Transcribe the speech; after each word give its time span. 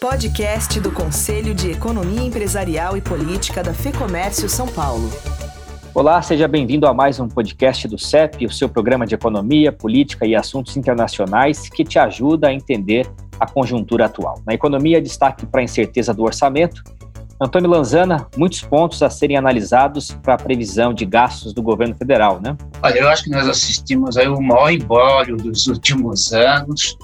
Podcast 0.00 0.78
do 0.78 0.92
Conselho 0.92 1.54
de 1.54 1.70
Economia 1.70 2.20
Empresarial 2.20 2.98
e 2.98 3.00
Política 3.00 3.62
da 3.62 3.72
FEComércio 3.72 4.46
São 4.46 4.68
Paulo. 4.68 5.10
Olá, 5.94 6.20
seja 6.20 6.46
bem-vindo 6.46 6.86
a 6.86 6.92
mais 6.92 7.18
um 7.18 7.26
podcast 7.26 7.88
do 7.88 7.98
CEP, 7.98 8.44
o 8.44 8.52
seu 8.52 8.68
programa 8.68 9.06
de 9.06 9.14
economia, 9.14 9.72
política 9.72 10.26
e 10.26 10.36
assuntos 10.36 10.76
internacionais 10.76 11.70
que 11.70 11.82
te 11.82 11.98
ajuda 11.98 12.48
a 12.48 12.52
entender 12.52 13.10
a 13.40 13.48
conjuntura 13.48 14.04
atual. 14.04 14.42
Na 14.46 14.52
economia, 14.52 15.00
destaque 15.00 15.46
para 15.46 15.62
a 15.62 15.64
incerteza 15.64 16.12
do 16.12 16.24
orçamento. 16.24 16.82
Antônio 17.40 17.70
Lanzana, 17.70 18.28
muitos 18.36 18.60
pontos 18.60 19.02
a 19.02 19.08
serem 19.08 19.38
analisados 19.38 20.10
para 20.22 20.34
a 20.34 20.38
previsão 20.38 20.92
de 20.92 21.06
gastos 21.06 21.54
do 21.54 21.62
governo 21.62 21.94
federal, 21.94 22.38
né? 22.38 22.54
Olha, 22.82 22.98
eu 22.98 23.08
acho 23.08 23.24
que 23.24 23.30
nós 23.30 23.48
assistimos 23.48 24.18
aí 24.18 24.28
o 24.28 24.40
maior 24.42 24.70
embólio 24.70 25.36
dos 25.38 25.66
últimos 25.66 26.34
anos, 26.34 26.98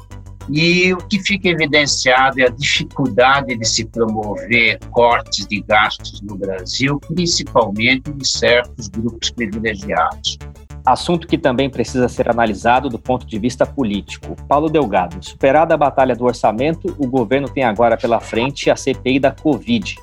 e 0.48 0.93
o 0.93 0.98
que 0.98 1.20
fica 1.20 1.48
evidenciado 1.48 2.40
é 2.40 2.46
a 2.46 2.50
dificuldade 2.50 3.56
de 3.56 3.66
se 3.66 3.84
promover 3.84 4.78
cortes 4.91 5.46
de 5.46 5.60
gastos 5.60 6.20
no 6.23 6.37
Brasil, 6.37 7.01
principalmente 7.09 8.10
de 8.12 8.27
certos 8.27 8.88
grupos 8.88 9.30
privilegiados. 9.30 10.38
Assunto 10.84 11.28
que 11.28 11.38
também 11.38 11.70
precisa 11.70 12.09
ser 12.09 12.28
analisado 12.28 12.88
do 12.88 12.98
ponto 12.98 13.24
de 13.24 13.38
vista 13.38 13.65
político. 13.65 14.34
Paulo 14.48 14.68
Delgado, 14.68 15.24
superada 15.24 15.74
a 15.74 15.77
batalha 15.77 16.16
do 16.16 16.24
orçamento, 16.24 16.93
o 16.98 17.06
governo 17.06 17.48
tem 17.48 17.62
agora 17.62 17.96
pela 17.96 18.18
frente 18.18 18.68
a 18.68 18.74
CPI 18.74 19.20
da 19.20 19.30
Covid. 19.30 19.95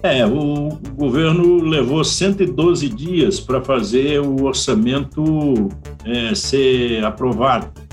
É, 0.00 0.24
o 0.24 0.78
governo 0.94 1.60
levou 1.60 2.04
112 2.04 2.88
dias 2.88 3.40
para 3.40 3.60
fazer 3.60 4.20
o 4.20 4.44
orçamento 4.44 5.68
é, 6.04 6.32
ser 6.36 7.04
aprovado 7.04 7.87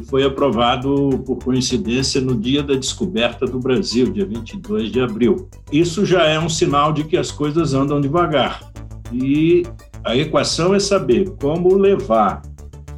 foi 0.00 0.24
aprovado, 0.24 1.22
por 1.26 1.36
coincidência, 1.36 2.20
no 2.20 2.34
dia 2.34 2.62
da 2.62 2.74
descoberta 2.74 3.46
do 3.46 3.58
Brasil, 3.58 4.10
dia 4.10 4.24
22 4.24 4.90
de 4.90 5.00
abril. 5.00 5.48
Isso 5.70 6.04
já 6.04 6.24
é 6.24 6.38
um 6.38 6.48
sinal 6.48 6.92
de 6.92 7.04
que 7.04 7.16
as 7.16 7.30
coisas 7.30 7.74
andam 7.74 8.00
devagar. 8.00 8.72
E 9.12 9.64
a 10.04 10.16
equação 10.16 10.74
é 10.74 10.80
saber 10.80 11.30
como 11.40 11.74
levar 11.74 12.42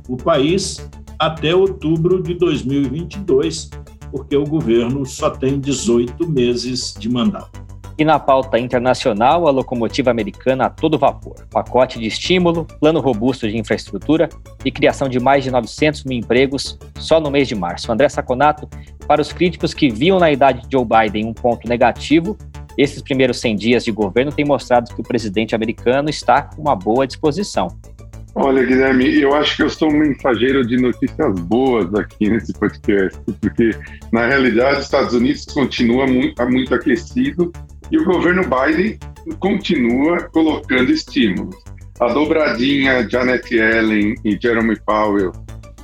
o 0.08 0.16
país 0.16 0.88
até 1.18 1.54
outubro 1.54 2.22
de 2.22 2.34
2022, 2.34 3.70
porque 4.10 4.36
o 4.36 4.44
governo 4.44 5.04
só 5.04 5.30
tem 5.30 5.58
18 5.58 6.28
meses 6.28 6.94
de 6.98 7.08
mandato. 7.08 7.63
E 7.96 8.04
na 8.04 8.18
pauta 8.18 8.58
internacional, 8.58 9.46
a 9.46 9.50
locomotiva 9.52 10.10
americana 10.10 10.66
a 10.66 10.70
todo 10.70 10.98
vapor. 10.98 11.46
Pacote 11.50 11.98
de 11.98 12.06
estímulo, 12.06 12.66
plano 12.80 13.00
robusto 13.00 13.48
de 13.48 13.56
infraestrutura 13.56 14.28
e 14.64 14.70
criação 14.72 15.08
de 15.08 15.20
mais 15.20 15.44
de 15.44 15.50
900 15.50 16.04
mil 16.04 16.18
empregos 16.18 16.76
só 16.98 17.20
no 17.20 17.30
mês 17.30 17.46
de 17.46 17.54
março. 17.54 17.92
André 17.92 18.08
Saconato, 18.08 18.68
para 19.06 19.22
os 19.22 19.32
críticos 19.32 19.72
que 19.72 19.88
viam 19.88 20.18
na 20.18 20.32
idade 20.32 20.62
de 20.62 20.68
Joe 20.72 20.84
Biden 20.84 21.26
um 21.26 21.34
ponto 21.34 21.68
negativo, 21.68 22.36
esses 22.76 23.00
primeiros 23.00 23.38
100 23.38 23.56
dias 23.56 23.84
de 23.84 23.92
governo 23.92 24.32
têm 24.32 24.44
mostrado 24.44 24.92
que 24.92 25.00
o 25.00 25.04
presidente 25.04 25.54
americano 25.54 26.10
está 26.10 26.42
com 26.42 26.62
uma 26.62 26.74
boa 26.74 27.06
disposição. 27.06 27.68
Olha, 28.36 28.64
Guilherme, 28.64 29.20
eu 29.20 29.32
acho 29.32 29.56
que 29.56 29.62
eu 29.62 29.70
sou 29.70 29.88
um 29.88 29.96
mensageiro 29.96 30.66
de 30.66 30.76
notícias 30.76 31.38
boas 31.42 31.94
aqui 31.94 32.28
nesse 32.28 32.52
podcast, 32.52 33.16
porque 33.40 33.70
na 34.12 34.26
realidade 34.26 34.78
os 34.78 34.84
Estados 34.86 35.14
Unidos 35.14 35.44
continua 35.44 36.04
muito, 36.08 36.44
muito 36.50 36.74
aquecido 36.74 37.52
e 37.90 37.98
o 37.98 38.04
governo 38.04 38.42
Biden 38.42 38.98
continua 39.38 40.22
colocando 40.32 40.90
estímulos. 40.90 41.56
A 42.00 42.08
dobradinha 42.08 43.08
Janet 43.08 43.54
Yellen 43.54 44.14
e 44.24 44.38
Jeremy 44.40 44.78
Powell 44.84 45.32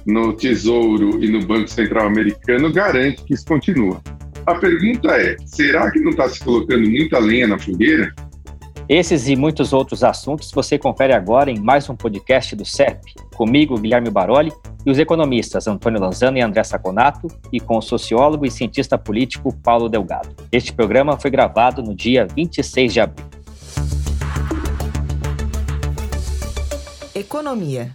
no 0.06 0.32
Tesouro 0.32 1.22
e 1.22 1.28
no 1.28 1.44
Banco 1.46 1.68
Central 1.68 2.06
Americano 2.06 2.72
garante 2.72 3.22
que 3.24 3.34
isso 3.34 3.46
continua. 3.46 4.02
A 4.46 4.54
pergunta 4.54 5.12
é: 5.12 5.36
será 5.44 5.90
que 5.90 6.00
não 6.00 6.10
está 6.10 6.28
se 6.28 6.42
colocando 6.42 6.88
muita 6.88 7.18
lenha 7.18 7.46
na 7.46 7.58
fogueira? 7.58 8.12
Esses 8.92 9.28
e 9.28 9.36
muitos 9.36 9.72
outros 9.72 10.02
assuntos 10.02 10.50
você 10.52 10.76
confere 10.76 11.12
agora 11.12 11.48
em 11.48 11.60
mais 11.60 11.88
um 11.88 11.94
podcast 11.94 12.56
do 12.56 12.64
CEP, 12.64 13.14
comigo, 13.36 13.78
Guilherme 13.78 14.10
Baroli, 14.10 14.52
e 14.84 14.90
os 14.90 14.98
economistas 14.98 15.68
Antônio 15.68 16.00
Lanzano 16.00 16.38
e 16.38 16.40
André 16.40 16.64
Saconato, 16.64 17.28
e 17.52 17.60
com 17.60 17.78
o 17.78 17.80
sociólogo 17.80 18.44
e 18.44 18.50
cientista 18.50 18.98
político 18.98 19.56
Paulo 19.62 19.88
Delgado. 19.88 20.30
Este 20.50 20.72
programa 20.72 21.16
foi 21.16 21.30
gravado 21.30 21.84
no 21.84 21.94
dia 21.94 22.26
26 22.34 22.92
de 22.92 23.00
abril. 23.00 23.26
Economia. 27.14 27.92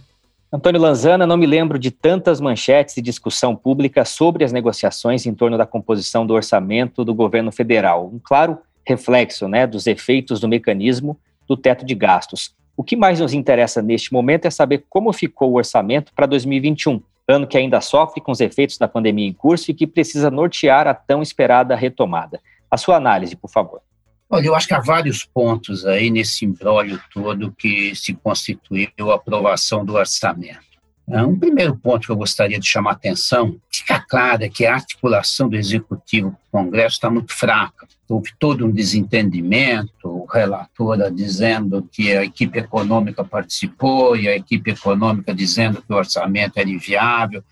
Antônio 0.50 0.80
Lanzana, 0.80 1.26
não 1.26 1.36
me 1.36 1.44
lembro 1.44 1.78
de 1.78 1.90
tantas 1.90 2.40
manchetes 2.40 2.94
de 2.94 3.02
discussão 3.02 3.54
pública 3.54 4.02
sobre 4.06 4.44
as 4.46 4.52
negociações 4.52 5.26
em 5.26 5.34
torno 5.34 5.58
da 5.58 5.66
composição 5.66 6.26
do 6.26 6.32
orçamento 6.32 7.04
do 7.04 7.14
governo 7.14 7.52
federal. 7.52 8.10
Um 8.10 8.18
claro 8.18 8.56
reflexo 8.86 9.48
né, 9.48 9.66
dos 9.66 9.86
efeitos 9.86 10.40
do 10.40 10.48
mecanismo 10.48 11.18
do 11.48 11.56
teto 11.56 11.84
de 11.84 11.94
gastos. 11.94 12.54
O 12.76 12.84
que 12.84 12.96
mais 12.96 13.20
nos 13.20 13.32
interessa 13.32 13.80
neste 13.80 14.12
momento 14.12 14.46
é 14.46 14.50
saber 14.50 14.84
como 14.88 15.12
ficou 15.12 15.52
o 15.52 15.56
orçamento 15.56 16.12
para 16.14 16.26
2021, 16.26 17.02
ano 17.26 17.46
que 17.46 17.56
ainda 17.56 17.80
sofre 17.80 18.20
com 18.20 18.30
os 18.30 18.40
efeitos 18.40 18.78
da 18.78 18.86
pandemia 18.86 19.26
em 19.26 19.32
curso 19.32 19.70
e 19.70 19.74
que 19.74 19.86
precisa 19.86 20.30
nortear 20.30 20.86
a 20.86 20.94
tão 20.94 21.22
esperada 21.22 21.74
retomada. 21.74 22.40
A 22.70 22.76
sua 22.76 22.96
análise, 22.96 23.34
por 23.34 23.50
favor. 23.50 23.80
Olha, 24.28 24.46
eu 24.46 24.54
acho 24.54 24.66
que 24.66 24.74
há 24.74 24.80
vários 24.80 25.24
pontos 25.24 25.86
aí 25.86 26.10
nesse 26.10 26.44
embrólio 26.44 27.00
todo 27.12 27.52
que 27.52 27.94
se 27.94 28.12
constituiu 28.12 29.12
a 29.12 29.14
aprovação 29.14 29.84
do 29.84 29.94
orçamento. 29.94 30.65
É, 31.08 31.22
um 31.22 31.38
primeiro 31.38 31.76
ponto 31.76 32.04
que 32.04 32.10
eu 32.10 32.16
gostaria 32.16 32.58
de 32.58 32.66
chamar 32.66 32.90
a 32.90 32.94
atenção, 32.94 33.60
fica 33.70 34.00
claro 34.00 34.42
é 34.42 34.48
que 34.48 34.66
a 34.66 34.74
articulação 34.74 35.48
do 35.48 35.56
Executivo 35.56 36.36
com 36.50 36.60
o 36.60 36.64
Congresso 36.64 36.96
está 36.96 37.08
muito 37.08 37.32
fraca. 37.32 37.86
Houve 38.08 38.32
todo 38.38 38.66
um 38.66 38.70
desentendimento, 38.70 40.08
o 40.08 40.24
relator 40.24 41.10
dizendo 41.12 41.88
que 41.92 42.12
a 42.16 42.24
equipe 42.24 42.58
econômica 42.58 43.22
participou 43.22 44.16
e 44.16 44.28
a 44.28 44.36
equipe 44.36 44.72
econômica 44.72 45.32
dizendo 45.32 45.80
que 45.80 45.92
o 45.92 45.96
orçamento 45.96 46.58
era 46.58 46.68
inviável. 46.68 47.42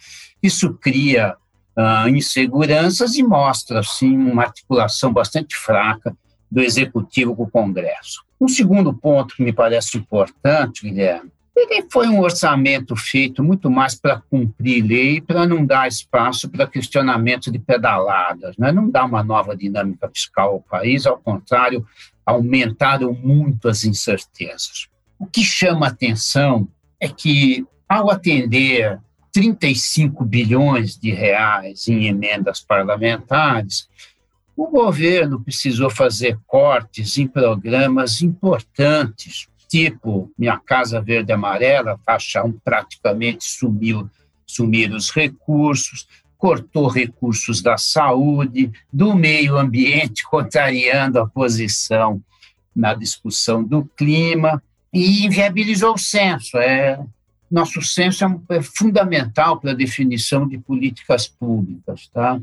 Isso 0.42 0.74
cria 0.74 1.36
uh, 1.76 2.08
inseguranças 2.08 3.14
e 3.14 3.22
mostra, 3.22 3.80
assim, 3.80 4.16
uma 4.16 4.42
articulação 4.42 5.12
bastante 5.12 5.56
fraca 5.56 6.16
do 6.50 6.60
Executivo 6.60 7.36
com 7.36 7.44
o 7.44 7.50
Congresso. 7.50 8.24
Um 8.40 8.48
segundo 8.48 8.92
ponto 8.92 9.36
que 9.36 9.42
me 9.42 9.52
parece 9.52 9.96
importante, 9.96 10.82
Guilherme, 10.82 11.30
ele 11.56 11.86
foi 11.90 12.08
um 12.08 12.20
orçamento 12.20 12.96
feito 12.96 13.42
muito 13.42 13.70
mais 13.70 13.94
para 13.94 14.20
cumprir 14.28 14.84
lei, 14.84 15.20
para 15.20 15.46
não 15.46 15.64
dar 15.64 15.86
espaço 15.86 16.48
para 16.48 16.66
questionamento 16.66 17.50
de 17.50 17.58
pedaladas, 17.58 18.56
né? 18.56 18.72
não 18.72 18.90
dar 18.90 19.04
uma 19.04 19.22
nova 19.22 19.56
dinâmica 19.56 20.10
fiscal 20.12 20.54
ao 20.54 20.60
país, 20.60 21.06
ao 21.06 21.16
contrário, 21.16 21.86
aumentaram 22.26 23.12
muito 23.14 23.68
as 23.68 23.84
incertezas. 23.84 24.88
O 25.18 25.26
que 25.26 25.44
chama 25.44 25.86
atenção 25.86 26.68
é 26.98 27.08
que, 27.08 27.64
ao 27.88 28.10
atender 28.10 28.98
35 29.32 30.24
bilhões 30.24 30.98
de 30.98 31.12
reais 31.12 31.86
em 31.86 32.06
emendas 32.06 32.60
parlamentares, 32.60 33.88
o 34.56 34.68
governo 34.68 35.40
precisou 35.40 35.90
fazer 35.90 36.38
cortes 36.46 37.18
em 37.18 37.26
programas 37.26 38.22
importantes 38.22 39.48
tipo 39.74 40.30
Minha 40.38 40.56
Casa 40.56 41.00
Verde 41.00 41.32
Amarela, 41.32 41.98
faixa 42.06 42.44
1, 42.44 42.52
praticamente 42.64 43.42
sumiu, 43.42 44.08
sumiram 44.46 44.96
os 44.96 45.10
recursos, 45.10 46.06
cortou 46.38 46.86
recursos 46.86 47.60
da 47.60 47.76
saúde, 47.76 48.70
do 48.92 49.16
meio 49.16 49.58
ambiente, 49.58 50.22
contrariando 50.30 51.18
a 51.18 51.26
posição 51.26 52.22
na 52.74 52.94
discussão 52.94 53.64
do 53.64 53.84
clima, 53.96 54.62
e 54.92 55.26
inviabilizou 55.26 55.94
o 55.94 55.98
censo. 55.98 56.56
É, 56.56 57.00
nosso 57.50 57.82
censo 57.82 58.24
é, 58.24 58.56
é 58.56 58.62
fundamental 58.62 59.58
para 59.58 59.72
a 59.72 59.74
definição 59.74 60.46
de 60.46 60.56
políticas 60.56 61.26
públicas. 61.26 62.08
Tá? 62.14 62.40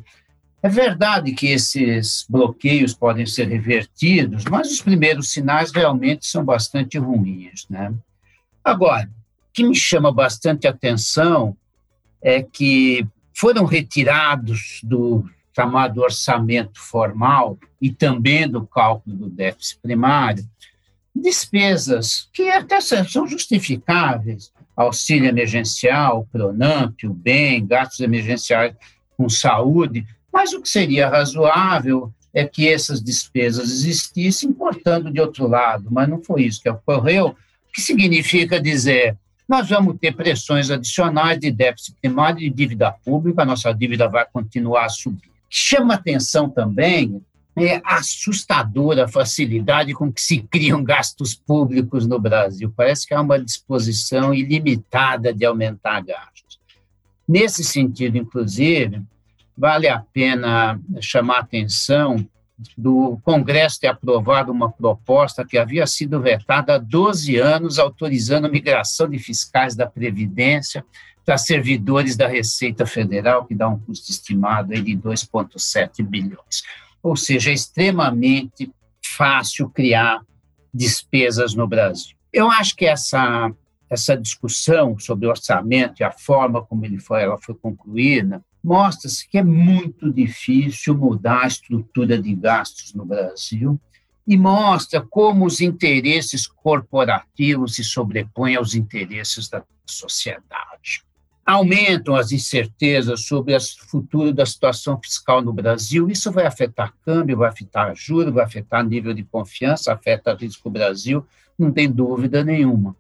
É 0.64 0.70
verdade 0.70 1.34
que 1.34 1.48
esses 1.48 2.26
bloqueios 2.30 2.94
podem 2.94 3.26
ser 3.26 3.48
revertidos, 3.48 4.46
mas 4.46 4.72
os 4.72 4.82
primeiros 4.82 5.32
sinais 5.32 5.72
realmente 5.72 6.26
são 6.28 6.46
bastante 6.46 6.98
ruins. 6.98 7.66
Né? 7.70 7.92
Agora, 8.64 9.06
o 9.06 9.54
que 9.54 9.64
me 9.64 9.76
chama 9.76 10.12
bastante 10.12 10.68
atenção 10.68 11.58
é 12.22 12.44
que 12.44 13.06
foram 13.34 13.66
retirados 13.66 14.82
do 14.84 15.26
chamado 15.54 16.02
orçamento 16.02 16.80
formal 16.80 17.58
e 17.82 17.92
também 17.92 18.48
do 18.48 18.66
cálculo 18.66 19.16
do 19.16 19.30
déficit 19.30 19.80
primário 19.82 20.48
despesas 21.14 22.30
que 22.34 22.50
até 22.50 22.80
são 22.82 23.28
justificáveis, 23.28 24.52
auxílio 24.76 25.28
emergencial, 25.28 26.28
Pronamp, 26.32 27.04
o 27.04 27.14
bem, 27.14 27.66
gastos 27.66 28.00
emergenciais 28.00 28.76
com 29.18 29.30
saúde, 29.30 30.06
mas 30.32 30.54
o 30.54 30.62
que 30.62 30.70
seria 30.70 31.10
razoável 31.10 32.12
é 32.34 32.46
que 32.46 32.68
essas 32.68 33.02
despesas 33.02 33.70
existissem 33.72 34.50
importando 34.50 35.12
de 35.12 35.20
outro 35.20 35.48
lado, 35.48 35.88
mas 35.92 36.08
não 36.08 36.24
foi 36.24 36.44
isso 36.44 36.62
que 36.62 36.70
ocorreu, 36.70 37.28
o 37.28 37.36
que 37.74 37.82
significa 37.82 38.60
dizer 38.60 39.18
nós 39.48 39.68
vamos 39.68 39.98
ter 40.00 40.16
pressões 40.16 40.72
adicionais 40.72 41.38
de 41.38 41.52
déficit 41.52 41.98
primário 42.00 42.40
e 42.40 42.50
de 42.50 42.56
dívida 42.56 42.90
pública, 42.90 43.42
a 43.42 43.46
nossa 43.46 43.74
dívida 43.74 44.08
vai 44.08 44.26
continuar 44.32 44.86
a 44.86 44.90
subir. 44.90 45.30
Chama 45.50 45.96
atenção 45.96 46.50
também 46.50 47.22
é 47.56 47.82
a 47.84 47.98
assustadora 47.98 49.10
facilidade 49.10 49.94
com 49.94 50.12
que 50.12 50.22
se 50.22 50.40
criam 50.40 50.82
gastos 50.82 51.36
públicos 51.36 52.08
no 52.08 52.18
Brasil. 52.18 52.74
Parece 52.76 53.06
que 53.06 53.14
há 53.14 53.20
uma 53.20 53.38
disposição 53.38 54.34
ilimitada 54.34 55.34
de 55.34 55.44
aumentar 55.44 56.02
gastos. 56.02 56.60
Nesse 57.28 57.64
sentido, 57.64 58.18
inclusive, 58.18 59.02
vale 59.62 59.88
a 59.88 60.00
pena 60.00 60.80
chamar 61.00 61.38
a 61.38 61.42
atenção 61.42 62.28
do 62.78 63.20
Congresso 63.24 63.80
ter 63.80 63.88
aprovado 63.88 64.52
uma 64.52 64.72
proposta 64.72 65.46
que 65.46 65.58
havia 65.58 65.86
sido 65.88 66.20
vetada 66.20 66.76
há 66.76 66.78
12 66.78 67.38
anos, 67.38 67.80
autorizando 67.80 68.50
migração 68.50 69.08
de 69.08 69.18
fiscais 69.20 69.76
da 69.76 69.86
Previdência 69.86 70.84
para 71.24 71.38
servidores 71.38 72.16
da 72.16 72.28
Receita 72.28 72.86
Federal, 72.86 73.46
que 73.46 73.56
dá 73.56 73.70
um 73.70 73.80
custo 73.80 74.12
estimado 74.12 74.74
de 74.74 74.98
2,7 74.98 76.04
bilhões 76.04 76.64
ou 77.02 77.16
seja, 77.16 77.50
é 77.50 77.54
extremamente 77.54 78.72
fácil 79.04 79.70
criar 79.70 80.22
despesas 80.74 81.54
no 81.54 81.68
Brasil. 81.68 82.16
Eu 82.32 82.50
acho 82.50 82.76
que 82.76 82.86
essa, 82.86 83.52
essa 83.92 84.18
discussão 84.18 84.98
sobre 84.98 85.28
orçamento 85.28 86.00
e 86.00 86.04
a 86.04 86.12
forma 86.12 86.64
como 86.64 86.86
ele 86.86 87.00
foi, 87.00 87.22
ela 87.22 87.38
foi 87.38 87.54
concluída 87.54 88.44
mostra-se 88.64 89.28
que 89.28 89.38
é 89.38 89.44
muito 89.44 90.12
difícil 90.12 90.96
mudar 90.96 91.44
a 91.44 91.48
estrutura 91.48 92.22
de 92.22 92.34
gastos 92.36 92.94
no 92.94 93.06
Brasil 93.06 93.80
e 94.28 94.38
mostra 94.38 95.02
como 95.02 95.46
os 95.46 95.62
interesses 95.62 96.46
corporativos 96.46 97.76
se 97.76 97.84
sobrepõem 97.84 98.56
aos 98.56 98.76
interesses 98.76 99.50
da 99.50 99.64
sociedade 99.86 101.04
aumentam 101.44 102.16
as 102.16 102.32
incertezas 102.32 103.26
sobre 103.26 103.56
o 103.56 103.60
futuro 103.90 104.32
da 104.32 104.46
situação 104.46 104.98
fiscal 105.04 105.42
no 105.42 105.52
Brasil. 105.52 106.10
Isso 106.10 106.32
vai 106.32 106.46
afetar 106.46 106.94
câmbio, 107.04 107.36
vai 107.36 107.50
afetar 107.50 107.94
juros, 107.96 108.34
vai 108.34 108.46
afetar 108.46 108.86
nível 108.86 109.14
de 109.14 109.24
confiança, 109.24 109.92
afeta 109.92 110.34
risco 110.34 110.70
Brasil, 110.70 111.26
não 111.58 111.72
tem 111.72 111.92
dúvida 111.92 112.44
nenhuma. 112.44 112.96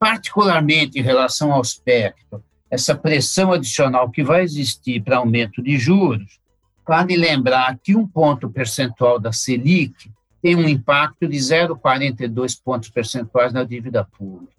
Particularmente 0.00 0.98
em 0.98 1.02
relação 1.02 1.52
ao 1.52 1.60
aspecto, 1.60 2.42
essa 2.70 2.94
pressão 2.94 3.52
adicional 3.52 4.10
que 4.10 4.24
vai 4.24 4.42
existir 4.42 5.02
para 5.02 5.18
aumento 5.18 5.62
de 5.62 5.78
juros, 5.78 6.40
vale 6.88 7.16
lembrar 7.16 7.78
que 7.78 7.94
um 7.94 8.06
ponto 8.06 8.48
percentual 8.48 9.20
da 9.20 9.30
Selic 9.30 10.10
tem 10.40 10.56
um 10.56 10.66
impacto 10.66 11.28
de 11.28 11.36
0,42 11.36 12.58
pontos 12.64 12.88
percentuais 12.88 13.52
na 13.52 13.62
dívida 13.62 14.02
pública. 14.02 14.54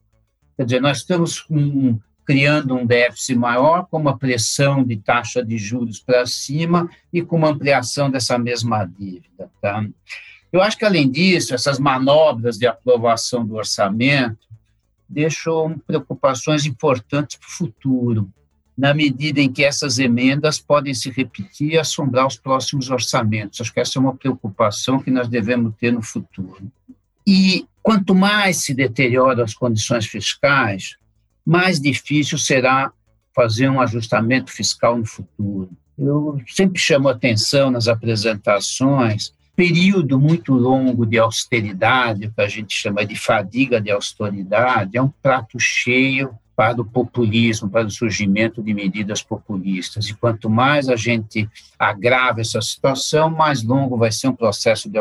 Quer 0.55 0.65
dizer, 0.65 0.79
nós 0.79 0.99
estamos 0.99 1.39
com 1.39 1.99
criando 2.23 2.75
um 2.75 2.85
déficit 2.85 3.35
maior, 3.35 3.87
com 3.87 3.97
uma 3.97 4.17
pressão 4.17 4.83
de 4.83 4.95
taxa 4.95 5.43
de 5.43 5.57
juros 5.57 5.99
para 5.99 6.25
cima 6.27 6.89
e 7.11 7.21
com 7.21 7.35
uma 7.35 7.49
ampliação 7.49 8.11
dessa 8.11 8.37
mesma 8.37 8.85
dívida. 8.85 9.49
Tá? 9.59 9.83
Eu 10.53 10.61
acho 10.61 10.77
que, 10.77 10.85
além 10.85 11.09
disso, 11.09 11.55
essas 11.55 11.79
manobras 11.79 12.57
de 12.57 12.67
aprovação 12.67 13.45
do 13.45 13.55
orçamento 13.55 14.50
deixam 15.11 15.77
preocupações 15.85 16.65
importantes 16.65 17.37
para 17.37 17.47
o 17.47 17.51
futuro, 17.51 18.31
na 18.77 18.93
medida 18.93 19.41
em 19.41 19.51
que 19.51 19.63
essas 19.63 19.99
emendas 19.99 20.57
podem 20.57 20.93
se 20.93 21.11
repetir 21.11 21.73
e 21.73 21.77
assombrar 21.77 22.25
os 22.25 22.37
próximos 22.37 22.89
orçamentos. 22.89 23.59
Acho 23.59 23.73
que 23.73 23.79
essa 23.81 23.99
é 23.99 24.01
uma 24.01 24.15
preocupação 24.15 24.99
que 24.99 25.11
nós 25.11 25.27
devemos 25.27 25.75
ter 25.77 25.91
no 25.91 26.01
futuro. 26.01 26.71
E 27.27 27.67
quanto 27.83 28.15
mais 28.15 28.63
se 28.63 28.73
deterioram 28.73 29.43
as 29.43 29.53
condições 29.53 30.05
fiscais, 30.05 30.95
mais 31.45 31.79
difícil 31.79 32.37
será 32.37 32.91
fazer 33.35 33.69
um 33.69 33.81
ajustamento 33.81 34.51
fiscal 34.51 34.97
no 34.97 35.05
futuro. 35.05 35.69
Eu 35.97 36.41
sempre 36.47 36.79
chamo 36.79 37.09
atenção 37.09 37.69
nas 37.69 37.87
apresentações, 37.87 39.33
período 39.61 40.19
muito 40.19 40.55
longo 40.55 41.05
de 41.05 41.19
austeridade, 41.19 42.25
o 42.25 42.31
que 42.31 42.41
a 42.41 42.47
gente 42.47 42.73
chama 42.73 43.05
de 43.05 43.15
fadiga 43.15 43.79
de 43.79 43.91
austeridade, 43.91 44.97
é 44.97 45.01
um 45.01 45.13
prato 45.21 45.59
cheio 45.59 46.33
para 46.55 46.81
o 46.81 46.83
populismo, 46.83 47.69
para 47.69 47.85
o 47.85 47.91
surgimento 47.91 48.63
de 48.63 48.73
medidas 48.73 49.21
populistas. 49.21 50.09
E 50.09 50.15
quanto 50.15 50.49
mais 50.49 50.89
a 50.89 50.95
gente 50.95 51.47
agrava 51.77 52.41
essa 52.41 52.59
situação, 52.59 53.29
mais 53.29 53.61
longo 53.61 53.97
vai 53.97 54.11
ser 54.11 54.29
um 54.29 54.35
processo 54.35 54.89
de 54.89 54.97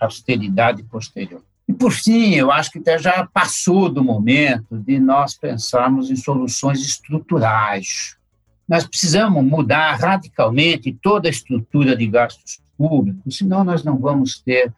austeridade 0.00 0.82
posterior. 0.82 1.40
E, 1.68 1.72
por 1.72 1.92
fim, 1.92 2.34
eu 2.34 2.50
acho 2.50 2.72
que 2.72 2.80
até 2.80 2.98
já 2.98 3.24
passou 3.32 3.88
do 3.88 4.02
momento 4.02 4.76
de 4.76 4.98
nós 4.98 5.34
pensarmos 5.34 6.10
em 6.10 6.16
soluções 6.16 6.80
estruturais. 6.80 8.16
Nós 8.68 8.84
precisamos 8.84 9.44
mudar 9.44 9.94
radicalmente 9.94 10.92
toda 11.00 11.28
a 11.28 11.30
estrutura 11.30 11.96
de 11.96 12.08
gastos 12.08 12.63
públicos, 12.76 13.36
senão 13.36 13.64
nós 13.64 13.82
não 13.84 13.98
vamos 13.98 14.38
ter 14.40 14.72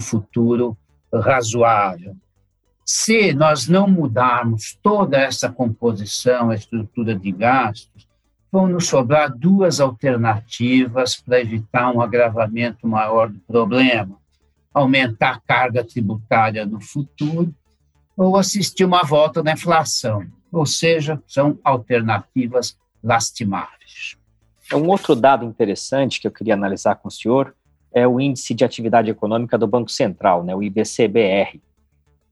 um 0.00 0.04
futuro 0.04 0.76
razoável. 1.12 2.16
Se 2.84 3.32
nós 3.32 3.68
não 3.68 3.88
mudarmos 3.88 4.78
toda 4.82 5.18
essa 5.18 5.50
composição, 5.50 6.50
a 6.50 6.54
estrutura 6.54 7.14
de 7.14 7.30
gastos, 7.30 8.08
vão 8.50 8.66
nos 8.66 8.86
sobrar 8.88 9.32
duas 9.34 9.80
alternativas 9.80 11.16
para 11.16 11.40
evitar 11.40 11.90
um 11.90 12.00
agravamento 12.00 12.86
maior 12.86 13.30
do 13.30 13.38
problema 13.40 14.20
aumentar 14.72 15.34
a 15.34 15.40
carga 15.40 15.84
tributária 15.84 16.64
no 16.64 16.80
futuro 16.80 17.54
ou 18.16 18.36
assistir 18.36 18.84
uma 18.84 19.02
volta 19.02 19.42
da 19.42 19.52
inflação. 19.52 20.26
Ou 20.50 20.66
seja, 20.66 21.22
são 21.26 21.58
alternativas 21.64 22.76
lastimáveis. 23.02 24.16
Um 24.74 24.88
outro 24.88 25.14
dado 25.14 25.44
interessante 25.44 26.20
que 26.20 26.26
eu 26.26 26.30
queria 26.30 26.54
analisar 26.54 26.94
com 26.96 27.08
o 27.08 27.10
senhor 27.10 27.54
é 27.92 28.08
o 28.08 28.18
Índice 28.18 28.54
de 28.54 28.64
Atividade 28.64 29.10
Econômica 29.10 29.58
do 29.58 29.66
Banco 29.66 29.90
Central, 29.90 30.42
né, 30.42 30.54
o 30.54 30.62
IBCBR. 30.62 31.60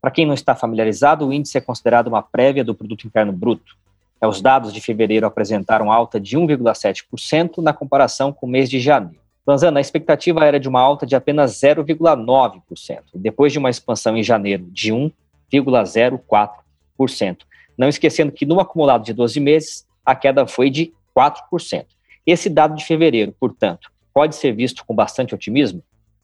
Para 0.01 0.11
quem 0.11 0.25
não 0.25 0.33
está 0.33 0.55
familiarizado, 0.55 1.27
o 1.27 1.33
índice 1.33 1.59
é 1.59 1.61
considerado 1.61 2.07
uma 2.07 2.23
prévia 2.23 2.65
do 2.65 2.75
Produto 2.75 3.07
Interno 3.07 3.33
Bruto. 3.33 3.77
É, 4.21 4.27
os 4.27 4.41
dados 4.41 4.73
de 4.73 4.81
fevereiro 4.81 5.27
apresentaram 5.27 5.93
alta 5.93 6.19
de 6.19 6.39
1,7% 6.39 7.59
na 7.59 7.75
comparação 7.75 8.33
com 8.33 8.47
o 8.47 8.49
mês 8.49 8.71
de 8.71 8.81
janeiro. 8.81 9.21
Lanzana, 9.47 9.79
a 9.79 9.81
expectativa 9.81 10.43
era 10.45 10.59
de 10.59 10.69
uma 10.69 10.81
alta 10.81 11.05
de 11.05 11.15
apenas 11.15 11.61
0,9%, 11.61 13.03
depois 13.15 13.53
de 13.53 13.59
uma 13.59 13.69
expansão 13.69 14.17
em 14.17 14.23
janeiro 14.23 14.67
de 14.71 14.91
1,04%. 14.93 17.39
Não 17.77 17.89
esquecendo 17.89 18.33
que 18.33 18.47
no 18.47 18.61
acumulado 18.61 19.05
de 19.05 19.13
12 19.13 19.41
meses, 19.41 19.87
a 20.05 20.15
queda 20.15 20.47
foi 20.47 20.71
de 20.71 20.95
4%. 21.17 21.85
Esse 22.31 22.49
dado 22.49 22.77
de 22.77 22.85
fevereiro, 22.85 23.35
portanto, 23.41 23.91
pode 24.15 24.37
ser 24.37 24.53
visto 24.53 24.85
com 24.87 24.95
bastante 24.95 25.35
otimismo? 25.35 25.83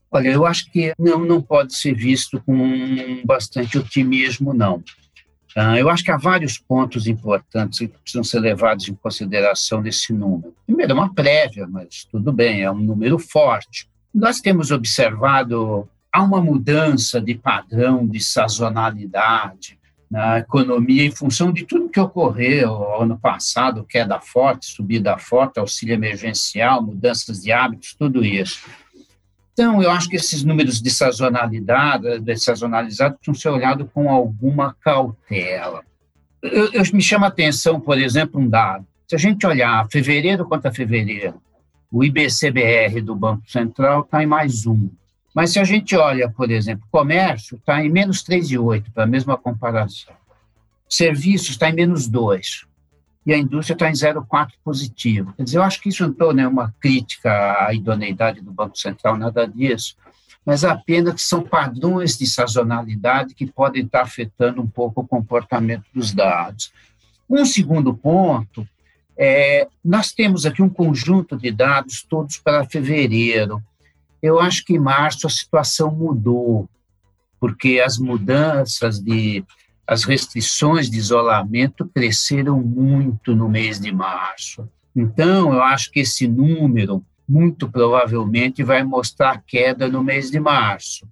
Olha, 0.08 0.28
eu 0.28 0.46
acho 0.46 0.70
que 0.70 0.92
não, 0.96 1.18
não 1.18 1.42
pode 1.42 1.74
ser 1.74 1.94
visto 1.94 2.40
com 2.46 3.22
bastante 3.24 3.76
otimismo, 3.76 4.54
não. 4.54 4.84
Ah, 5.56 5.76
eu 5.76 5.90
acho 5.90 6.04
que 6.04 6.12
há 6.12 6.16
vários 6.16 6.58
pontos 6.58 7.08
importantes 7.08 7.80
que 7.80 7.88
precisam 7.88 8.22
ser 8.22 8.38
levados 8.38 8.88
em 8.88 8.94
consideração 8.94 9.82
nesse 9.82 10.12
número. 10.12 10.54
Primeiro, 10.64 10.92
é 10.92 10.94
uma 10.94 11.12
prévia, 11.12 11.66
mas 11.66 12.04
tudo 12.04 12.32
bem, 12.32 12.62
é 12.62 12.70
um 12.70 12.78
número 12.78 13.18
forte. 13.18 13.88
Nós 14.14 14.40
temos 14.40 14.70
observado 14.70 15.88
há 16.12 16.22
uma 16.22 16.40
mudança 16.40 17.20
de 17.20 17.34
padrão 17.34 18.06
de 18.06 18.20
sazonalidade 18.20 19.76
na 20.10 20.38
economia 20.38 21.04
em 21.04 21.10
função 21.10 21.52
de 21.52 21.64
tudo 21.64 21.88
que 21.88 21.98
ocorreu 21.98 23.00
ano 23.00 23.18
passado, 23.18 23.84
queda 23.84 24.20
forte, 24.20 24.66
subida 24.66 25.18
forte, 25.18 25.58
auxílio 25.58 25.94
emergencial, 25.94 26.82
mudanças 26.82 27.42
de 27.42 27.50
hábitos, 27.50 27.94
tudo 27.98 28.24
isso. 28.24 28.60
Então, 29.52 29.82
eu 29.82 29.90
acho 29.90 30.08
que 30.08 30.16
esses 30.16 30.44
números 30.44 30.82
de 30.82 30.90
sazonalidade, 30.90 32.20
de 32.20 32.36
sazonalidade 32.36 33.16
precisam 33.16 33.34
ser 33.34 33.48
olhados 33.48 33.88
com 33.92 34.10
alguma 34.10 34.76
cautela. 34.80 35.82
Eu, 36.42 36.72
eu, 36.72 36.82
me 36.92 37.00
chama 37.00 37.26
a 37.26 37.28
atenção, 37.30 37.80
por 37.80 37.98
exemplo, 37.98 38.40
um 38.40 38.48
dado. 38.48 38.86
Se 39.08 39.16
a 39.16 39.18
gente 39.18 39.46
olhar 39.46 39.88
fevereiro 39.90 40.44
contra 40.44 40.72
fevereiro, 40.72 41.40
o 41.90 42.04
IBCBR 42.04 43.00
do 43.00 43.14
Banco 43.14 43.50
Central 43.50 44.02
está 44.02 44.22
em 44.22 44.26
mais 44.26 44.66
um. 44.66 44.90
Mas 45.36 45.52
se 45.52 45.58
a 45.58 45.64
gente 45.64 45.94
olha, 45.94 46.30
por 46.30 46.50
exemplo, 46.50 46.88
comércio 46.90 47.58
está 47.58 47.84
em 47.84 47.90
menos 47.90 48.24
3,8, 48.24 48.86
para 48.94 49.04
a 49.04 49.06
mesma 49.06 49.36
comparação. 49.36 50.14
Serviços 50.88 51.50
está 51.50 51.68
em 51.68 51.74
menos 51.74 52.08
2 52.08 52.64
e 53.26 53.34
a 53.34 53.36
indústria 53.36 53.74
está 53.74 53.90
em 53.90 53.92
0,4 53.92 54.52
positivo. 54.64 55.34
Quer 55.36 55.42
dizer, 55.42 55.58
eu 55.58 55.62
acho 55.62 55.78
que 55.82 55.90
isso 55.90 56.16
não 56.18 56.42
é 56.42 56.48
uma 56.48 56.74
crítica 56.80 57.66
à 57.66 57.74
idoneidade 57.74 58.40
do 58.40 58.50
Banco 58.50 58.78
Central, 58.78 59.18
nada 59.18 59.46
disso, 59.46 59.94
mas 60.42 60.64
apenas 60.64 61.16
que 61.16 61.20
são 61.20 61.42
padrões 61.42 62.16
de 62.16 62.26
sazonalidade 62.26 63.34
que 63.34 63.44
podem 63.44 63.84
estar 63.84 64.04
afetando 64.04 64.62
um 64.62 64.66
pouco 64.66 65.02
o 65.02 65.06
comportamento 65.06 65.84
dos 65.92 66.14
dados. 66.14 66.72
Um 67.28 67.44
segundo 67.44 67.92
ponto 67.92 68.66
é, 69.18 69.68
nós 69.84 70.12
temos 70.12 70.46
aqui 70.46 70.62
um 70.62 70.70
conjunto 70.70 71.36
de 71.36 71.50
dados 71.50 72.02
todos 72.08 72.38
para 72.38 72.64
fevereiro. 72.64 73.62
Eu 74.26 74.40
acho 74.40 74.64
que 74.64 74.74
em 74.74 74.78
março 74.78 75.26
a 75.26 75.30
situação 75.30 75.90
mudou, 75.90 76.68
porque 77.38 77.80
as 77.84 77.98
mudanças 77.98 79.00
de 79.00 79.44
as 79.86 80.02
restrições 80.02 80.90
de 80.90 80.98
isolamento 80.98 81.86
cresceram 81.86 82.60
muito 82.60 83.36
no 83.36 83.48
mês 83.48 83.78
de 83.78 83.92
março. 83.92 84.68
Então, 84.94 85.52
eu 85.52 85.62
acho 85.62 85.92
que 85.92 86.00
esse 86.00 86.26
número 86.26 87.04
muito 87.28 87.68
provavelmente 87.70 88.64
vai 88.64 88.82
mostrar 88.82 89.42
queda 89.46 89.88
no 89.88 90.02
mês 90.02 90.30
de 90.30 90.40
março. 90.40 91.06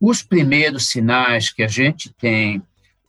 Os 0.00 0.22
primeiros 0.22 0.88
sinais 0.88 1.50
que 1.50 1.62
a 1.62 1.68
gente 1.68 2.12
tem 2.14 2.62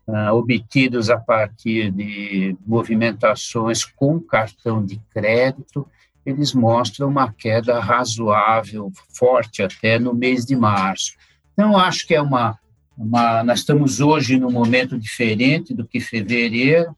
uh, 0.08 0.34
obtidos 0.34 1.10
a 1.10 1.18
partir 1.18 1.92
de 1.92 2.56
movimentações 2.66 3.84
com 3.84 4.20
cartão 4.20 4.86
de 4.86 5.00
crédito, 5.14 5.88
eles 6.26 6.54
mostram 6.54 7.08
uma 7.08 7.32
queda 7.32 7.80
razoável, 7.80 8.92
forte 9.14 9.62
até 9.62 10.00
no 10.00 10.14
mês 10.14 10.46
de 10.46 10.56
março. 10.56 11.14
Então, 11.54 11.78
acho 11.78 12.08
que 12.08 12.16
é 12.16 12.22
uma, 12.22 12.58
uma 12.98 13.44
nós 13.44 13.60
estamos 13.60 14.00
hoje 14.00 14.40
num 14.40 14.52
momento 14.52 14.98
diferente 14.98 15.74
do 15.74 15.86
que 15.86 16.00
fevereiro, 16.00 16.96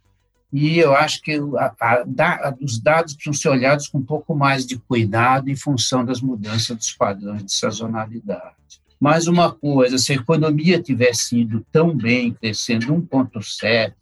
e 0.52 0.80
eu 0.80 0.96
acho 0.96 1.22
que 1.22 1.34
a, 1.58 1.74
a, 1.80 2.56
os 2.62 2.80
dados 2.80 3.14
precisam 3.14 3.34
ser 3.34 3.50
olhados 3.50 3.88
com 3.90 3.98
um 3.98 4.04
pouco 4.04 4.34
mais 4.34 4.66
de 4.66 4.78
cuidado 4.78 5.50
em 5.50 5.56
função 5.56 6.06
das 6.06 6.22
mudanças 6.22 6.78
dos 6.78 6.92
padrões 6.94 7.44
de 7.44 7.52
sazonalidade. 7.52 8.56
Mais 9.00 9.28
uma 9.28 9.52
coisa, 9.52 9.98
se 9.98 10.14
a 10.14 10.16
economia 10.16 10.82
tivesse 10.82 11.40
ido 11.40 11.66
tão 11.72 11.96
bem, 11.96 12.34
crescendo 12.34 12.88
1,7 12.88 13.94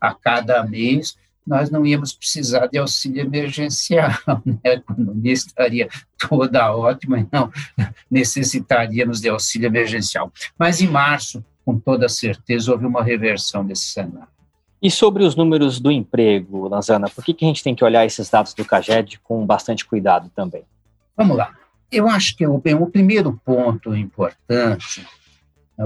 a 0.00 0.14
cada 0.14 0.62
mês, 0.64 1.16
nós 1.48 1.70
não 1.70 1.84
íamos 1.86 2.12
precisar 2.12 2.66
de 2.66 2.78
auxílio 2.78 3.22
emergencial, 3.22 4.12
né? 4.44 4.58
a 4.64 4.72
economia 4.74 5.32
estaria 5.32 5.88
toda 6.28 6.76
ótima 6.76 7.20
e 7.20 7.26
não 7.32 7.50
necessitaríamos 8.10 9.20
de 9.20 9.30
auxílio 9.30 9.66
emergencial. 9.66 10.30
Mas 10.58 10.82
em 10.82 10.86
março, 10.86 11.42
com 11.64 11.78
toda 11.78 12.08
certeza, 12.08 12.70
houve 12.70 12.84
uma 12.84 13.02
reversão 13.02 13.64
desse 13.64 13.86
cenário. 13.86 14.28
E 14.80 14.90
sobre 14.90 15.24
os 15.24 15.34
números 15.34 15.80
do 15.80 15.90
emprego, 15.90 16.68
Lanzana, 16.68 17.08
por 17.08 17.24
que, 17.24 17.34
que 17.34 17.44
a 17.44 17.48
gente 17.48 17.64
tem 17.64 17.74
que 17.74 17.82
olhar 17.82 18.06
esses 18.06 18.30
dados 18.30 18.54
do 18.54 18.64
CAGED 18.64 19.18
com 19.24 19.44
bastante 19.44 19.84
cuidado 19.84 20.30
também? 20.36 20.62
Vamos 21.16 21.36
lá. 21.36 21.52
Eu 21.90 22.08
acho 22.08 22.36
que 22.36 22.46
o, 22.46 22.58
bem, 22.58 22.74
o 22.74 22.86
primeiro 22.86 23.40
ponto 23.44 23.96
importante 23.96 25.00
é 25.00 25.17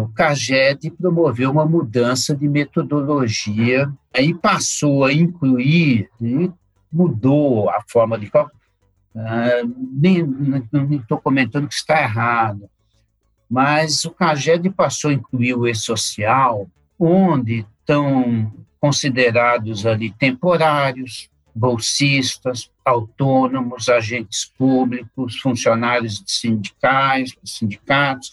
o 0.00 0.08
CAGED 0.08 0.90
promoveu 0.92 1.50
uma 1.50 1.66
mudança 1.66 2.34
de 2.34 2.48
metodologia 2.48 3.92
e 4.18 4.32
passou 4.32 5.04
a 5.04 5.12
incluir, 5.12 6.08
mudou 6.90 7.68
a 7.68 7.82
forma 7.86 8.18
de 8.18 8.30
cálculo. 8.30 8.60
Uh, 9.14 9.74
nem 9.92 10.96
estou 10.96 11.18
comentando 11.18 11.68
que 11.68 11.74
está 11.74 12.00
errado, 12.00 12.70
mas 13.50 14.06
o 14.06 14.10
CAGED 14.10 14.70
passou 14.70 15.10
a 15.10 15.14
incluir 15.14 15.54
o 15.54 15.68
E-Social, 15.68 16.66
onde 16.98 17.66
estão 17.80 18.50
considerados 18.80 19.84
ali 19.84 20.10
temporários, 20.10 21.28
bolsistas, 21.54 22.70
autônomos, 22.82 23.88
agentes 23.88 24.50
públicos, 24.56 25.38
funcionários 25.38 26.24
de 26.24 26.32
sindicais, 26.32 27.36
sindicatos. 27.44 28.32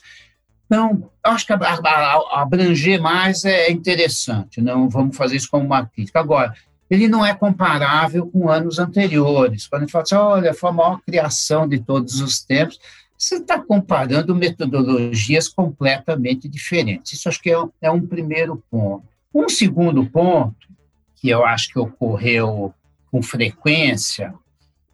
Então, 0.70 1.10
acho 1.24 1.48
que 1.48 1.54
abranger 1.54 3.02
mais 3.02 3.44
é 3.44 3.72
interessante, 3.72 4.62
não 4.62 4.88
vamos 4.88 5.18
fazer 5.18 5.36
isso 5.36 5.50
como 5.50 5.66
uma 5.66 5.84
crítica. 5.84 6.20
Agora, 6.20 6.54
ele 6.88 7.08
não 7.08 7.26
é 7.26 7.34
comparável 7.34 8.28
com 8.28 8.50
anos 8.50 8.78
anteriores. 8.78 9.66
Quando 9.66 9.82
a 9.82 9.86
gente 9.86 9.92
fala 9.92 10.04
assim, 10.04 10.16
olha, 10.16 10.54
foi 10.54 10.70
a 10.70 10.74
maior 10.74 11.02
criação 11.02 11.68
de 11.68 11.80
todos 11.80 12.22
os 12.22 12.42
tempos, 12.42 12.80
você 13.18 13.38
está 13.38 13.60
comparando 13.60 14.36
metodologias 14.36 15.48
completamente 15.48 16.48
diferentes. 16.48 17.14
Isso 17.14 17.28
acho 17.28 17.42
que 17.42 17.52
é, 17.52 17.58
é 17.82 17.90
um 17.90 18.06
primeiro 18.06 18.64
ponto. 18.70 19.04
Um 19.34 19.50
segundo 19.50 20.06
ponto, 20.06 20.68
que 21.16 21.30
eu 21.30 21.44
acho 21.46 21.70
que 21.70 21.80
ocorreu 21.80 22.74
com 23.12 23.24
frequência, 23.24 24.34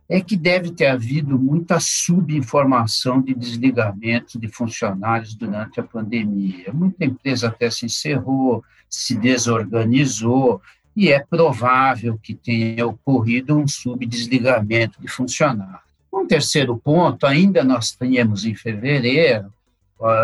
é 0.08 0.22
que 0.22 0.38
deve 0.38 0.72
ter 0.72 0.88
havido 0.88 1.40
muita 1.40 1.80
subinformação 1.80 3.22
de 3.22 3.34
desligamento 3.34 4.40
de 4.40 4.48
funcionários 4.48 5.34
durante 5.34 5.80
a 5.80 5.84
pandemia. 5.84 6.72
Muita 6.72 7.06
empresa 7.06 7.48
até 7.48 7.70
se 7.72 7.86
encerrou, 7.86 8.64
se 8.90 9.16
desorganizou, 9.16 10.62
e 10.96 11.12
é 11.12 11.20
provável 11.20 12.18
que 12.22 12.34
tenha 12.34 12.88
ocorrido 12.88 13.58
um 13.58 13.68
subdesligamento 13.68 15.02
de 15.02 15.08
funcionários. 15.08 15.84
Um 16.14 16.26
terceiro 16.26 16.78
ponto, 16.78 17.26
ainda 17.26 17.64
nós 17.64 17.92
tínhamos 17.92 18.46
em 18.46 18.56
fevereiro 18.56 19.52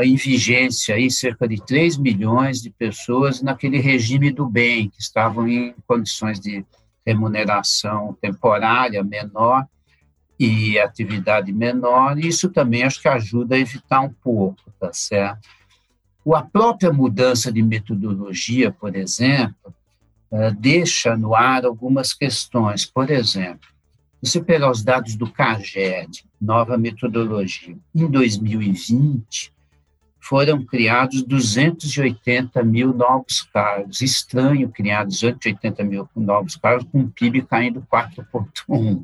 em 0.04 0.16
vigência 0.16 0.96
aí 0.96 1.10
cerca 1.10 1.48
de 1.48 1.64
3 1.66 1.98
milhões 1.98 2.62
de 2.62 2.70
pessoas 2.70 3.42
naquele 3.42 3.80
regime 3.80 4.32
do 4.32 4.46
bem, 4.46 4.90
que 4.90 5.02
estavam 5.02 5.48
em 5.48 5.74
condições 5.88 6.40
de 6.40 6.66
remuneração 7.06 8.18
temporária 8.22 9.04
menor 9.04 9.66
e 10.40 10.80
atividade 10.80 11.52
menor, 11.52 12.18
e 12.18 12.28
isso 12.28 12.50
também 12.50 12.84
acho 12.84 13.02
que 13.02 13.08
ajuda 13.08 13.56
a 13.56 13.60
evitar 13.60 14.02
um 14.02 14.12
pouco, 14.12 14.72
tá 14.80 14.92
certo? 14.92 15.48
A 16.34 16.42
própria 16.42 16.92
mudança 16.92 17.52
de 17.52 17.62
metodologia, 17.62 18.72
por 18.72 18.96
exemplo, 18.96 19.74
eh, 20.32 20.52
deixa 20.52 21.18
no 21.18 21.36
ar 21.36 21.66
algumas 21.66 22.14
questões. 22.14 22.86
Por 22.86 23.10
exemplo, 23.10 23.68
você 24.22 24.42
pegar 24.42 24.70
os 24.70 24.84
dados 24.84 25.16
do 25.16 25.30
CAGED, 25.30 26.26
nova 26.40 26.78
metodologia, 26.78 27.76
em 27.94 28.08
2020, 28.08 29.52
foram 30.22 30.64
criados 30.64 31.24
280 31.24 32.64
mil 32.64 32.94
novos 32.94 33.42
cargos. 33.42 34.02
Estranho 34.02 34.70
criar 34.70 35.04
280 35.04 35.84
mil 35.84 36.08
novos 36.16 36.56
cargos 36.56 36.88
com 36.92 37.02
o 37.02 37.10
PIB 37.10 37.42
caindo 37.42 37.86
4,1. 37.92 39.04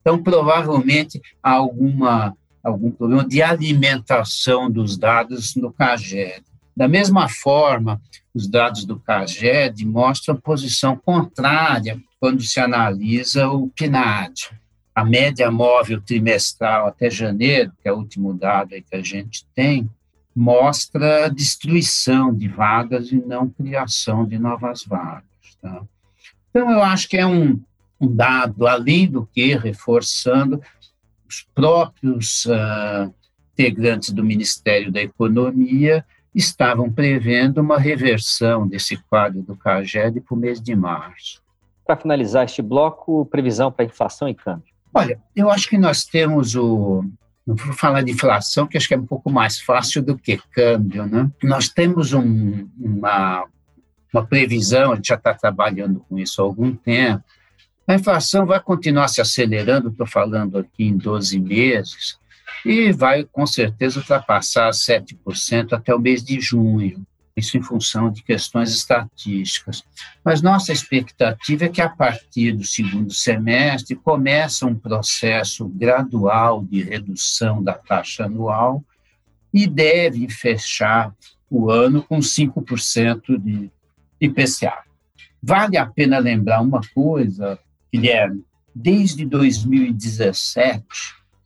Então, 0.00 0.22
provavelmente, 0.22 1.20
há 1.42 1.52
alguma, 1.52 2.36
algum 2.62 2.90
problema 2.90 3.26
de 3.26 3.42
alimentação 3.42 4.70
dos 4.70 4.96
dados 4.96 5.54
no 5.54 5.70
CAGED. 5.72 6.42
Da 6.76 6.88
mesma 6.88 7.28
forma, 7.28 8.00
os 8.34 8.48
dados 8.48 8.84
do 8.84 8.98
CAGED 8.98 9.86
mostram 9.86 10.34
posição 10.34 10.96
contrária 10.96 12.00
quando 12.18 12.42
se 12.42 12.58
analisa 12.58 13.48
o 13.48 13.68
PNAD. 13.68 14.50
A 14.94 15.04
média 15.04 15.50
móvel 15.50 16.00
trimestral 16.00 16.86
até 16.86 17.10
janeiro, 17.10 17.72
que 17.82 17.88
é 17.88 17.92
o 17.92 17.96
último 17.96 18.32
dado 18.32 18.70
que 18.70 18.96
a 18.96 19.02
gente 19.02 19.46
tem, 19.54 19.88
mostra 20.34 21.28
destruição 21.28 22.34
de 22.34 22.48
vagas 22.48 23.12
e 23.12 23.16
não 23.16 23.48
criação 23.48 24.26
de 24.26 24.38
novas 24.38 24.84
vagas. 24.84 25.24
Tá? 25.62 25.82
Então, 26.50 26.70
eu 26.70 26.82
acho 26.82 27.08
que 27.08 27.16
é 27.16 27.26
um, 27.26 27.60
um 28.00 28.12
dado, 28.12 28.66
além 28.66 29.08
do 29.08 29.26
que, 29.26 29.54
reforçando 29.54 30.60
os 31.28 31.46
próprios 31.54 32.46
uh, 32.46 33.12
integrantes 33.52 34.10
do 34.10 34.24
Ministério 34.24 34.90
da 34.90 35.00
Economia 35.00 36.04
estavam 36.34 36.90
prevendo 36.90 37.58
uma 37.58 37.78
reversão 37.78 38.66
desse 38.66 38.96
quadro 38.96 39.40
do 39.42 39.56
CAGED 39.56 40.20
para 40.20 40.34
o 40.34 40.38
mês 40.38 40.60
de 40.60 40.74
março. 40.74 41.40
Para 41.86 41.96
finalizar 41.96 42.44
este 42.44 42.60
bloco, 42.60 43.24
previsão 43.26 43.70
para 43.70 43.84
inflação 43.84 44.28
e 44.28 44.34
câmbio. 44.34 44.74
Olha, 44.92 45.20
eu 45.34 45.50
acho 45.50 45.68
que 45.68 45.78
nós 45.78 46.04
temos 46.04 46.56
o, 46.56 47.04
não 47.46 47.54
vou 47.54 47.74
falar 47.74 48.02
de 48.02 48.12
inflação, 48.12 48.66
que 48.66 48.76
acho 48.76 48.88
que 48.88 48.94
é 48.94 48.98
um 48.98 49.06
pouco 49.06 49.30
mais 49.30 49.60
fácil 49.60 50.02
do 50.02 50.16
que 50.16 50.40
câmbio. 50.50 51.06
Né? 51.06 51.30
Nós 51.42 51.68
temos 51.68 52.12
um, 52.12 52.68
uma, 52.78 53.46
uma 54.12 54.26
previsão, 54.26 54.92
a 54.92 54.96
gente 54.96 55.08
já 55.08 55.16
está 55.16 55.34
trabalhando 55.34 56.00
com 56.08 56.18
isso 56.18 56.40
há 56.40 56.44
algum 56.44 56.74
tempo, 56.74 57.22
a 57.86 57.94
inflação 57.94 58.46
vai 58.46 58.58
continuar 58.60 59.08
se 59.08 59.20
acelerando, 59.20 59.88
estou 59.88 60.06
falando 60.06 60.58
aqui 60.58 60.84
em 60.84 60.96
12 60.96 61.38
meses, 61.38 62.18
e 62.64 62.90
vai 62.92 63.24
com 63.24 63.46
certeza 63.46 63.98
ultrapassar 63.98 64.70
7% 64.70 65.74
até 65.74 65.94
o 65.94 65.98
mês 65.98 66.24
de 66.24 66.40
junho 66.40 67.06
isso 67.36 67.56
em 67.56 67.62
função 67.62 68.10
de 68.10 68.22
questões 68.22 68.72
estatísticas. 68.72 69.82
Mas 70.24 70.40
nossa 70.40 70.72
expectativa 70.72 71.64
é 71.64 71.68
que, 71.68 71.80
a 71.80 71.88
partir 71.88 72.52
do 72.52 72.64
segundo 72.64 73.12
semestre, 73.12 73.96
comece 73.96 74.64
um 74.64 74.74
processo 74.74 75.68
gradual 75.68 76.64
de 76.64 76.82
redução 76.82 77.62
da 77.62 77.74
taxa 77.74 78.26
anual 78.26 78.84
e 79.52 79.66
deve 79.66 80.28
fechar 80.28 81.12
o 81.50 81.70
ano 81.70 82.02
com 82.02 82.18
5% 82.18 83.38
de 83.38 83.70
IPCA. 84.20 84.84
Vale 85.42 85.76
a 85.76 85.86
pena 85.86 86.18
lembrar 86.18 86.60
uma 86.60 86.80
coisa, 86.94 87.58
Guilherme, 87.92 88.44
desde 88.74 89.24
2017, 89.24 90.84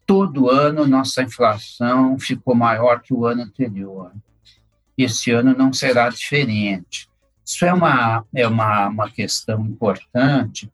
todo 0.06 0.50
ano 0.50 0.86
nossa 0.86 1.22
inflação 1.22 2.18
ficou 2.18 2.54
maior 2.54 3.00
que 3.00 3.12
o 3.12 3.26
ano 3.26 3.42
anterior 3.42 4.12
esse 5.04 5.30
ano 5.30 5.54
não 5.56 5.72
será 5.72 6.08
diferente. 6.08 7.08
Isso 7.44 7.64
é 7.64 7.72
uma, 7.72 8.24
é 8.34 8.46
uma, 8.46 8.88
uma 8.88 9.10
questão 9.10 9.64
importante. 9.64 10.70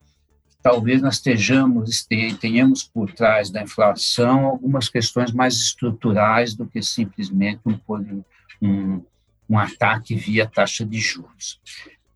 Talvez 0.63 1.03
nós 1.03 1.17
estejamos, 1.17 2.07
tenhamos 2.41 2.83
por 2.83 3.13
trás 3.13 3.51
da 3.51 3.63
inflação 3.63 4.47
algumas 4.47 4.89
questões 4.89 5.31
mais 5.33 5.55
estruturais 5.55 6.55
do 6.55 6.67
que 6.67 6.83
simplesmente 6.83 7.61
um, 7.67 7.79
um, 8.61 9.05
um 9.49 9.59
ataque 9.59 10.15
via 10.15 10.47
taxa 10.47 10.85
de 10.85 10.99
juros. 10.99 11.61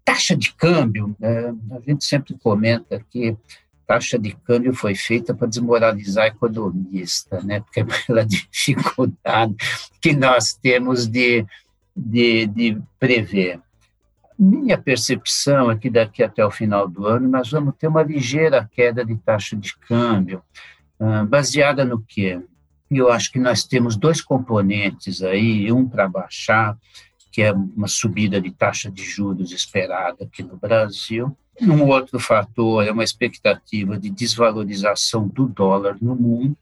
Taxa 0.05 0.35
de 0.35 0.55
câmbio, 0.55 1.15
é, 1.21 1.53
a 1.71 1.81
gente 1.87 2.05
sempre 2.05 2.35
comenta 2.39 3.05
que 3.11 3.37
taxa 3.87 4.19
de 4.19 4.33
câmbio 4.45 4.75
foi 4.75 4.95
feita 4.95 5.35
para 5.35 5.49
desmoralizar 5.49 6.27
economista, 6.27 7.41
né? 7.43 7.61
porque 7.61 7.85
pela 8.07 8.25
dificuldade 8.27 9.55
que 10.01 10.15
nós 10.15 10.53
temos 10.53 11.07
de, 11.07 11.47
de, 11.99 12.47
de 12.47 12.81
prever. 12.99 13.61
Minha 14.39 14.79
percepção 14.79 15.71
é 15.71 15.77
que 15.77 15.91
daqui 15.91 16.23
até 16.23 16.47
o 16.47 16.51
final 16.51 16.87
do 16.87 17.07
ano 17.07 17.29
nós 17.29 17.51
vamos 17.51 17.75
ter 17.77 17.89
uma 17.89 18.03
ligeira 18.03 18.69
queda 18.73 19.05
de 19.05 19.17
taxa 19.17 19.57
de 19.57 19.77
câmbio, 19.79 20.43
ah, 21.01 21.25
baseada 21.25 21.85
no 21.85 22.01
quê? 22.01 22.41
Eu 22.89 23.11
acho 23.11 23.33
que 23.33 23.39
nós 23.39 23.65
temos 23.65 23.97
dois 23.97 24.21
componentes 24.21 25.23
aí, 25.23 25.71
um 25.73 25.87
para 25.89 26.09
baixar, 26.09 26.79
que 27.33 27.43
é 27.43 27.53
uma 27.53 27.89
subida 27.89 28.41
de 28.41 28.51
taxa 28.51 28.91
de 28.91 29.03
juros 29.03 29.53
esperada 29.53 30.25
aqui 30.25 30.43
no 30.43 30.57
Brasil. 30.57 31.37
Um 31.61 31.85
outro 31.89 32.21
fator 32.21 32.87
é 32.87 32.93
uma 32.93 33.05
expectativa 33.05 33.99
de 33.99 34.09
desvalorização 34.09 35.27
do 35.27 35.47
dólar 35.47 35.97
no 36.01 36.15
mundo. 36.15 36.57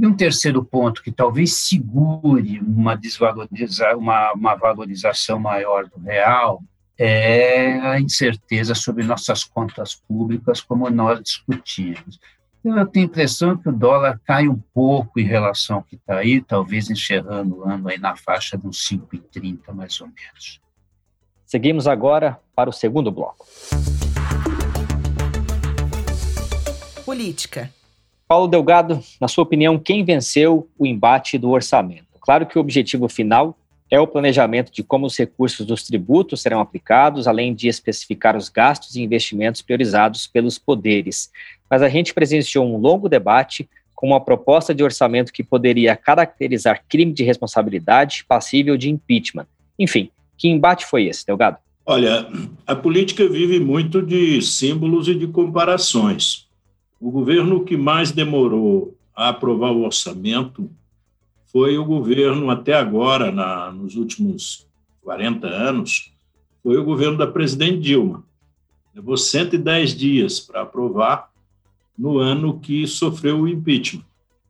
E 0.00 0.06
um 0.06 0.14
terceiro 0.14 0.64
ponto 0.64 1.02
que 1.02 1.12
talvez 1.12 1.56
segure 1.56 2.58
uma, 2.60 2.96
desvaloriza 2.96 3.94
uma, 3.94 4.32
uma 4.32 4.54
valorização 4.54 5.38
maior 5.38 5.90
do 5.90 6.00
real 6.00 6.62
é 6.96 7.78
a 7.80 8.00
incerteza 8.00 8.74
sobre 8.74 9.04
nossas 9.04 9.44
contas 9.44 9.94
públicas, 9.94 10.62
como 10.62 10.88
nós 10.88 11.20
discutimos. 11.22 12.18
Então, 12.60 12.78
eu 12.78 12.86
tenho 12.86 13.04
a 13.04 13.08
impressão 13.10 13.58
que 13.58 13.68
o 13.68 13.72
dólar 13.72 14.18
cai 14.24 14.48
um 14.48 14.58
pouco 14.72 15.20
em 15.20 15.24
relação 15.24 15.76
ao 15.76 15.82
que 15.82 15.96
está 15.96 16.16
aí, 16.16 16.40
talvez 16.40 16.88
encerrando 16.88 17.58
o 17.58 17.64
ano 17.64 17.90
aí 17.90 17.98
na 17.98 18.16
faixa 18.16 18.56
de 18.56 18.66
uns 18.66 18.88
5,30 18.88 19.70
mais 19.74 20.00
ou 20.00 20.06
menos. 20.06 20.62
Seguimos 21.44 21.86
agora 21.86 22.40
para 22.56 22.70
o 22.70 22.72
segundo 22.72 23.12
bloco. 23.12 23.46
Política. 27.04 27.70
Paulo 28.30 28.46
Delgado, 28.46 29.02
na 29.20 29.26
sua 29.26 29.42
opinião, 29.42 29.76
quem 29.76 30.04
venceu 30.04 30.68
o 30.78 30.86
embate 30.86 31.36
do 31.36 31.50
orçamento? 31.50 32.06
Claro 32.20 32.46
que 32.46 32.56
o 32.56 32.60
objetivo 32.60 33.08
final 33.08 33.58
é 33.90 33.98
o 33.98 34.06
planejamento 34.06 34.70
de 34.70 34.84
como 34.84 35.04
os 35.04 35.18
recursos 35.18 35.66
dos 35.66 35.82
tributos 35.82 36.40
serão 36.40 36.60
aplicados, 36.60 37.26
além 37.26 37.52
de 37.52 37.66
especificar 37.66 38.36
os 38.36 38.48
gastos 38.48 38.94
e 38.94 39.02
investimentos 39.02 39.62
priorizados 39.62 40.28
pelos 40.28 40.60
poderes. 40.60 41.32
Mas 41.68 41.82
a 41.82 41.88
gente 41.88 42.14
presenciou 42.14 42.64
um 42.64 42.76
longo 42.76 43.08
debate 43.08 43.68
com 43.96 44.06
uma 44.06 44.20
proposta 44.20 44.72
de 44.72 44.84
orçamento 44.84 45.32
que 45.32 45.42
poderia 45.42 45.96
caracterizar 45.96 46.84
crime 46.88 47.12
de 47.12 47.24
responsabilidade 47.24 48.24
passível 48.28 48.76
de 48.76 48.88
impeachment. 48.88 49.48
Enfim, 49.76 50.08
que 50.38 50.46
embate 50.46 50.86
foi 50.86 51.06
esse, 51.06 51.26
Delgado? 51.26 51.56
Olha, 51.84 52.28
a 52.64 52.76
política 52.76 53.28
vive 53.28 53.58
muito 53.58 54.00
de 54.00 54.40
símbolos 54.40 55.08
e 55.08 55.16
de 55.16 55.26
comparações. 55.26 56.48
O 57.00 57.10
governo 57.10 57.64
que 57.64 57.78
mais 57.78 58.12
demorou 58.12 58.94
a 59.16 59.30
aprovar 59.30 59.72
o 59.72 59.84
orçamento 59.84 60.70
foi 61.46 61.78
o 61.78 61.84
governo, 61.84 62.50
até 62.50 62.74
agora, 62.74 63.32
na, 63.32 63.72
nos 63.72 63.96
últimos 63.96 64.68
40 65.02 65.46
anos, 65.46 66.12
foi 66.62 66.76
o 66.76 66.84
governo 66.84 67.16
da 67.16 67.26
presidente 67.26 67.80
Dilma. 67.80 68.22
Levou 68.94 69.16
110 69.16 69.96
dias 69.96 70.40
para 70.40 70.60
aprovar 70.60 71.30
no 71.96 72.18
ano 72.18 72.60
que 72.60 72.86
sofreu 72.86 73.40
o 73.40 73.48
impeachment, 73.48 74.04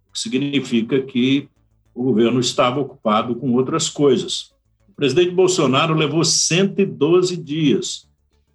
o 0.08 0.12
que 0.12 0.18
significa 0.18 1.00
que 1.00 1.48
o 1.94 2.02
governo 2.02 2.40
estava 2.40 2.80
ocupado 2.80 3.36
com 3.36 3.52
outras 3.52 3.88
coisas. 3.88 4.52
O 4.88 4.92
presidente 4.92 5.30
Bolsonaro 5.30 5.94
levou 5.94 6.24
112 6.24 7.36
dias 7.36 8.08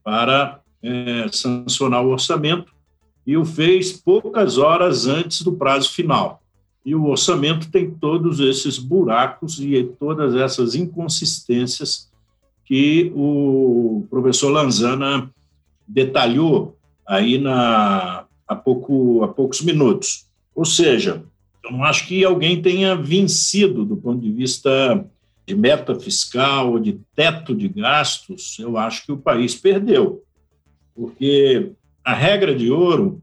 para 0.03 0.59
é, 0.83 1.27
sancionar 1.31 2.03
o 2.03 2.09
orçamento 2.09 2.74
e 3.25 3.35
o 3.35 3.45
fez 3.45 3.93
poucas 3.93 4.57
horas 4.57 5.07
antes 5.07 5.41
do 5.41 5.53
prazo 5.53 5.91
final. 5.91 6.41
E 6.85 6.93
o 6.93 7.05
orçamento 7.07 7.71
tem 7.71 7.89
todos 7.89 8.39
esses 8.39 8.77
buracos 8.77 9.59
e 9.59 9.83
todas 9.99 10.35
essas 10.35 10.75
inconsistências 10.75 12.11
que 12.63 13.11
o 13.15 14.05
professor 14.09 14.49
Lanzana 14.49 15.29
detalhou 15.87 16.77
aí 17.07 17.37
na, 17.37 18.25
há, 18.47 18.55
pouco, 18.55 19.23
há 19.23 19.27
poucos 19.27 19.61
minutos. 19.61 20.27
Ou 20.53 20.65
seja, 20.65 21.23
eu 21.63 21.71
não 21.71 21.83
acho 21.83 22.07
que 22.07 22.23
alguém 22.23 22.61
tenha 22.61 22.95
vencido 22.95 23.83
do 23.83 23.97
ponto 23.97 24.21
de 24.21 24.31
vista 24.31 25.03
de 25.45 25.55
meta 25.55 25.99
fiscal 25.99 26.71
ou 26.71 26.79
de 26.79 26.99
teto 27.15 27.55
de 27.55 27.67
gastos, 27.67 28.57
eu 28.59 28.77
acho 28.77 29.05
que 29.05 29.11
o 29.11 29.17
país 29.17 29.53
perdeu. 29.53 30.23
Porque 30.95 31.71
a 32.05 32.13
regra 32.13 32.53
de 32.53 32.69
ouro 32.69 33.19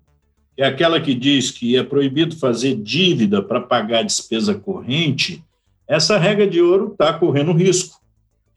é 0.56 0.66
aquela 0.66 1.00
que 1.00 1.14
diz 1.14 1.52
que 1.52 1.76
é 1.76 1.84
proibido 1.84 2.36
fazer 2.36 2.74
dívida 2.74 3.40
para 3.40 3.60
pagar 3.60 4.02
despesa 4.02 4.56
corrente, 4.56 5.42
essa 5.86 6.18
regra 6.18 6.48
de 6.48 6.60
ouro 6.60 6.90
está 6.92 7.12
correndo 7.12 7.52
risco. 7.52 8.00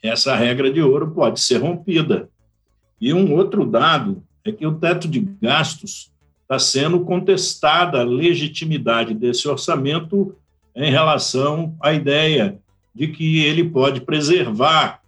Essa 0.02 0.36
regra 0.36 0.72
de 0.72 0.82
ouro 0.82 1.12
pode 1.12 1.40
ser 1.40 1.58
rompida. 1.58 2.28
E 3.00 3.14
um 3.14 3.34
outro 3.36 3.66
dado 3.66 4.24
é 4.44 4.52
que 4.52 4.66
o 4.66 4.74
teto 4.74 5.08
de 5.08 5.20
gastos 5.42 6.12
está 6.42 6.58
sendo 6.58 7.02
contestada 7.02 8.00
a 8.00 8.04
legitimidade 8.04 9.14
desse 9.14 9.48
orçamento 9.48 10.36
em 10.76 10.92
relação 10.92 11.76
à 11.80 11.94
ideia 11.94 12.58
de 12.94 13.08
que 13.08 13.44
ele 13.44 13.70
pode 13.70 14.02
preservar 14.02 15.02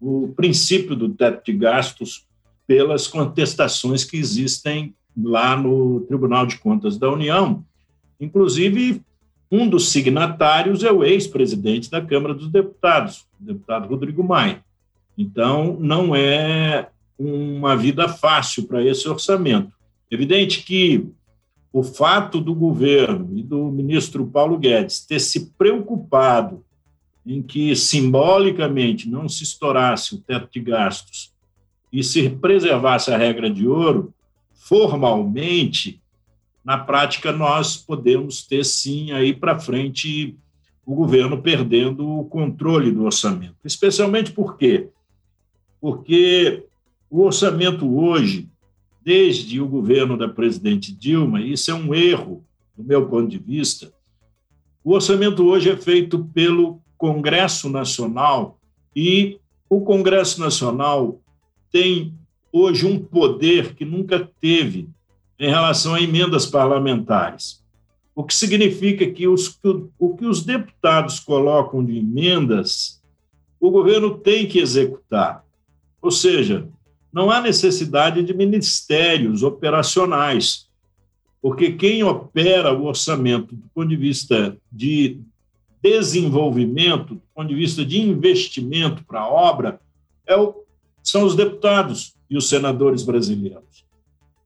o 0.00 0.32
princípio 0.34 0.96
do 0.96 1.10
teto 1.10 1.44
de 1.44 1.52
gastos 1.52 2.26
pelas 2.66 3.06
contestações 3.06 4.04
que 4.04 4.16
existem 4.16 4.94
lá 5.16 5.56
no 5.56 6.00
Tribunal 6.02 6.46
de 6.46 6.58
Contas 6.58 6.96
da 6.96 7.10
União. 7.10 7.64
Inclusive, 8.20 9.02
um 9.50 9.68
dos 9.68 9.90
signatários 9.90 10.82
é 10.82 10.90
o 10.90 11.04
ex-presidente 11.04 11.90
da 11.90 12.00
Câmara 12.00 12.34
dos 12.34 12.48
Deputados, 12.48 13.26
o 13.40 13.44
deputado 13.44 13.88
Rodrigo 13.88 14.24
Maia. 14.24 14.64
Então, 15.16 15.76
não 15.78 16.16
é 16.16 16.88
uma 17.18 17.76
vida 17.76 18.08
fácil 18.08 18.64
para 18.64 18.82
esse 18.82 19.08
orçamento. 19.08 19.72
Evidente 20.10 20.62
que 20.62 21.06
o 21.72 21.82
fato 21.82 22.40
do 22.40 22.54
governo 22.54 23.30
e 23.36 23.42
do 23.42 23.70
ministro 23.70 24.26
Paulo 24.26 24.58
Guedes 24.58 25.04
ter 25.06 25.20
se 25.20 25.50
preocupado 25.56 26.64
em 27.24 27.42
que 27.42 27.74
simbolicamente 27.76 29.08
não 29.08 29.28
se 29.28 29.44
estourasse 29.44 30.14
o 30.14 30.18
teto 30.18 30.48
de 30.52 30.60
gastos 30.60 31.31
e 31.92 32.02
se 32.02 32.30
preservasse 32.30 33.12
a 33.12 33.16
regra 33.16 33.50
de 33.50 33.68
ouro, 33.68 34.14
formalmente, 34.54 36.00
na 36.64 36.78
prática, 36.78 37.32
nós 37.32 37.76
podemos 37.76 38.46
ter 38.46 38.64
sim 38.64 39.12
aí 39.12 39.34
para 39.34 39.58
frente 39.58 40.36
o 40.86 40.94
governo 40.94 41.42
perdendo 41.42 42.08
o 42.08 42.24
controle 42.24 42.90
do 42.90 43.04
orçamento. 43.04 43.56
Especialmente 43.64 44.32
por 44.32 44.56
quê? 44.56 44.88
Porque 45.80 46.64
o 47.10 47.22
orçamento 47.22 47.98
hoje, 47.98 48.48
desde 49.04 49.60
o 49.60 49.68
governo 49.68 50.16
da 50.16 50.28
presidente 50.28 50.92
Dilma, 50.92 51.40
isso 51.40 51.70
é 51.70 51.74
um 51.74 51.94
erro 51.94 52.44
do 52.76 52.82
meu 52.82 53.06
ponto 53.08 53.28
de 53.28 53.38
vista, 53.38 53.92
o 54.84 54.92
orçamento 54.94 55.44
hoje 55.44 55.70
é 55.70 55.76
feito 55.76 56.24
pelo 56.32 56.80
Congresso 56.96 57.68
Nacional 57.68 58.58
e 58.94 59.38
o 59.68 59.80
Congresso 59.80 60.40
Nacional 60.40 61.20
tem 61.72 62.14
hoje 62.52 62.86
um 62.86 62.98
poder 62.98 63.74
que 63.74 63.84
nunca 63.84 64.28
teve 64.40 64.88
em 65.38 65.48
relação 65.48 65.94
a 65.94 66.00
emendas 66.00 66.46
parlamentares. 66.46 67.62
O 68.14 68.22
que 68.22 68.34
significa 68.34 69.10
que 69.10 69.26
os, 69.26 69.58
o 69.98 70.14
que 70.14 70.26
os 70.26 70.44
deputados 70.44 71.18
colocam 71.18 71.82
de 71.82 71.98
emendas, 71.98 73.02
o 73.58 73.70
governo 73.70 74.18
tem 74.18 74.46
que 74.46 74.58
executar. 74.58 75.42
Ou 76.00 76.10
seja, 76.10 76.68
não 77.12 77.30
há 77.30 77.40
necessidade 77.40 78.22
de 78.22 78.34
ministérios 78.34 79.42
operacionais, 79.42 80.68
porque 81.40 81.72
quem 81.72 82.04
opera 82.04 82.72
o 82.72 82.84
orçamento 82.84 83.56
do 83.56 83.68
ponto 83.74 83.88
de 83.88 83.96
vista 83.96 84.56
de 84.70 85.20
desenvolvimento, 85.82 87.14
do 87.14 87.22
ponto 87.34 87.48
de 87.48 87.54
vista 87.54 87.84
de 87.84 88.00
investimento 88.00 89.04
para 89.04 89.20
a 89.20 89.28
obra, 89.28 89.80
é 90.26 90.36
o, 90.36 90.61
são 91.02 91.24
os 91.24 91.34
deputados 91.34 92.14
e 92.30 92.36
os 92.36 92.48
senadores 92.48 93.02
brasileiros. 93.02 93.84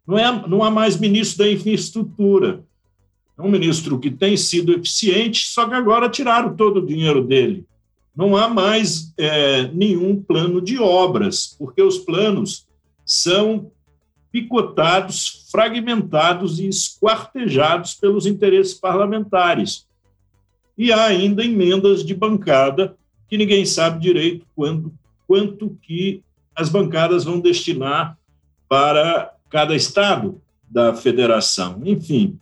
Não, 0.07 0.19
é, 0.19 0.49
não 0.49 0.63
há 0.63 0.71
mais 0.71 0.99
ministro 0.99 1.45
da 1.45 1.51
infraestrutura. 1.51 2.65
É 3.39 3.43
um 3.43 3.51
ministro 3.51 3.99
que 3.99 4.11
tem 4.11 4.37
sido 4.37 4.73
eficiente, 4.73 5.47
só 5.47 5.69
que 5.69 5.75
agora 5.75 6.09
tiraram 6.09 6.57
todo 6.57 6.79
o 6.79 6.87
dinheiro 6.87 7.23
dele. 7.23 7.67
Não 8.15 8.37
há 8.37 8.49
mais 8.49 9.13
é, 9.19 9.69
nenhum 9.69 10.23
plano 10.23 10.61
de 10.61 10.79
obras, 10.79 11.55
porque 11.59 11.83
os 11.83 11.99
planos 11.99 12.67
são 13.05 13.71
picotados, 14.33 15.47
fragmentados 15.51 16.59
e 16.59 16.69
esquartejados 16.69 17.95
pelos 17.95 18.27
interesses 18.27 18.75
parlamentares. 18.75 19.87
E 20.77 20.93
há 20.93 21.05
ainda 21.05 21.45
emendas 21.45 22.05
de 22.05 22.15
bancada 22.15 22.97
que 23.29 23.37
ninguém 23.37 23.65
sabe 23.65 24.01
direito 24.01 24.47
quando, 24.55 24.93
quanto 25.27 25.77
que 25.83 26.23
as 26.57 26.69
bancadas 26.69 27.25
vão 27.25 27.41
destinar 27.41 28.19
para 28.69 29.33
cada 29.51 29.75
estado. 29.77 30.41
da 30.69 30.93
federação. 30.93 31.81
Enfim, 31.85 32.41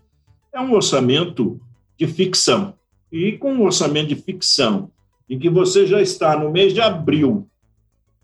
é 0.50 0.59
um 0.59 0.72
orçamento 0.72 1.61
de 1.98 2.07
ficção. 2.07 2.72
E 3.12 3.33
com 3.33 3.53
um 3.53 3.62
orçamento 3.62 4.09
de 4.09 4.16
ficção, 4.16 4.90
em 5.29 5.38
que 5.38 5.50
você 5.50 5.87
já 5.87 6.00
está 6.00 6.35
no 6.35 6.50
mês 6.50 6.72
de 6.72 6.81
abril, 6.81 7.46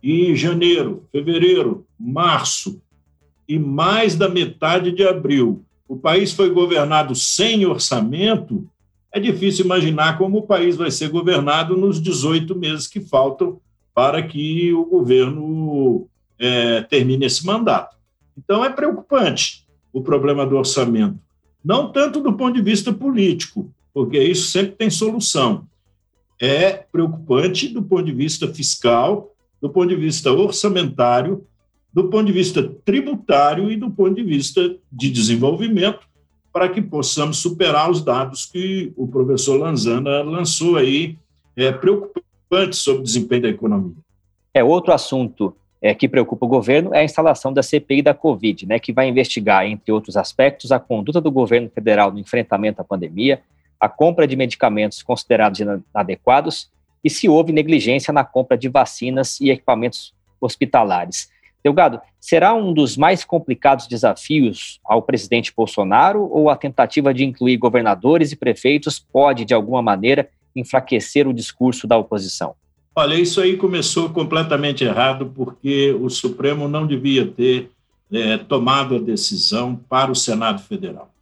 e 0.03 0.35
janeiro, 0.35 1.07
fevereiro, 1.12 1.87
março 1.98 2.81
e 3.46 3.59
mais 3.59 4.14
da 4.14 4.29
metade 4.29 4.92
de 4.92 5.07
abril, 5.07 5.64
o 5.87 5.96
país 5.96 6.33
foi 6.33 6.50
governado 6.50 7.14
sem 7.14 7.66
orçamento, 7.66 8.68
é 9.12 9.18
difícil 9.18 9.64
imaginar 9.64 10.16
como 10.16 10.38
o 10.38 10.46
país 10.46 10.76
vai 10.76 10.90
ser 10.90 11.09
governado 11.09 11.76
nos 11.76 12.00
18 12.00 12.57
meses 12.57 12.87
que 12.87 13.00
faltam 13.00 13.61
para 13.94 14.22
que 14.22 14.72
o 14.72 14.85
governo 14.85 16.09
é, 16.38 16.83
termine 16.83 17.26
esse 17.26 17.44
mandato. 17.44 17.96
Então, 18.37 18.64
é 18.64 18.70
preocupante 18.70 19.66
o 19.92 20.00
problema 20.00 20.46
do 20.46 20.57
orçamento. 20.57 21.18
Não 21.64 21.92
tanto 21.92 22.20
do 22.20 22.33
ponto 22.33 22.55
de 22.55 22.62
vista 22.62 22.92
político, 22.92 23.70
porque 23.92 24.22
isso 24.22 24.50
sempre 24.50 24.72
tem 24.72 24.90
solução. 24.90 25.66
É 26.40 26.72
preocupante 26.72 27.68
do 27.68 27.83
ponto 27.83 28.05
de 28.05 28.12
vista 28.12 28.48
fiscal, 28.48 29.35
do 29.61 29.68
ponto 29.68 29.88
de 29.88 29.96
vista 29.96 30.33
orçamentário, 30.33 31.46
do 31.92 32.09
ponto 32.09 32.26
de 32.26 32.33
vista 32.33 32.62
tributário 32.85 33.70
e 33.70 33.76
do 33.76 33.90
ponto 33.90 34.14
de 34.14 34.22
vista 34.22 34.74
de 34.90 35.11
desenvolvimento, 35.11 36.09
para 36.53 36.68
que 36.68 36.81
possamos 36.81 37.38
superar 37.38 37.90
os 37.90 38.03
dados 38.03 38.46
que 38.46 38.92
o 38.96 39.07
professor 39.07 39.59
Lanzana 39.59 40.22
lançou 40.22 40.76
aí, 40.76 41.18
é, 41.57 41.70
preocupantes 41.70 42.30
sobre 42.72 43.00
o 43.00 43.04
desempenho 43.04 43.42
da 43.42 43.48
economia. 43.48 43.94
É 44.52 44.64
outro 44.64 44.92
assunto 44.92 45.54
é, 45.80 45.94
que 45.94 46.08
preocupa 46.08 46.44
o 46.44 46.48
governo 46.48 46.94
é 46.94 47.00
a 47.00 47.04
instalação 47.04 47.52
da 47.52 47.62
CPI 47.62 48.02
da 48.02 48.12
Covid, 48.12 48.66
né, 48.66 48.78
que 48.78 48.92
vai 48.92 49.08
investigar, 49.08 49.64
entre 49.64 49.90
outros 49.90 50.16
aspectos, 50.16 50.72
a 50.72 50.78
conduta 50.78 51.20
do 51.20 51.30
governo 51.30 51.70
federal 51.70 52.12
no 52.12 52.18
enfrentamento 52.18 52.80
à 52.80 52.84
pandemia, 52.84 53.40
a 53.78 53.88
compra 53.88 54.26
de 54.26 54.36
medicamentos 54.36 55.02
considerados 55.02 55.60
inadequados 55.60 56.70
e 57.02 57.08
se 57.08 57.28
houve 57.28 57.52
negligência 57.52 58.12
na 58.12 58.24
compra 58.24 58.58
de 58.58 58.68
vacinas 58.68 59.40
e 59.40 59.50
equipamentos 59.50 60.12
hospitalares. 60.38 61.30
Delgado, 61.62 62.00
será 62.18 62.54
um 62.54 62.72
dos 62.72 62.96
mais 62.96 63.24
complicados 63.24 63.86
desafios 63.86 64.80
ao 64.84 65.02
presidente 65.02 65.52
Bolsonaro 65.54 66.28
ou 66.30 66.50
a 66.50 66.56
tentativa 66.56 67.12
de 67.12 67.24
incluir 67.24 67.56
governadores 67.56 68.32
e 68.32 68.36
prefeitos 68.36 68.98
pode, 68.98 69.44
de 69.44 69.54
alguma 69.54 69.82
maneira, 69.82 70.28
enfraquecer 70.54 71.26
o 71.26 71.32
discurso 71.32 71.86
da 71.86 71.96
oposição? 71.96 72.54
Olha, 72.94 73.14
isso 73.14 73.40
aí 73.40 73.56
começou 73.56 74.10
completamente 74.10 74.84
errado, 74.84 75.32
porque 75.34 75.92
o 75.92 76.10
Supremo 76.10 76.68
não 76.68 76.86
devia 76.86 77.26
ter 77.26 77.70
é, 78.10 78.36
tomado 78.36 78.96
a 78.96 78.98
decisão 78.98 79.76
para 79.88 80.10
o 80.10 80.16
Senado 80.16 80.60
Federal. 80.62 81.12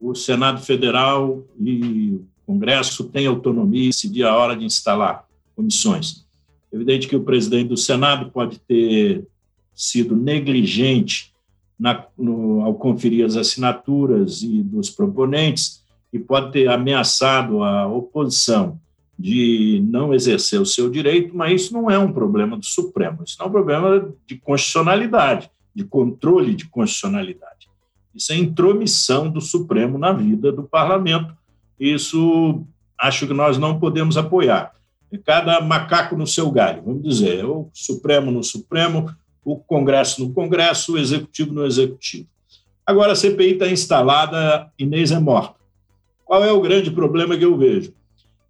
O 0.00 0.14
Senado 0.14 0.60
Federal 0.60 1.44
e 1.60 2.14
o 2.14 2.24
Congresso 2.46 3.04
têm 3.04 3.26
autonomia 3.26 3.84
e 3.84 3.88
decidir 3.88 4.24
a 4.24 4.34
hora 4.34 4.56
de 4.56 4.64
instalar 4.64 5.26
comissões. 5.54 6.24
É 6.72 6.76
evidente 6.76 7.06
que 7.06 7.16
o 7.16 7.22
presidente 7.22 7.68
do 7.68 7.76
Senado 7.76 8.30
pode 8.30 8.58
ter 8.60 9.26
sido 9.74 10.16
negligente 10.16 11.32
na, 11.78 12.04
no, 12.16 12.62
ao 12.62 12.74
conferir 12.74 13.24
as 13.24 13.36
assinaturas 13.36 14.42
e 14.42 14.62
dos 14.62 14.90
proponentes 14.90 15.82
e 16.12 16.18
pode 16.18 16.52
ter 16.52 16.68
ameaçado 16.68 17.62
a 17.62 17.86
oposição 17.86 18.78
de 19.18 19.84
não 19.88 20.14
exercer 20.14 20.60
o 20.60 20.66
seu 20.66 20.88
direito, 20.88 21.36
mas 21.36 21.62
isso 21.62 21.74
não 21.74 21.90
é 21.90 21.98
um 21.98 22.12
problema 22.12 22.56
do 22.56 22.64
Supremo, 22.64 23.24
isso 23.26 23.36
é 23.40 23.44
um 23.44 23.50
problema 23.50 24.08
de 24.26 24.36
constitucionalidade, 24.36 25.50
de 25.74 25.84
controle 25.84 26.54
de 26.54 26.66
constitucionalidade. 26.66 27.68
Isso 28.14 28.32
é 28.32 28.36
intromissão 28.36 29.28
do 29.28 29.40
Supremo 29.40 29.98
na 29.98 30.12
vida 30.12 30.52
do 30.52 30.62
parlamento. 30.62 31.36
Isso 31.78 32.64
acho 32.98 33.26
que 33.26 33.34
nós 33.34 33.58
não 33.58 33.78
podemos 33.78 34.16
apoiar. 34.16 34.72
É 35.12 35.18
cada 35.18 35.60
macaco 35.60 36.16
no 36.16 36.26
seu 36.26 36.50
galho, 36.50 36.82
vamos 36.84 37.02
dizer, 37.02 37.44
o 37.44 37.68
Supremo 37.72 38.30
no 38.30 38.42
Supremo, 38.42 39.10
o 39.44 39.56
Congresso 39.56 40.24
no 40.24 40.32
Congresso, 40.32 40.94
o 40.94 40.98
Executivo 40.98 41.52
no 41.52 41.64
Executivo. 41.64 42.28
Agora 42.84 43.12
a 43.12 43.16
CPI 43.16 43.52
está 43.52 43.68
instalada, 43.68 44.70
Inês 44.78 45.10
é 45.10 45.18
morta. 45.18 45.57
Qual 46.28 46.44
é 46.44 46.52
o 46.52 46.60
grande 46.60 46.90
problema 46.90 47.38
que 47.38 47.44
eu 47.46 47.56
vejo? 47.56 47.94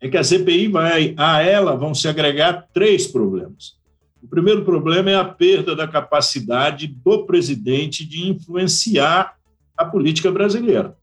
É 0.00 0.08
que 0.08 0.16
a 0.16 0.24
CPI 0.24 0.66
vai, 0.66 1.14
a 1.16 1.40
ela 1.40 1.76
vão 1.76 1.94
se 1.94 2.08
agregar 2.08 2.66
três 2.74 3.06
problemas. 3.06 3.78
O 4.20 4.26
primeiro 4.26 4.64
problema 4.64 5.10
é 5.12 5.14
a 5.14 5.24
perda 5.24 5.76
da 5.76 5.86
capacidade 5.86 6.88
do 6.88 7.24
presidente 7.24 8.04
de 8.04 8.28
influenciar 8.28 9.36
a 9.76 9.84
política 9.84 10.32
brasileira. 10.32 10.96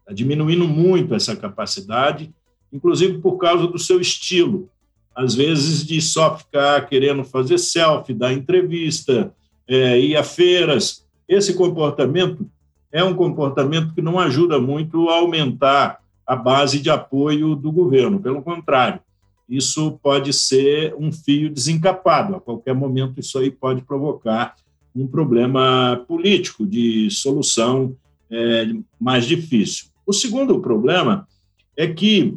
Está 0.00 0.14
diminuindo 0.14 0.66
muito 0.66 1.14
essa 1.14 1.36
capacidade, 1.36 2.34
inclusive 2.72 3.18
por 3.18 3.36
causa 3.36 3.66
do 3.66 3.78
seu 3.78 4.00
estilo 4.00 4.70
às 5.18 5.34
vezes 5.34 5.84
de 5.84 6.00
só 6.00 6.38
ficar 6.38 6.88
querendo 6.88 7.24
fazer 7.24 7.58
selfie, 7.58 8.14
dar 8.14 8.32
entrevista, 8.32 9.34
é, 9.66 9.98
ir 9.98 10.16
a 10.16 10.22
feiras. 10.22 11.04
Esse 11.28 11.54
comportamento 11.54 12.48
é 12.92 13.04
um 13.04 13.14
comportamento 13.14 13.94
que 13.94 14.02
não 14.02 14.18
ajuda 14.18 14.58
muito 14.58 15.08
a 15.08 15.16
aumentar 15.16 16.00
a 16.26 16.36
base 16.36 16.80
de 16.80 16.90
apoio 16.90 17.54
do 17.54 17.72
governo. 17.72 18.20
Pelo 18.20 18.42
contrário, 18.42 19.00
isso 19.48 19.98
pode 20.02 20.32
ser 20.32 20.94
um 20.98 21.10
fio 21.10 21.50
desencapado. 21.50 22.36
A 22.36 22.40
qualquer 22.40 22.74
momento, 22.74 23.18
isso 23.18 23.38
aí 23.38 23.50
pode 23.50 23.82
provocar 23.82 24.54
um 24.94 25.06
problema 25.06 26.04
político 26.06 26.66
de 26.66 27.10
solução 27.10 27.96
é, 28.30 28.66
mais 29.00 29.24
difícil. 29.24 29.86
O 30.06 30.12
segundo 30.12 30.60
problema 30.60 31.26
é 31.76 31.86
que 31.86 32.36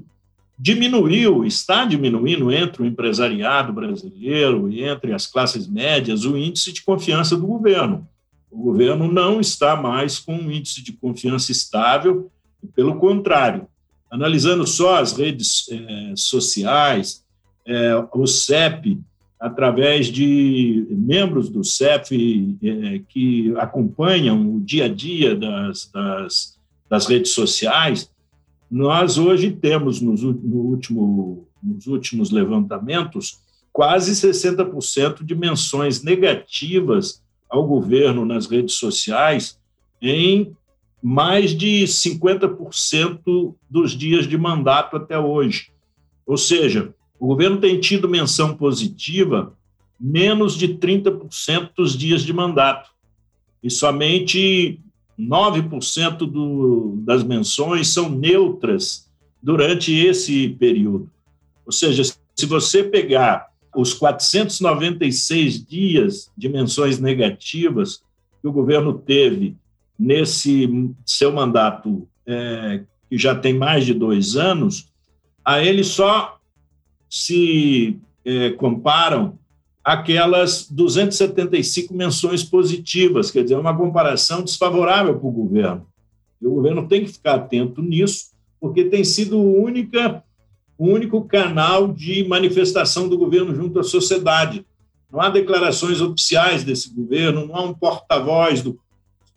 diminuiu, 0.57 1.43
está 1.43 1.85
diminuindo 1.85 2.51
entre 2.51 2.83
o 2.83 2.85
empresariado 2.85 3.73
brasileiro 3.73 4.71
e 4.71 4.83
entre 4.83 5.11
as 5.11 5.25
classes 5.25 5.67
médias 5.67 6.23
o 6.23 6.37
índice 6.37 6.71
de 6.71 6.83
confiança 6.83 7.35
do 7.35 7.47
governo. 7.47 8.07
O 8.51 8.63
governo 8.63 9.11
não 9.11 9.39
está 9.39 9.75
mais 9.75 10.19
com 10.19 10.35
um 10.35 10.51
índice 10.51 10.83
de 10.83 10.91
confiança 10.91 11.51
estável, 11.51 12.29
pelo 12.75 12.97
contrário, 12.97 13.67
analisando 14.11 14.67
só 14.67 14.99
as 14.99 15.13
redes 15.13 15.65
é, 15.71 16.13
sociais, 16.15 17.23
é, 17.65 17.95
o 18.13 18.27
CEP, 18.27 18.99
através 19.39 20.07
de 20.07 20.85
membros 20.89 21.49
do 21.49 21.63
CEP 21.63 22.57
é, 22.61 23.01
que 23.07 23.53
acompanham 23.57 24.55
o 24.55 24.59
dia 24.59 24.85
a 24.85 24.89
dia 24.89 25.35
das, 25.35 25.89
das, 25.91 26.59
das 26.89 27.05
redes 27.07 27.31
sociais, 27.31 28.11
nós 28.69 29.17
hoje 29.17 29.51
temos, 29.51 30.01
nos, 30.01 30.21
no 30.21 30.57
último, 30.57 31.47
nos 31.63 31.87
últimos 31.87 32.31
levantamentos, 32.31 33.39
quase 33.71 34.11
60% 34.11 35.23
de 35.23 35.35
menções 35.35 36.03
negativas 36.03 37.21
ao 37.51 37.67
governo 37.67 38.25
nas 38.25 38.47
redes 38.47 38.75
sociais 38.75 39.59
em 40.01 40.55
mais 41.03 41.55
de 41.55 41.83
50% 41.83 43.55
dos 43.69 43.91
dias 43.91 44.25
de 44.27 44.37
mandato 44.37 44.95
até 44.95 45.19
hoje. 45.19 45.69
Ou 46.25 46.37
seja, 46.37 46.93
o 47.19 47.27
governo 47.27 47.57
tem 47.59 47.79
tido 47.79 48.07
menção 48.07 48.55
positiva 48.55 49.53
menos 49.99 50.55
de 50.57 50.69
30% 50.69 51.71
dos 51.75 51.97
dias 51.97 52.23
de 52.23 52.33
mandato. 52.33 52.89
E 53.61 53.69
somente 53.69 54.79
9% 55.19 56.17
do, 56.19 56.95
das 57.03 57.23
menções 57.23 57.89
são 57.89 58.09
neutras 58.09 59.07
durante 59.41 59.93
esse 59.93 60.49
período. 60.49 61.09
Ou 61.65 61.71
seja, 61.71 62.03
se 62.03 62.45
você 62.45 62.83
pegar 62.83 63.50
os 63.75 63.93
496 63.93 65.65
dias 65.65 66.31
de 66.37 66.49
menções 66.49 66.99
negativas 66.99 68.03
que 68.41 68.47
o 68.47 68.51
governo 68.51 68.93
teve 68.93 69.55
nesse 69.97 70.67
seu 71.05 71.31
mandato, 71.31 72.07
é, 72.25 72.83
que 73.09 73.17
já 73.17 73.35
tem 73.35 73.53
mais 73.53 73.85
de 73.85 73.93
dois 73.93 74.35
anos, 74.35 74.87
a 75.45 75.63
ele 75.63 75.83
só 75.83 76.39
se 77.09 77.99
é, 78.25 78.51
comparam 78.51 79.37
aquelas 79.83 80.69
275 80.69 81.93
menções 81.93 82.43
positivas, 82.43 83.31
quer 83.31 83.43
dizer, 83.43 83.57
uma 83.57 83.75
comparação 83.75 84.43
desfavorável 84.43 85.17
para 85.17 85.27
o 85.27 85.31
governo. 85.31 85.87
E 86.41 86.47
o 86.47 86.51
governo 86.51 86.87
tem 86.87 87.03
que 87.03 87.11
ficar 87.11 87.35
atento 87.35 87.81
nisso, 87.81 88.31
porque 88.59 88.85
tem 88.85 89.03
sido 89.03 89.39
única, 89.41 90.23
o 90.81 90.87
único 90.87 91.23
canal 91.25 91.93
de 91.93 92.27
manifestação 92.27 93.07
do 93.07 93.15
governo 93.15 93.53
junto 93.53 93.79
à 93.79 93.83
sociedade. 93.83 94.65
Não 95.13 95.21
há 95.21 95.29
declarações 95.29 96.01
oficiais 96.01 96.63
desse 96.63 96.91
governo, 96.91 97.45
não 97.45 97.55
há 97.55 97.61
um 97.61 97.71
porta-voz 97.71 98.63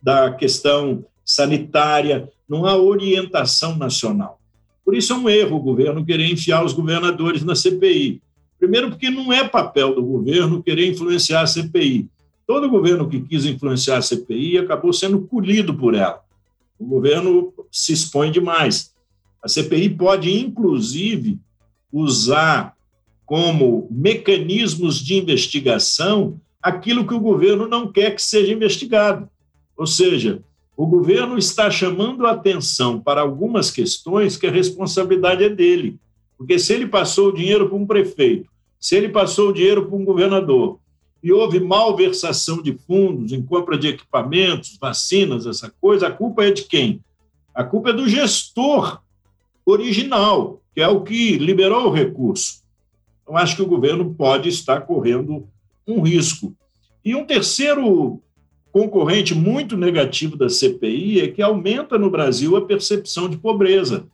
da 0.03 0.33
questão 0.33 1.05
sanitária, 1.23 2.31
não 2.49 2.65
há 2.65 2.79
orientação 2.79 3.77
nacional. 3.77 4.41
Por 4.83 4.97
isso 4.97 5.13
é 5.13 5.17
um 5.17 5.29
erro 5.29 5.59
o 5.59 5.61
governo 5.61 6.03
querer 6.03 6.33
enfiar 6.33 6.65
os 6.65 6.73
governadores 6.73 7.45
na 7.45 7.55
CPI. 7.55 8.23
Primeiro, 8.59 8.89
porque 8.89 9.11
não 9.11 9.31
é 9.31 9.47
papel 9.47 9.95
do 9.95 10.03
governo 10.03 10.63
querer 10.63 10.89
influenciar 10.89 11.43
a 11.43 11.47
CPI. 11.47 12.09
todo 12.47 12.71
governo 12.71 13.07
que 13.07 13.21
quis 13.21 13.45
influenciar 13.45 13.99
a 13.99 14.03
CPI 14.03 14.57
acabou 14.57 14.95
sendo 14.95 15.21
colhido 15.21 15.75
por 15.75 15.95
ela. 15.95 16.23
O 16.79 16.87
governo 16.87 17.53
se 17.71 17.93
expõe 17.93 18.31
demais. 18.31 18.94
A 19.45 19.49
CPI 19.49 19.91
pode, 19.91 20.33
inclusive, 20.33 21.39
usar 21.93 22.75
como 23.27 23.87
mecanismos 23.91 24.99
de 24.99 25.17
investigação 25.17 26.41
aquilo 26.63 27.07
que 27.07 27.13
o 27.13 27.21
governo 27.21 27.69
não 27.69 27.93
quer 27.93 28.15
que 28.15 28.23
seja 28.23 28.55
investigado. 28.55 29.29
Ou 29.77 29.87
seja, 29.87 30.43
o 30.75 30.87
governo 30.87 31.37
está 31.37 31.71
chamando 31.71 32.27
a 32.27 32.31
atenção 32.31 32.99
para 32.99 33.21
algumas 33.21 33.71
questões 33.71 34.39
que 34.39 34.47
a 34.47 34.51
responsabilidade 34.51 35.45
é 35.45 35.51
dele. 35.51 35.99
Porque 36.39 36.59
se 36.59 36.73
ele 36.73 36.87
passou 36.87 37.29
o 37.29 37.35
dinheiro 37.35 37.69
para 37.69 37.77
um 37.77 37.87
prefeito, 37.87 38.49
se 38.81 38.97
ele 38.97 39.11
passou 39.11 39.51
o 39.51 39.53
dinheiro 39.53 39.85
para 39.87 39.97
um 39.97 40.07
governador, 40.07 40.79
e 41.23 41.31
houve 41.31 41.61
malversação 41.61 42.63
de 42.63 42.73
fundos 42.73 43.31
em 43.33 43.43
compra 43.43 43.77
de 43.77 43.89
equipamentos, 43.89 44.79
vacinas, 44.81 45.47
essa 45.47 45.73
coisa, 45.81 46.07
a 46.09 46.11
culpa 46.11 46.45
é 46.45 46.51
de 46.51 46.63
quem? 46.65 47.01
A 47.55 47.63
culpa 47.63 47.91
é 47.91 47.93
do 47.93 48.09
gestor 48.09 49.04
original, 49.65 50.63
que 50.75 50.81
é 50.81 50.89
o 50.89 51.03
que 51.03 51.39
liberou 51.39 51.87
o 51.87 51.93
recurso. 51.93 52.63
Então, 53.23 53.37
acho 53.37 53.57
que 53.57 53.63
o 53.63 53.67
governo 53.67 54.15
pode 54.15 54.49
estar 54.49 54.83
correndo 54.83 55.49
um 55.87 56.01
risco. 56.01 56.55
E 57.05 57.15
um 57.15 57.25
terceiro 57.25 58.21
concorrente 58.73 59.35
muito 59.35 59.77
negativo 59.77 60.37
da 60.37 60.49
CPI 60.49 61.21
é 61.21 61.29
que 61.29 61.41
aumenta 61.41 61.97
no 61.97 62.11
Brasil 62.11 62.57
a 62.57 62.67
percepção 62.67 63.29
de 63.29 63.37
pobreza. 63.37 64.07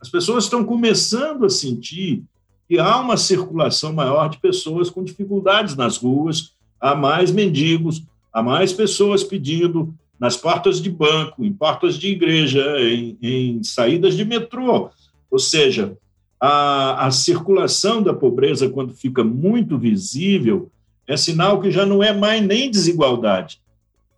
As 0.00 0.10
pessoas 0.10 0.44
estão 0.44 0.62
começando 0.62 1.46
a 1.46 1.48
sentir 1.48 2.22
que 2.68 2.78
há 2.78 2.98
uma 3.00 3.16
circulação 3.16 3.92
maior 3.92 4.28
de 4.28 4.38
pessoas 4.38 4.90
com 4.90 5.02
dificuldades 5.02 5.74
nas 5.74 5.96
ruas, 5.96 6.52
há 6.80 6.94
mais 6.94 7.30
mendigos, 7.30 8.02
há 8.32 8.42
mais 8.42 8.72
pessoas 8.72 9.24
pedindo 9.24 9.94
nas 10.24 10.38
portas 10.38 10.80
de 10.80 10.88
banco, 10.88 11.44
em 11.44 11.52
portas 11.52 11.98
de 11.98 12.08
igreja, 12.08 12.64
em, 12.80 13.18
em 13.20 13.62
saídas 13.62 14.16
de 14.16 14.24
metrô. 14.24 14.88
Ou 15.30 15.38
seja, 15.38 15.98
a, 16.40 17.04
a 17.04 17.10
circulação 17.10 18.02
da 18.02 18.14
pobreza, 18.14 18.70
quando 18.70 18.94
fica 18.94 19.22
muito 19.22 19.76
visível, 19.76 20.70
é 21.06 21.14
sinal 21.14 21.60
que 21.60 21.70
já 21.70 21.84
não 21.84 22.02
é 22.02 22.10
mais 22.10 22.42
nem 22.42 22.70
desigualdade, 22.70 23.60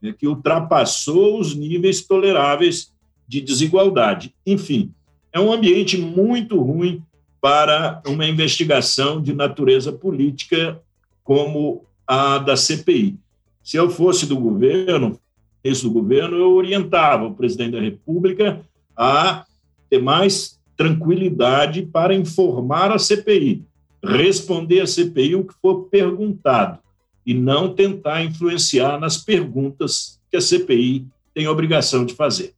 é 0.01 0.13
que 0.13 0.29
ultrapassou 0.29 1.41
os 1.41 1.57
níveis 1.57 2.03
toleráveis 2.03 2.93
de 3.27 3.41
desigualdade. 3.41 4.33
Enfim, 4.47 4.93
é 5.33 5.41
um 5.41 5.53
ambiente 5.53 5.99
muito 5.99 6.63
ruim 6.63 7.03
para 7.41 8.01
uma 8.07 8.25
investigação 8.25 9.21
de 9.21 9.35
natureza 9.35 9.91
política 9.91 10.81
como 11.25 11.85
a 12.07 12.39
da 12.39 12.57
CPI. 12.57 13.19
Se 13.61 13.77
eu 13.77 13.91
fosse 13.91 14.25
do 14.25 14.37
governo, 14.37 15.19
esse 15.67 15.83
do 15.83 15.91
governo, 15.91 16.37
eu 16.37 16.53
orientava 16.53 17.25
o 17.25 17.35
presidente 17.35 17.73
da 17.73 17.81
República 17.81 18.61
a 18.97 19.45
ter 19.91 20.01
mais 20.01 20.59
tranquilidade 20.77 21.83
para 21.83 22.15
informar 22.15 22.93
a 22.93 22.99
CPI, 22.99 23.65
responder 24.03 24.81
à 24.81 24.87
CPI 24.87 25.35
o 25.35 25.45
que 25.45 25.55
for 25.61 25.89
perguntado 25.89 26.79
e 27.25 27.35
não 27.35 27.75
tentar 27.75 28.23
influenciar 28.23 28.99
nas 29.01 29.17
perguntas 29.17 30.21
que 30.31 30.37
a 30.37 30.41
CPI 30.41 31.07
tem 31.35 31.49
obrigação 31.49 32.05
de 32.05 32.15
fazer. 32.15 32.55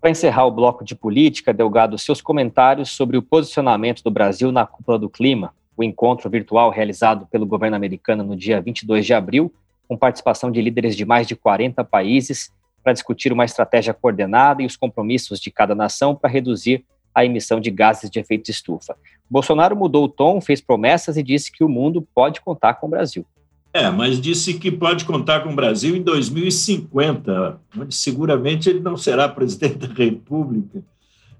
Para 0.00 0.10
encerrar 0.10 0.46
o 0.46 0.50
bloco 0.50 0.84
de 0.84 0.94
política, 0.94 1.52
Delgado, 1.52 1.98
seus 1.98 2.20
comentários 2.20 2.90
sobre 2.90 3.16
o 3.16 3.22
posicionamento 3.22 4.02
do 4.02 4.10
Brasil 4.10 4.52
na 4.52 4.64
cúpula 4.64 4.98
do 4.98 5.10
clima, 5.10 5.52
o 5.76 5.82
encontro 5.82 6.30
virtual 6.30 6.70
realizado 6.70 7.26
pelo 7.26 7.46
governo 7.46 7.76
americano 7.76 8.24
no 8.24 8.36
dia 8.36 8.60
22 8.60 9.04
de 9.04 9.12
abril, 9.12 9.52
com 9.88 9.96
participação 9.96 10.50
de 10.50 10.60
líderes 10.60 10.94
de 10.94 11.04
mais 11.04 11.26
de 11.26 11.34
40 11.34 11.82
países, 11.82 12.52
para 12.84 12.92
discutir 12.92 13.32
uma 13.32 13.44
estratégia 13.44 13.92
coordenada 13.92 14.62
e 14.62 14.66
os 14.66 14.76
compromissos 14.76 15.40
de 15.40 15.50
cada 15.50 15.74
nação 15.74 16.14
para 16.14 16.30
reduzir 16.30 16.84
a 17.14 17.24
emissão 17.24 17.60
de 17.60 17.70
gases 17.70 18.10
de 18.10 18.20
efeito 18.20 18.50
estufa. 18.50 18.96
Bolsonaro 19.28 19.74
mudou 19.74 20.04
o 20.04 20.08
tom, 20.08 20.40
fez 20.40 20.60
promessas 20.60 21.16
e 21.16 21.22
disse 21.22 21.50
que 21.50 21.64
o 21.64 21.68
mundo 21.68 22.06
pode 22.14 22.40
contar 22.40 22.74
com 22.74 22.86
o 22.86 22.90
Brasil. 22.90 23.26
É, 23.72 23.90
mas 23.90 24.20
disse 24.20 24.54
que 24.54 24.70
pode 24.70 25.04
contar 25.04 25.40
com 25.40 25.50
o 25.50 25.54
Brasil 25.54 25.94
em 25.94 26.02
2050, 26.02 27.60
onde 27.76 27.94
seguramente 27.94 28.68
ele 28.68 28.80
não 28.80 28.96
será 28.96 29.28
presidente 29.28 29.86
da 29.86 29.92
República. 29.92 30.82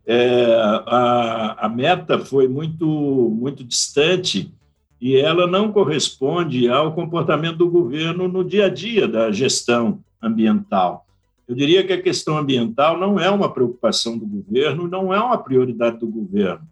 É, 0.06 0.54
a, 0.87 1.66
a 1.66 1.68
meta 1.68 2.18
foi 2.18 2.48
muito, 2.48 2.87
muito 2.87 3.64
distante 3.64 4.52
e 5.00 5.16
ela 5.16 5.46
não 5.46 5.72
corresponde 5.72 6.68
ao 6.68 6.92
comportamento 6.92 7.58
do 7.58 7.70
governo 7.70 8.26
no 8.26 8.44
dia 8.44 8.66
a 8.66 8.68
dia 8.68 9.06
da 9.06 9.30
gestão 9.30 10.00
ambiental. 10.20 11.06
Eu 11.46 11.54
diria 11.54 11.87
que 11.87 11.92
a 11.92 12.02
questão 12.02 12.37
ambiental 12.37 12.98
não 12.98 13.18
é 13.18 13.30
uma 13.30 13.50
preocupação 13.50 14.18
do 14.18 14.26
governo, 14.26 14.88
não 14.88 15.14
é 15.14 15.20
uma 15.20 15.38
prioridade 15.38 15.98
do 15.98 16.06
governo. 16.06 16.66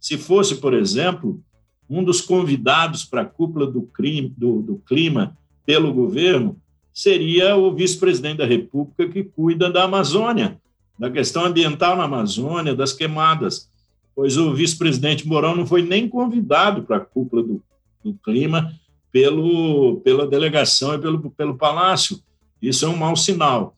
Se 0.00 0.18
fosse, 0.18 0.56
por 0.56 0.74
exemplo, 0.74 1.40
um 1.88 2.04
dos 2.04 2.20
convidados 2.20 3.04
para 3.04 3.22
a 3.22 3.24
cúpula 3.24 3.66
do, 3.66 3.82
crime, 3.82 4.32
do, 4.36 4.60
do 4.60 4.76
clima 4.86 5.36
pelo 5.64 5.92
governo 5.92 6.56
seria 6.92 7.56
o 7.56 7.72
vice-presidente 7.72 8.38
da 8.38 8.46
República 8.46 9.08
que 9.08 9.22
cuida 9.22 9.70
da 9.70 9.84
Amazônia, 9.84 10.60
da 10.98 11.10
questão 11.10 11.44
ambiental 11.44 11.96
na 11.96 12.04
Amazônia, 12.04 12.74
das 12.74 12.92
queimadas, 12.92 13.70
pois 14.18 14.36
o 14.36 14.52
vice-presidente 14.52 15.28
Mourão 15.28 15.54
não 15.54 15.64
foi 15.64 15.80
nem 15.80 16.08
convidado 16.08 16.82
para 16.82 16.96
a 16.96 17.00
cúpula 17.00 17.40
do, 17.40 17.62
do 18.02 18.14
clima 18.14 18.74
pelo, 19.12 20.00
pela 20.00 20.26
delegação 20.26 20.92
e 20.92 20.98
pelo, 20.98 21.30
pelo 21.30 21.56
palácio. 21.56 22.18
Isso 22.60 22.84
é 22.84 22.88
um 22.88 22.96
mau 22.96 23.14
sinal. 23.14 23.76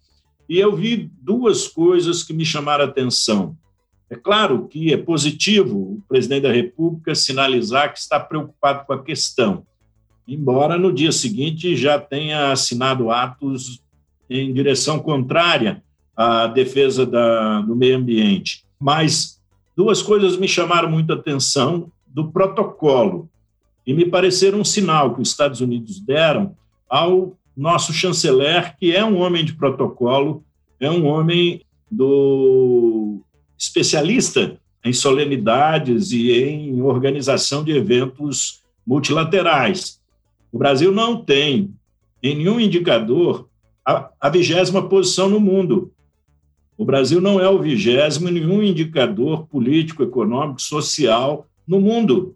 E 0.48 0.59
eu 0.59 0.74
vi 0.74 1.11
duas 1.20 1.68
coisas 1.68 2.22
que 2.22 2.33
me 2.33 2.42
chamaram 2.42 2.87
a 2.87 2.88
atenção. 2.88 3.55
É 4.09 4.16
claro 4.16 4.66
que 4.66 4.90
é 4.94 4.96
positivo 4.96 5.76
o 5.76 6.03
presidente 6.09 6.44
da 6.44 6.53
República 6.53 7.14
sinalizar 7.14 7.92
que 7.92 7.98
está 7.98 8.18
preocupado 8.18 8.87
com 8.87 8.94
a 8.94 9.03
questão, 9.03 9.66
embora 10.26 10.79
no 10.79 10.90
dia 10.90 11.12
seguinte 11.12 11.76
já 11.76 12.00
tenha 12.00 12.50
assinado 12.50 13.11
atos 13.11 13.83
em 14.31 14.55
direção 14.55 15.00
contrária 15.00 15.85
à 16.16 16.46
defesa 16.46 17.05
da, 17.05 17.61
do 17.61 17.76
meio 17.76 17.98
ambiente. 17.98 18.64
Mas 18.81 19.38
duas 19.76 20.02
coisas 20.02 20.37
me 20.37 20.48
chamaram 20.48 20.90
muita 20.90 21.14
atenção 21.14 21.90
do 22.06 22.30
protocolo 22.30 23.28
e 23.87 23.94
me 23.94 24.04
pareceram 24.04 24.61
um 24.61 24.64
sinal 24.64 25.14
que 25.14 25.22
os 25.22 25.30
Estados 25.30 25.61
Unidos 25.61 26.00
deram 26.00 26.56
ao 26.88 27.37
nosso 27.56 27.92
chanceler, 27.92 28.76
que 28.78 28.94
é 28.94 29.04
um 29.04 29.18
homem 29.18 29.44
de 29.44 29.54
protocolo, 29.54 30.44
é 30.78 30.90
um 30.90 31.06
homem 31.06 31.62
do 31.90 33.20
especialista 33.59 34.59
em 34.85 34.92
solenidades 34.92 36.11
e 36.12 36.33
em 36.33 36.80
organização 36.80 37.62
de 37.62 37.72
eventos 37.72 38.62
multilaterais. 38.87 40.00
O 40.50 40.59
Brasil 40.59 40.90
não 40.90 41.22
tem, 41.22 41.74
em 42.22 42.37
nenhum 42.37 42.59
indicador, 42.59 43.48
a 43.85 44.28
vigésima 44.28 44.88
posição 44.88 45.28
no 45.28 45.40
mundo. 45.40 45.92
O 46.80 46.84
Brasil 46.86 47.20
não 47.20 47.38
é 47.38 47.46
o 47.46 47.58
vigésimo 47.58 48.30
em 48.30 48.32
nenhum 48.32 48.62
indicador 48.62 49.46
político, 49.48 50.02
econômico, 50.02 50.62
social 50.62 51.46
no 51.68 51.78
mundo. 51.78 52.34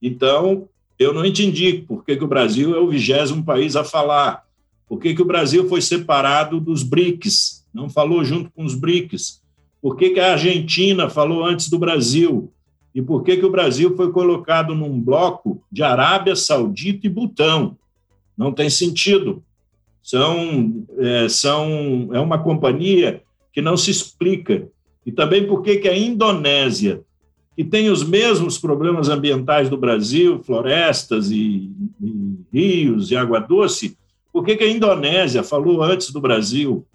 Então, 0.00 0.66
eu 0.98 1.12
não 1.12 1.26
entendi 1.26 1.84
por 1.86 2.02
que, 2.02 2.16
que 2.16 2.24
o 2.24 2.26
Brasil 2.26 2.74
é 2.74 2.80
o 2.80 2.88
vigésimo 2.88 3.44
país 3.44 3.76
a 3.76 3.84
falar, 3.84 4.46
por 4.88 4.98
que, 4.98 5.14
que 5.14 5.20
o 5.20 5.26
Brasil 5.26 5.68
foi 5.68 5.82
separado 5.82 6.58
dos 6.58 6.82
BRICS, 6.82 7.66
não 7.74 7.90
falou 7.90 8.24
junto 8.24 8.50
com 8.52 8.64
os 8.64 8.74
BRICS, 8.74 9.42
por 9.82 9.94
que, 9.94 10.08
que 10.08 10.20
a 10.20 10.32
Argentina 10.32 11.10
falou 11.10 11.44
antes 11.44 11.68
do 11.68 11.78
Brasil? 11.78 12.50
E 12.94 13.02
por 13.02 13.22
que, 13.22 13.36
que 13.36 13.44
o 13.44 13.52
Brasil 13.52 13.94
foi 13.94 14.10
colocado 14.10 14.74
num 14.74 14.98
bloco 14.98 15.62
de 15.70 15.82
Arábia 15.82 16.34
Saudita 16.34 17.06
e 17.06 17.10
Butão? 17.10 17.76
Não 18.38 18.52
tem 18.52 18.70
sentido. 18.70 19.44
São, 20.02 20.82
é, 20.96 21.28
são, 21.28 22.08
é 22.10 22.20
uma 22.20 22.38
companhia 22.38 23.22
que 23.52 23.60
não 23.60 23.76
se 23.76 23.90
explica. 23.90 24.68
E 25.04 25.12
também 25.12 25.46
por 25.46 25.62
que, 25.62 25.88
a 25.88 25.96
Indonésia, 25.96 27.02
que 27.56 27.64
tem 27.64 27.90
os 27.90 28.02
mesmos 28.02 28.58
problemas 28.58 29.08
ambientais 29.08 29.68
do 29.68 29.76
Brasil, 29.76 30.42
florestas 30.42 31.30
e, 31.30 31.70
e 32.00 32.36
rios 32.52 33.10
e 33.10 33.16
água 33.16 33.40
doce, 33.40 33.96
por 34.32 34.44
que, 34.44 34.56
que 34.56 34.64
a 34.64 34.70
Indonésia 34.70 35.42
falou 35.42 35.82
antes 35.82 36.10
do 36.10 36.20
Brasil? 36.20 36.86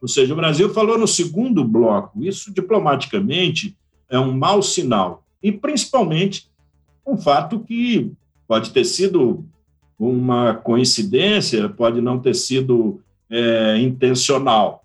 Ou 0.00 0.08
seja, 0.08 0.34
o 0.34 0.36
Brasil 0.36 0.68
falou 0.74 0.98
no 0.98 1.06
segundo 1.06 1.64
bloco. 1.64 2.22
Isso, 2.22 2.52
diplomaticamente, 2.52 3.76
é 4.10 4.18
um 4.18 4.32
mau 4.32 4.62
sinal. 4.62 5.24
E, 5.42 5.50
principalmente, 5.50 6.48
um 7.06 7.16
fato 7.16 7.60
que 7.60 8.12
pode 8.46 8.70
ter 8.70 8.84
sido 8.84 9.44
uma 9.98 10.54
coincidência, 10.54 11.68
pode 11.68 12.00
não 12.00 12.18
ter 12.18 12.34
sido 12.34 13.00
é, 13.30 13.78
intencional. 13.78 14.81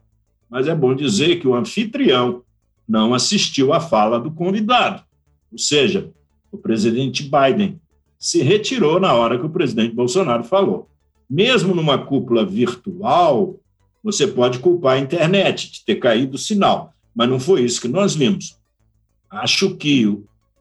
Mas 0.50 0.68
é 0.68 0.76
bom 0.76 0.96
dizer 0.96 1.40
que 1.40 1.48
o 1.48 1.56
anfitrião 1.56 2.44
não 2.88 3.14
assistiu 3.14 3.74
à 3.74 3.80
fala 3.80 4.20
do 4.20 4.32
convidado. 4.32 5.04
Ou 5.52 5.58
seja, 5.58 6.12
o 6.52 6.58
presidente 6.58 7.24
Biden 7.24 7.80
se 8.18 8.42
retirou 8.42 9.00
na 9.00 9.14
hora 9.14 9.38
que 9.38 9.46
o 9.46 9.50
presidente 9.50 9.94
Bolsonaro 9.94 10.44
falou. 10.44 10.90
mesmo 11.30 11.76
numa 11.76 11.98
cúpula 11.98 12.46
virtual, 12.46 13.60
você 14.02 14.26
pode 14.26 14.60
culpar 14.60 14.96
a 14.96 15.00
internet 15.00 15.70
de 15.70 15.84
ter 15.84 15.96
caído 15.96 16.36
o 16.36 16.40
sinal, 16.40 16.94
mas 17.14 17.28
não 17.28 17.38
foi 17.38 17.64
isso 17.64 17.82
que 17.82 17.90
nós 17.90 18.16
vimos. 18.16 18.58
Acho 19.30 19.76
que 19.76 20.18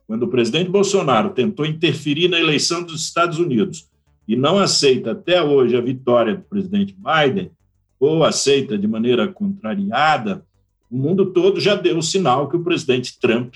quando 0.07 0.25
o 0.25 0.29
presidente 0.29 0.69
Bolsonaro 0.69 1.31
tentou 1.31 1.65
interferir 1.65 2.29
na 2.29 2.41
eleição 2.41 2.83
dos 2.83 3.03
Estados 3.03 3.39
Unidos 3.39 3.89
e 4.27 4.35
não 4.35 4.59
aceita 4.59 5.13
até 5.13 5.41
hoje 5.41 5.77
a 5.77 5.81
vitória 5.81 6.35
do 6.35 6.43
presidente 6.43 6.93
Biden, 6.95 7.53
ou 7.99 8.25
aceita 8.25 8.77
de 8.77 8.87
maneira 8.87 9.29
contrariada, 9.29 10.45
o 10.91 10.97
mundo 10.97 11.27
todo 11.27 11.61
já 11.61 11.75
deu 11.75 11.99
o 11.99 12.03
sinal 12.03 12.49
que 12.49 12.57
o 12.57 12.63
presidente 12.63 13.19
Trump 13.19 13.55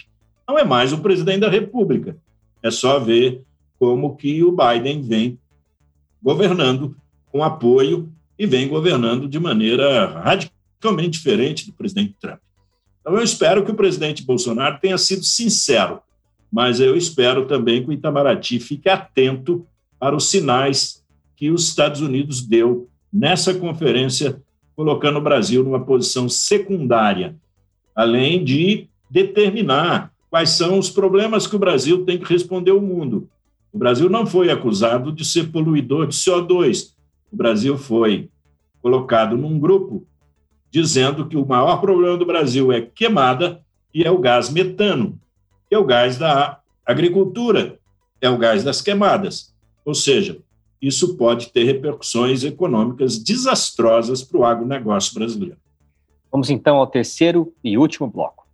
não 0.48 0.58
é 0.58 0.64
mais 0.64 0.92
o 0.92 0.98
presidente 0.98 1.40
da 1.40 1.48
República. 1.48 2.16
É 2.62 2.70
só 2.70 2.98
ver 2.98 3.42
como 3.78 4.16
que 4.16 4.42
o 4.42 4.52
Biden 4.52 5.02
vem 5.02 5.38
governando 6.22 6.96
com 7.30 7.42
apoio 7.42 8.12
e 8.38 8.46
vem 8.46 8.68
governando 8.68 9.28
de 9.28 9.38
maneira 9.38 10.06
radicalmente 10.20 11.10
diferente 11.10 11.66
do 11.66 11.72
presidente 11.72 12.16
Trump. 12.20 12.40
Então, 13.00 13.14
eu 13.14 13.22
espero 13.22 13.64
que 13.64 13.70
o 13.70 13.76
presidente 13.76 14.24
Bolsonaro 14.24 14.78
tenha 14.80 14.98
sido 14.98 15.24
sincero, 15.24 16.00
mas 16.52 16.80
eu 16.80 16.96
espero 16.96 17.46
também 17.46 17.82
que 17.82 17.88
o 17.88 17.92
Itamaraty 17.92 18.58
fique 18.58 18.88
atento 18.88 19.66
para 19.98 20.16
os 20.16 20.30
sinais 20.30 21.02
que 21.36 21.50
os 21.50 21.68
Estados 21.68 22.00
Unidos 22.00 22.42
deu 22.42 22.89
nessa 23.12 23.54
conferência, 23.54 24.40
colocando 24.76 25.18
o 25.18 25.22
Brasil 25.22 25.62
numa 25.64 25.84
posição 25.84 26.28
secundária, 26.28 27.36
além 27.94 28.44
de 28.44 28.88
determinar 29.10 30.12
quais 30.30 30.50
são 30.50 30.78
os 30.78 30.88
problemas 30.88 31.46
que 31.46 31.56
o 31.56 31.58
Brasil 31.58 32.04
tem 32.04 32.18
que 32.18 32.32
responder 32.32 32.70
ao 32.70 32.80
mundo. 32.80 33.28
O 33.72 33.78
Brasil 33.78 34.08
não 34.08 34.26
foi 34.26 34.50
acusado 34.50 35.12
de 35.12 35.24
ser 35.24 35.50
poluidor 35.50 36.06
de 36.06 36.16
CO2. 36.16 36.92
O 37.30 37.36
Brasil 37.36 37.76
foi 37.76 38.28
colocado 38.80 39.36
num 39.36 39.58
grupo 39.58 40.06
dizendo 40.70 41.26
que 41.26 41.36
o 41.36 41.46
maior 41.46 41.80
problema 41.80 42.16
do 42.16 42.24
Brasil 42.24 42.70
é 42.70 42.80
queimada 42.80 43.60
e 43.92 44.04
é 44.04 44.10
o 44.10 44.18
gás 44.18 44.50
metano, 44.50 45.18
que 45.68 45.74
é 45.74 45.78
o 45.78 45.84
gás 45.84 46.16
da 46.16 46.60
agricultura, 46.86 47.78
é 48.20 48.30
o 48.30 48.38
gás 48.38 48.62
das 48.62 48.80
queimadas. 48.80 49.52
Ou 49.84 49.94
seja, 49.94 50.38
isso 50.80 51.16
pode 51.16 51.50
ter 51.50 51.64
repercussões 51.64 52.42
econômicas 52.42 53.18
desastrosas 53.18 54.22
para 54.22 54.38
o 54.38 54.44
agronegócio 54.44 55.14
brasileiro. 55.14 55.58
Vamos 56.32 56.48
então 56.48 56.76
ao 56.76 56.86
terceiro 56.86 57.52
e 57.62 57.76
último 57.76 58.08
bloco. 58.08 58.46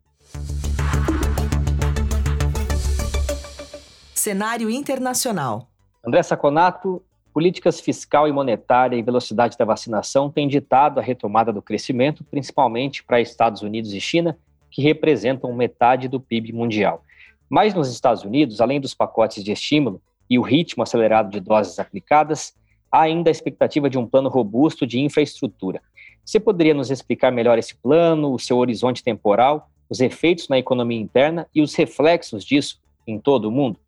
Cenário 4.15 4.69
internacional. 4.69 5.71
André 6.05 6.23
Saconato, 6.23 7.03
políticas 7.33 7.79
fiscal 7.79 8.27
e 8.27 8.33
monetária 8.33 8.97
e 8.97 9.03
velocidade 9.03 9.57
da 9.57 9.65
vacinação 9.65 10.31
têm 10.31 10.49
ditado 10.49 10.99
a 10.99 11.03
retomada 11.03 11.53
do 11.53 11.63
crescimento, 11.63 12.25
principalmente 12.25 13.05
para 13.05 13.21
Estados 13.21 13.63
Unidos 13.63 13.93
e 13.93 14.01
China, 14.01 14.37
que 14.71 14.83
representam 14.83 15.55
metade 15.55 16.09
do 16.09 16.19
PIB 16.19 16.53
mundial. 16.53 17.05
Mas 17.49 17.73
nos 17.73 17.89
Estados 17.89 18.25
Unidos, 18.25 18.61
além 18.61 18.81
dos 18.81 18.95
pacotes 18.95 19.45
de 19.45 19.53
estímulo, 19.53 20.01
e 20.29 20.39
o 20.39 20.43
ritmo 20.43 20.83
acelerado 20.83 21.31
de 21.31 21.41
doses 21.41 21.79
aplicadas, 21.79 22.55
há 22.91 23.03
ainda 23.03 23.31
a 23.31 23.33
expectativa 23.33 23.91
de 23.91 23.99
um 23.99 24.07
plano 24.07 24.29
robusto 24.29 24.87
de 24.87 25.01
infraestrutura. 25.01 25.81
Você 26.25 26.41
poderia 26.41 26.75
nos 26.75 26.91
explicar 26.91 27.31
melhor 27.31 27.59
esse 27.59 27.75
plano, 27.77 28.33
o 28.33 28.39
seu 28.39 28.57
horizonte 28.57 29.03
temporal, 29.03 29.71
os 29.89 30.01
efeitos 30.01 30.49
na 30.49 30.59
economia 30.59 31.01
interna 31.01 31.47
e 31.55 31.63
os 31.63 31.75
reflexos 31.75 32.45
disso 32.45 32.81
em 33.07 33.19
todo 33.21 33.47
o 33.47 33.53
mundo? 33.53 33.79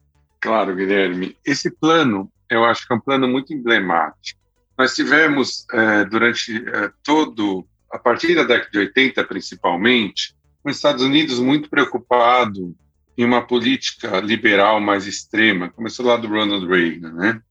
Claro, 0.40 0.74
Guilherme. 0.76 1.36
Esse 1.44 1.70
plano, 1.70 2.30
eu 2.48 2.64
acho 2.64 2.86
que 2.86 2.92
é 2.92 2.96
um 2.96 3.00
plano 3.00 3.26
muito 3.26 3.52
emblemático. 3.52 4.40
Nós 4.78 4.94
tivemos, 4.94 5.66
é, 5.72 6.04
durante 6.04 6.56
é, 6.56 6.90
todo, 7.02 7.66
a 7.90 7.98
partir 7.98 8.36
da 8.36 8.44
década 8.44 8.70
de 8.70 8.78
80 8.78 9.24
principalmente, 9.24 10.36
os 10.62 10.76
Estados 10.76 11.02
Unidos 11.02 11.40
muito 11.40 11.68
preocupado 11.68 12.76
em 13.18 13.24
uma 13.24 13.44
política 13.44 14.20
liberal 14.20 14.80
mais 14.80 15.04
extrema, 15.04 15.70
começou 15.70 16.06
lá 16.06 16.16
do 16.16 16.28
Ronald 16.28 16.64
Reagan, 16.68 17.12
né? 17.12 17.42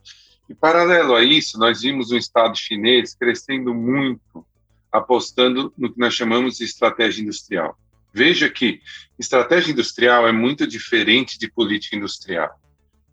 E 0.50 0.56
paralelo 0.56 1.14
a 1.14 1.22
isso, 1.22 1.60
nós 1.60 1.82
vimos 1.82 2.10
um 2.10 2.18
Estado 2.18 2.58
chinês 2.58 3.14
crescendo 3.14 3.74
muito, 3.74 4.48
apostando 4.90 5.74
no 5.78 5.92
que 5.92 6.00
nós 6.00 6.14
chamamos 6.14 6.56
de 6.56 6.64
estratégia 6.64 7.22
industrial. 7.22 7.78
Veja 8.14 8.50
que 8.50 8.80
estratégia 9.20 9.74
industrial 9.74 10.26
é 10.26 10.32
muito 10.32 10.66
diferente 10.66 11.38
de 11.38 11.52
política 11.52 11.98
industrial. 11.98 12.58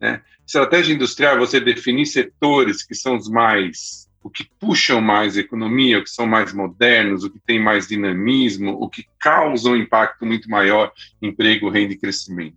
Né? 0.01 0.23
Estratégia 0.47 0.95
industrial 0.95 1.35
é 1.35 1.39
você 1.41 1.59
definir 1.59 2.07
setores 2.07 2.85
que 2.85 2.95
são 2.95 3.17
os 3.17 3.29
mais 3.29 4.04
o 4.25 4.31
que 4.31 4.49
puxam 4.59 5.03
mais 5.03 5.37
economia, 5.37 5.99
o 5.99 6.03
que 6.03 6.09
são 6.09 6.27
mais 6.27 6.55
modernos, 6.55 7.25
o 7.25 7.31
que 7.31 7.39
tem 7.39 7.61
mais 7.61 7.87
dinamismo, 7.87 8.73
o 8.73 8.89
que 8.89 9.07
causa 9.21 9.69
um 9.69 9.77
impacto 9.77 10.25
muito 10.25 10.49
maior 10.49 10.91
em 11.21 11.29
emprego, 11.29 11.69
renda 11.69 11.93
e 11.93 11.99
crescimento. 11.99 12.57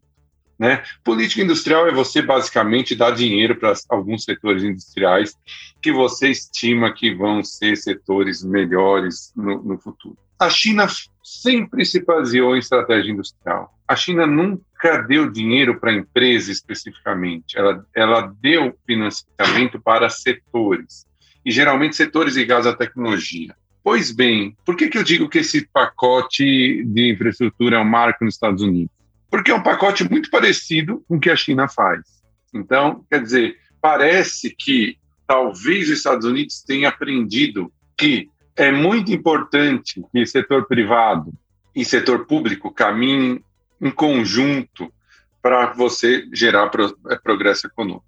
Né? 0.58 0.82
Política 1.04 1.42
industrial 1.42 1.86
é 1.86 1.92
você 1.92 2.22
basicamente 2.22 2.96
dar 2.96 3.12
dinheiro 3.12 3.58
para 3.58 3.74
alguns 3.90 4.24
setores 4.24 4.64
industriais 4.64 5.38
que 5.82 5.92
você 5.92 6.30
estima 6.30 6.94
que 6.94 7.14
vão 7.14 7.44
ser 7.44 7.76
setores 7.76 8.42
melhores 8.44 9.34
no, 9.36 9.62
no 9.62 9.78
futuro. 9.78 10.18
A 10.40 10.50
China 10.50 10.88
sempre 11.22 11.84
se 11.84 12.00
baseou 12.00 12.56
em 12.56 12.60
estratégia 12.60 13.12
industrial. 13.12 13.78
A 13.86 13.96
China 13.96 14.26
nunca 14.26 15.02
deu 15.02 15.30
dinheiro 15.30 15.80
para 15.80 15.94
empresa 15.94 16.50
especificamente, 16.50 17.58
ela, 17.58 17.86
ela 17.94 18.34
deu 18.42 18.74
financiamento 18.86 19.80
para 19.82 20.10
setores 20.10 21.06
e 21.48 21.52
geralmente 21.52 21.96
setores 21.96 22.36
ligados 22.36 22.68
à 22.68 22.76
tecnologia. 22.76 23.56
Pois 23.82 24.12
bem, 24.12 24.58
por 24.66 24.76
que, 24.76 24.90
que 24.90 24.98
eu 24.98 25.04
digo 25.04 25.30
que 25.30 25.38
esse 25.38 25.66
pacote 25.66 26.84
de 26.84 27.14
infraestrutura 27.14 27.78
é 27.78 27.80
um 27.80 27.86
marco 27.86 28.26
nos 28.26 28.34
Estados 28.34 28.62
Unidos? 28.62 28.94
Porque 29.32 29.50
é 29.50 29.56
um 29.56 29.64
pacote 29.64 30.04
muito 30.12 30.30
parecido 30.30 31.02
com 31.08 31.16
o 31.16 31.20
que 31.22 31.30
a 31.30 31.38
China 31.38 31.70
faz. 31.70 32.02
Então, 32.54 33.06
quer 33.10 33.24
dizer, 33.24 33.56
parece 33.82 34.54
que 34.54 34.98
talvez 35.26 35.86
os 35.86 36.00
Estados 36.00 36.26
Unidos 36.26 36.62
tenham 36.64 36.90
aprendido 36.90 37.72
que 37.96 38.30
é 38.54 38.70
muito 38.70 39.14
importante 39.14 40.04
que 40.12 40.26
setor 40.26 40.68
privado 40.68 41.32
e 41.74 41.86
setor 41.86 42.26
público 42.26 42.74
caminhem 42.74 43.42
em 43.80 43.90
conjunto 43.90 44.92
para 45.42 45.72
você 45.72 46.28
gerar 46.34 46.70
progresso 47.24 47.68
econômico. 47.68 48.04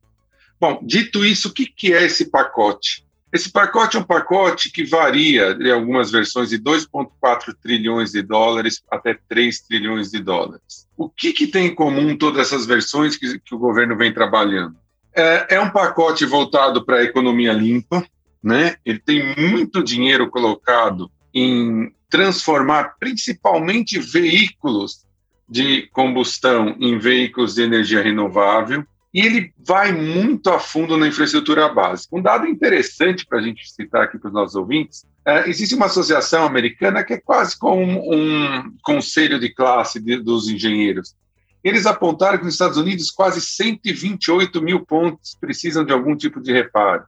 Bom, 0.59 0.81
dito 0.83 1.23
isso, 1.23 1.47
o 1.47 1.53
que, 1.53 1.65
que 1.65 1.93
é 1.93 2.03
esse 2.03 2.29
pacote? 2.29 3.07
Esse 3.31 3.51
pacote 3.51 3.95
é 3.95 3.99
um 3.99 4.03
pacote 4.03 4.71
que 4.71 4.83
varia 4.83 5.51
em 5.59 5.71
algumas 5.71 6.09
versões 6.09 6.49
de 6.49 6.59
2,4 6.59 7.53
trilhões 7.61 8.11
de 8.11 8.23
dólares 8.23 8.81
até 8.89 9.17
3 9.27 9.61
trilhões 9.61 10.09
de 10.09 10.19
dólares. 10.19 10.87
O 10.97 11.07
que, 11.07 11.31
que 11.31 11.45
tem 11.45 11.67
em 11.67 11.75
comum 11.75 12.17
todas 12.17 12.47
essas 12.47 12.65
versões 12.65 13.15
que, 13.15 13.39
que 13.39 13.53
o 13.53 13.59
governo 13.59 13.95
vem 13.95 14.11
trabalhando? 14.11 14.75
É, 15.15 15.55
é 15.55 15.61
um 15.61 15.69
pacote 15.69 16.25
voltado 16.25 16.83
para 16.83 16.97
a 16.97 17.03
economia 17.03 17.53
limpa, 17.53 18.03
né? 18.41 18.77
ele 18.83 18.99
tem 18.99 19.35
muito 19.37 19.83
dinheiro 19.83 20.29
colocado 20.29 21.11
em 21.33 21.93
transformar 22.09 22.95
principalmente 22.99 23.99
veículos 23.99 25.05
de 25.47 25.87
combustão 25.91 26.75
em 26.79 26.97
veículos 26.97 27.55
de 27.55 27.61
energia 27.61 28.01
renovável 28.01 28.83
e 29.13 29.21
ele 29.21 29.51
vai 29.57 29.91
muito 29.91 30.49
a 30.49 30.59
fundo 30.59 30.95
na 30.97 31.07
infraestrutura 31.07 31.67
básica. 31.69 32.15
Um 32.15 32.21
dado 32.21 32.45
interessante 32.45 33.25
para 33.25 33.39
a 33.39 33.41
gente 33.41 33.69
citar 33.71 34.03
aqui 34.03 34.19
para 34.19 34.27
os 34.27 34.33
nossos 34.33 34.55
ouvintes: 34.55 35.05
é, 35.25 35.49
existe 35.49 35.75
uma 35.75 35.87
associação 35.87 36.45
americana 36.45 37.03
que 37.03 37.13
é 37.13 37.19
quase 37.19 37.57
como 37.57 37.83
um, 37.83 38.57
um 38.59 38.77
conselho 38.83 39.39
de 39.39 39.49
classe 39.49 39.99
de, 39.99 40.17
dos 40.17 40.47
engenheiros. 40.47 41.15
Eles 41.63 41.85
apontaram 41.85 42.37
que 42.37 42.45
nos 42.45 42.53
Estados 42.53 42.77
Unidos 42.77 43.11
quase 43.11 43.41
128 43.41 44.61
mil 44.61 44.85
pontos 44.85 45.35
precisam 45.39 45.83
de 45.83 45.91
algum 45.91 46.15
tipo 46.15 46.39
de 46.39 46.53
reparo. 46.53 47.03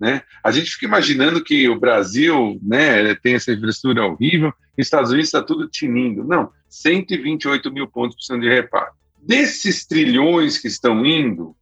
Né? 0.00 0.22
A 0.42 0.50
gente 0.50 0.72
fica 0.72 0.86
imaginando 0.86 1.42
que 1.42 1.68
o 1.68 1.78
Brasil 1.78 2.58
né, 2.60 3.14
tem 3.14 3.34
essa 3.34 3.52
infraestrutura 3.52 4.04
horrível, 4.04 4.52
e 4.76 4.82
os 4.82 4.86
Estados 4.86 5.10
Unidos 5.10 5.28
está 5.28 5.40
tudo 5.40 5.68
tinindo. 5.68 6.24
Não, 6.24 6.50
128 6.68 7.72
mil 7.72 7.86
pontos 7.86 8.16
precisam 8.16 8.40
de 8.40 8.48
reparo. 8.48 8.92
Desses 9.26 9.86
trilhões 9.86 10.58
que 10.58 10.68
estão 10.68 11.04
indo, 11.04 11.56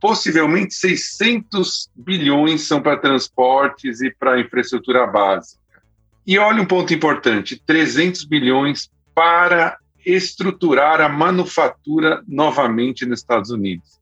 possivelmente 0.00 0.74
600 0.74 1.90
bilhões 1.94 2.62
são 2.62 2.80
para 2.80 2.96
transportes 2.96 4.00
e 4.00 4.14
para 4.14 4.40
infraestrutura 4.40 5.06
básica. 5.08 5.60
E 6.24 6.38
olha 6.38 6.62
um 6.62 6.66
ponto 6.66 6.94
importante: 6.94 7.60
300 7.66 8.24
bilhões 8.24 8.88
para 9.12 9.76
estruturar 10.06 11.00
a 11.00 11.08
manufatura 11.08 12.22
novamente 12.28 13.04
nos 13.04 13.18
Estados 13.18 13.50
Unidos. 13.50 14.00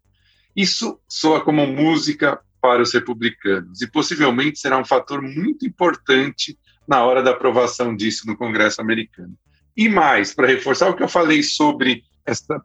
Isso 0.55 1.01
soa 1.09 1.41
como 1.41 1.67
música 1.67 2.39
para 2.61 2.83
os 2.83 2.93
republicanos 2.93 3.81
e 3.81 3.91
possivelmente 3.91 4.59
será 4.59 4.77
um 4.77 4.85
fator 4.85 5.23
muito 5.23 5.67
importante 5.67 6.59
na 6.87 7.03
hora 7.05 7.23
da 7.23 7.31
aprovação 7.31 7.97
disso 7.97 8.27
no 8.27 8.37
Congresso 8.37 8.83
americano. 8.83 9.35
E 9.75 9.89
mais, 9.89 10.35
para 10.35 10.47
reforçar 10.47 10.91
o 10.91 10.95
que 10.95 11.03
eu 11.03 11.09
falei 11.09 11.43
sobre 11.43 12.03
essa 12.27 12.63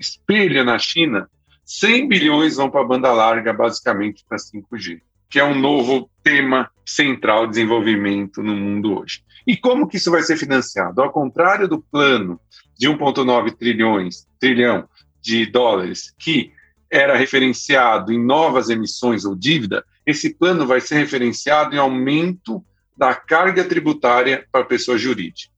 espelha 0.00 0.64
na 0.64 0.78
China, 0.78 1.28
100 1.64 2.08
bilhões 2.08 2.56
vão 2.56 2.70
para 2.70 2.80
a 2.80 2.86
banda 2.86 3.12
larga, 3.12 3.52
basicamente 3.52 4.24
para 4.28 4.38
5G. 4.38 5.00
que 5.28 5.38
é 5.38 5.44
um 5.44 5.54
novo 5.54 6.10
tema 6.24 6.68
central 6.84 7.46
de 7.46 7.52
desenvolvimento 7.52 8.42
no 8.42 8.56
mundo 8.56 8.98
hoje. 8.98 9.22
E 9.46 9.56
como 9.56 9.86
que 9.86 9.96
isso 9.96 10.10
vai 10.10 10.22
ser 10.22 10.36
financiado? 10.36 11.00
Ao 11.00 11.12
contrário 11.12 11.68
do 11.68 11.80
plano 11.80 12.40
de 12.76 12.88
1,9 12.88 13.56
trilhões, 13.56 14.26
trilhão 14.40 14.88
de 15.22 15.46
dólares, 15.46 16.12
que 16.18 16.52
era 16.90 17.16
referenciado 17.16 18.12
em 18.12 18.18
novas 18.18 18.70
emissões 18.70 19.24
ou 19.24 19.36
dívida, 19.36 19.84
esse 20.04 20.34
plano 20.34 20.66
vai 20.66 20.80
ser 20.80 20.96
referenciado 20.96 21.76
em 21.76 21.78
aumento 21.78 22.64
da 22.96 23.14
carga 23.14 23.62
tributária 23.62 24.44
para 24.50 24.62
a 24.62 24.66
pessoa 24.66 24.98
jurídica, 24.98 25.49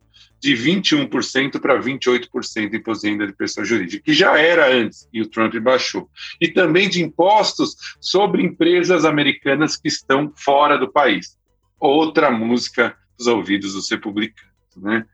de 0.43 0.55
21% 0.55 1.61
para 1.61 1.81
28% 1.81 2.69
de 2.69 2.77
imposto 2.77 3.07
de 3.07 3.13
renda 3.13 3.27
de 3.29 3.33
pessoa 3.33 3.65
jurídica, 3.65 4.03
que 4.03 4.13
já 4.13 4.37
era 4.37 4.75
antes, 4.75 5.09
e 5.13 5.23
o 5.23 5.29
Trump 5.29 5.55
baixou. 5.59 6.11
E 6.41 6.49
também 6.49 6.89
de 6.89 7.01
impostos 7.01 7.77
sobre 8.01 8.43
empresas 8.43 9.05
americanas 9.05 9.77
que 9.77 9.87
estão 9.87 10.33
fora 10.35 10.77
do 10.77 10.91
país. 10.91 11.39
Outra 11.79 12.29
música 12.29 12.97
dos 13.17 13.29
ouvidos 13.29 13.75
dos 13.75 13.89
republicanos. 13.89 14.51
Né? 14.77 15.07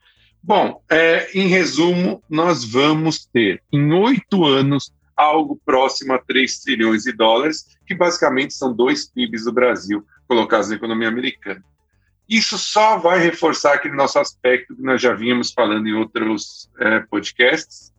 Bom, 0.43 0.83
é, 0.91 1.29
em 1.39 1.47
resumo, 1.47 2.23
nós 2.31 2.65
vamos 2.65 3.27
ter, 3.27 3.63
em 3.71 3.93
oito 3.93 4.47
anos, 4.47 4.95
algo 5.15 5.61
próximo 5.63 6.15
a 6.15 6.19
3 6.19 6.61
trilhões 6.61 7.03
de 7.03 7.13
dólares, 7.13 7.67
que 7.87 7.95
basicamente 7.95 8.55
são 8.55 8.73
dois 8.73 9.07
PIBs 9.11 9.45
do 9.45 9.53
Brasil 9.53 10.03
colocados 10.27 10.71
na 10.71 10.77
economia 10.77 11.09
americana. 11.09 11.63
Isso 12.29 12.59
só 12.59 12.99
vai 12.99 13.19
reforçar 13.21 13.75
aquele 13.75 13.97
nosso 13.97 14.19
aspecto 14.19 14.77
que 14.77 14.83
nós 14.83 15.01
já 15.01 15.15
vínhamos 15.15 15.51
falando 15.51 15.87
em 15.87 15.95
outros 15.95 16.71
é, 16.79 17.01
podcasts, 17.01 17.93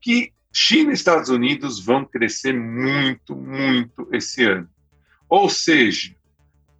que 0.00 0.32
China 0.52 0.90
e 0.90 0.94
Estados 0.94 1.28
Unidos 1.30 1.82
vão 1.82 2.04
crescer 2.04 2.52
muito, 2.52 3.34
muito 3.34 4.08
esse 4.12 4.44
ano. 4.44 4.68
Ou 5.28 5.48
seja, 5.48 6.14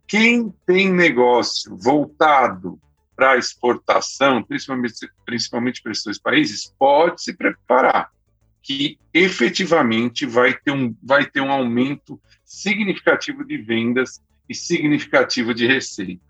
quem 0.07 0.53
tem 0.67 0.93
negócio 0.93 1.77
voltado 1.77 2.81
para 3.15 3.39
exportação, 3.39 4.43
principalmente, 4.43 5.09
principalmente 5.25 5.83
para 5.83 5.93
esses 5.93 6.19
países, 6.19 6.75
pode 6.79 7.23
se 7.23 7.33
preparar 7.33 8.11
que 8.63 8.99
efetivamente 9.15 10.27
vai 10.27 10.53
ter 10.53 10.73
um, 10.73 10.95
vai 11.03 11.25
ter 11.25 11.41
um 11.41 11.51
aumento 11.51 12.21
significativo 12.45 13.45
de 13.45 13.57
vendas 13.57 14.23
e 14.49 14.55
significativo 14.55 15.55
de 15.55 15.67
receita. 15.67 16.30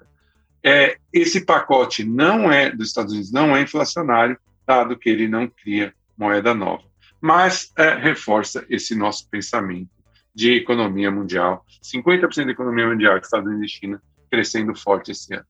É, 0.62 0.98
esse 1.12 1.44
pacote 1.44 2.04
não 2.04 2.52
é 2.52 2.70
dos 2.70 2.88
Estados 2.88 3.12
Unidos, 3.12 3.32
não 3.32 3.56
é 3.56 3.62
inflacionário, 3.62 4.38
dado 4.66 4.98
que 4.98 5.08
ele 5.08 5.26
não 5.26 5.48
cria 5.48 5.94
moeda 6.16 6.54
nova, 6.54 6.84
mas 7.20 7.72
é, 7.76 7.94
reforça 7.94 8.64
esse 8.68 8.94
nosso 8.94 9.28
pensamento 9.28 9.90
de 10.34 10.52
economia 10.52 11.11
mundial. 11.11 11.64
50% 11.82 12.46
da 12.46 12.52
economia 12.52 12.86
mundial, 12.86 13.16
Estados 13.18 13.48
Unidos 13.48 13.72
e 13.72 13.74
China, 13.74 14.02
crescendo 14.30 14.74
forte 14.74 15.11
esse 15.11 15.34
ano. 15.34 15.46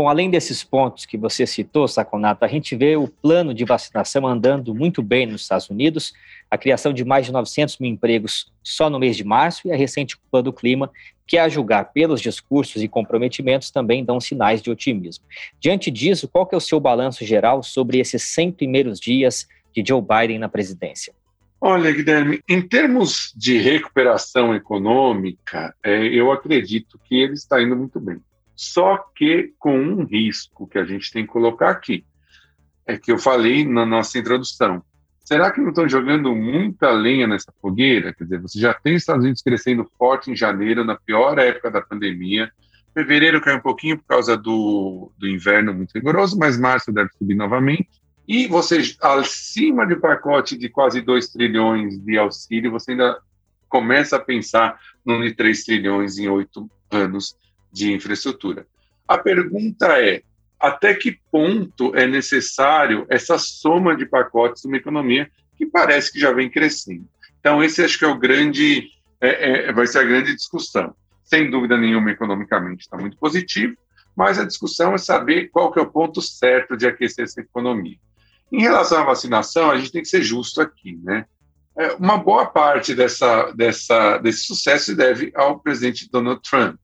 Bom, 0.00 0.08
além 0.08 0.30
desses 0.30 0.64
pontos 0.64 1.04
que 1.04 1.18
você 1.18 1.46
citou, 1.46 1.86
Saconato, 1.86 2.42
a 2.42 2.48
gente 2.48 2.74
vê 2.74 2.96
o 2.96 3.06
plano 3.06 3.52
de 3.52 3.66
vacinação 3.66 4.26
andando 4.26 4.74
muito 4.74 5.02
bem 5.02 5.26
nos 5.26 5.42
Estados 5.42 5.68
Unidos, 5.68 6.14
a 6.50 6.56
criação 6.56 6.90
de 6.90 7.04
mais 7.04 7.26
de 7.26 7.32
900 7.32 7.76
mil 7.76 7.90
empregos 7.90 8.50
só 8.62 8.88
no 8.88 8.98
mês 8.98 9.14
de 9.14 9.24
março 9.24 9.68
e 9.68 9.72
a 9.72 9.76
recente 9.76 10.16
cúpula 10.16 10.42
do 10.42 10.54
clima, 10.54 10.90
que, 11.26 11.36
a 11.36 11.50
julgar 11.50 11.92
pelos 11.92 12.22
discursos 12.22 12.82
e 12.82 12.88
comprometimentos, 12.88 13.70
também 13.70 14.02
dão 14.02 14.18
sinais 14.18 14.62
de 14.62 14.70
otimismo. 14.70 15.26
Diante 15.60 15.90
disso, 15.90 16.26
qual 16.26 16.46
que 16.46 16.54
é 16.54 16.56
o 16.56 16.62
seu 16.62 16.80
balanço 16.80 17.22
geral 17.22 17.62
sobre 17.62 17.98
esses 17.98 18.22
100 18.22 18.52
primeiros 18.52 18.98
dias 18.98 19.46
de 19.70 19.84
Joe 19.86 20.00
Biden 20.00 20.38
na 20.38 20.48
presidência? 20.48 21.12
Olha, 21.60 21.92
Guilherme, 21.92 22.40
em 22.48 22.62
termos 22.62 23.34
de 23.36 23.58
recuperação 23.58 24.54
econômica, 24.54 25.74
é, 25.84 26.06
eu 26.06 26.32
acredito 26.32 26.98
que 27.04 27.16
ele 27.16 27.34
está 27.34 27.62
indo 27.62 27.76
muito 27.76 28.00
bem 28.00 28.18
só 28.60 28.98
que 29.16 29.54
com 29.58 29.74
um 29.74 30.04
risco 30.04 30.66
que 30.66 30.78
a 30.78 30.84
gente 30.84 31.10
tem 31.10 31.24
que 31.24 31.32
colocar 31.32 31.70
aqui, 31.70 32.04
é 32.86 32.98
que 32.98 33.10
eu 33.10 33.18
falei 33.18 33.66
na 33.66 33.86
nossa 33.86 34.18
introdução. 34.18 34.82
Será 35.24 35.50
que 35.50 35.62
não 35.62 35.70
estão 35.70 35.88
jogando 35.88 36.36
muita 36.36 36.90
lenha 36.90 37.26
nessa 37.26 37.50
fogueira? 37.58 38.12
Quer 38.12 38.24
dizer, 38.24 38.38
você 38.38 38.60
já 38.60 38.74
tem 38.74 38.96
os 38.96 39.02
Estados 39.02 39.22
Unidos 39.24 39.40
crescendo 39.40 39.90
forte 39.96 40.30
em 40.30 40.36
janeiro, 40.36 40.84
na 40.84 40.94
pior 40.94 41.38
época 41.38 41.70
da 41.70 41.80
pandemia. 41.80 42.52
Fevereiro 42.92 43.40
caiu 43.40 43.56
um 43.56 43.62
pouquinho 43.62 43.96
por 43.96 44.04
causa 44.04 44.36
do, 44.36 45.10
do 45.16 45.26
inverno 45.26 45.72
muito 45.72 45.92
rigoroso, 45.94 46.38
mas 46.38 46.58
março 46.58 46.92
deve 46.92 47.08
subir 47.16 47.36
novamente. 47.36 47.88
E 48.28 48.46
você, 48.46 48.82
acima 49.00 49.86
de 49.86 49.96
pacote 49.96 50.54
de 50.58 50.68
quase 50.68 51.00
2 51.00 51.28
trilhões 51.28 51.98
de 51.98 52.18
auxílio, 52.18 52.72
você 52.72 52.90
ainda 52.90 53.18
começa 53.70 54.16
a 54.16 54.20
pensar 54.20 54.78
no 55.02 55.22
de 55.22 55.32
3 55.32 55.64
trilhões 55.64 56.18
em 56.18 56.28
oito 56.28 56.70
anos 56.90 57.34
de 57.72 57.92
infraestrutura. 57.92 58.66
A 59.06 59.18
pergunta 59.18 59.86
é: 60.00 60.22
até 60.58 60.94
que 60.94 61.18
ponto 61.32 61.94
é 61.96 62.06
necessário 62.06 63.06
essa 63.08 63.38
soma 63.38 63.96
de 63.96 64.04
pacotes 64.04 64.64
numa 64.64 64.76
economia 64.76 65.30
que 65.56 65.66
parece 65.66 66.12
que 66.12 66.20
já 66.20 66.32
vem 66.32 66.50
crescendo? 66.50 67.08
Então, 67.40 67.62
esse 67.64 67.82
acho 67.82 67.98
que 67.98 68.04
é 68.04 68.08
o 68.08 68.18
grande, 68.18 68.88
é, 69.20 69.68
é, 69.68 69.72
vai 69.72 69.86
ser 69.86 70.00
a 70.00 70.04
grande 70.04 70.34
discussão. 70.34 70.94
Sem 71.24 71.50
dúvida 71.50 71.78
nenhuma, 71.78 72.10
economicamente 72.10 72.82
está 72.82 72.98
muito 72.98 73.16
positivo, 73.16 73.74
mas 74.14 74.38
a 74.38 74.44
discussão 74.44 74.94
é 74.94 74.98
saber 74.98 75.48
qual 75.48 75.72
que 75.72 75.78
é 75.78 75.82
o 75.82 75.90
ponto 75.90 76.20
certo 76.20 76.76
de 76.76 76.86
aquecer 76.86 77.24
essa 77.24 77.40
economia. 77.40 77.96
Em 78.52 78.60
relação 78.60 79.00
à 79.00 79.04
vacinação, 79.04 79.70
a 79.70 79.78
gente 79.78 79.92
tem 79.92 80.02
que 80.02 80.08
ser 80.08 80.22
justo 80.22 80.60
aqui, 80.60 80.98
né? 81.02 81.24
É, 81.78 81.92
uma 81.92 82.18
boa 82.18 82.46
parte 82.46 82.94
dessa, 82.94 83.52
dessa, 83.52 84.18
desse 84.18 84.40
sucesso 84.40 84.86
se 84.86 84.94
deve 84.94 85.32
ao 85.34 85.60
presidente 85.60 86.10
Donald 86.10 86.42
Trump 86.42 86.76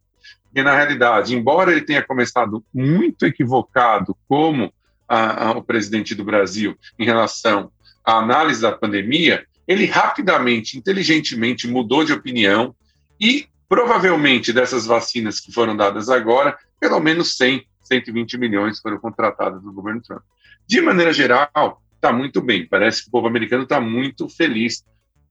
que 0.56 0.62
na 0.62 0.74
realidade, 0.74 1.36
embora 1.36 1.70
ele 1.70 1.82
tenha 1.82 2.02
começado 2.02 2.64
muito 2.72 3.26
equivocado 3.26 4.16
como 4.26 4.72
a, 5.06 5.48
a, 5.48 5.50
o 5.50 5.62
presidente 5.62 6.14
do 6.14 6.24
Brasil 6.24 6.74
em 6.98 7.04
relação 7.04 7.70
à 8.02 8.20
análise 8.20 8.62
da 8.62 8.72
pandemia, 8.72 9.44
ele 9.68 9.84
rapidamente, 9.84 10.78
inteligentemente 10.78 11.68
mudou 11.68 12.04
de 12.04 12.14
opinião 12.14 12.74
e 13.20 13.46
provavelmente 13.68 14.50
dessas 14.50 14.86
vacinas 14.86 15.40
que 15.40 15.52
foram 15.52 15.76
dadas 15.76 16.08
agora, 16.08 16.56
pelo 16.80 17.00
menos 17.00 17.36
100, 17.36 17.62
120 17.82 18.38
milhões 18.38 18.80
foram 18.80 18.96
contratados 18.96 19.62
no 19.62 19.74
governo 19.74 20.00
Trump. 20.00 20.22
De 20.66 20.80
maneira 20.80 21.12
geral, 21.12 21.82
está 21.96 22.14
muito 22.14 22.40
bem. 22.40 22.66
Parece 22.66 23.02
que 23.02 23.08
o 23.08 23.12
povo 23.12 23.26
americano 23.26 23.64
está 23.64 23.78
muito 23.78 24.26
feliz 24.26 24.82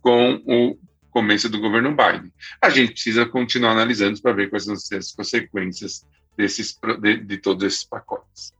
com 0.03 0.39
o 0.45 0.77
começo 1.15 1.47
do 1.47 1.61
governo 1.61 1.95
Biden. 1.95 2.29
A 2.61 2.69
gente 2.69 2.91
precisa 2.91 3.25
continuar 3.25 3.71
analisando 3.71 4.21
para 4.21 4.33
ver 4.33 4.49
quais 4.49 4.65
vão 4.65 4.75
ser 4.75 4.97
as 4.97 5.13
consequências 5.13 6.05
desses, 6.35 6.77
de, 7.01 7.15
de 7.23 7.37
todos 7.37 7.63
esses 7.63 7.85
pacotes. 7.85 8.53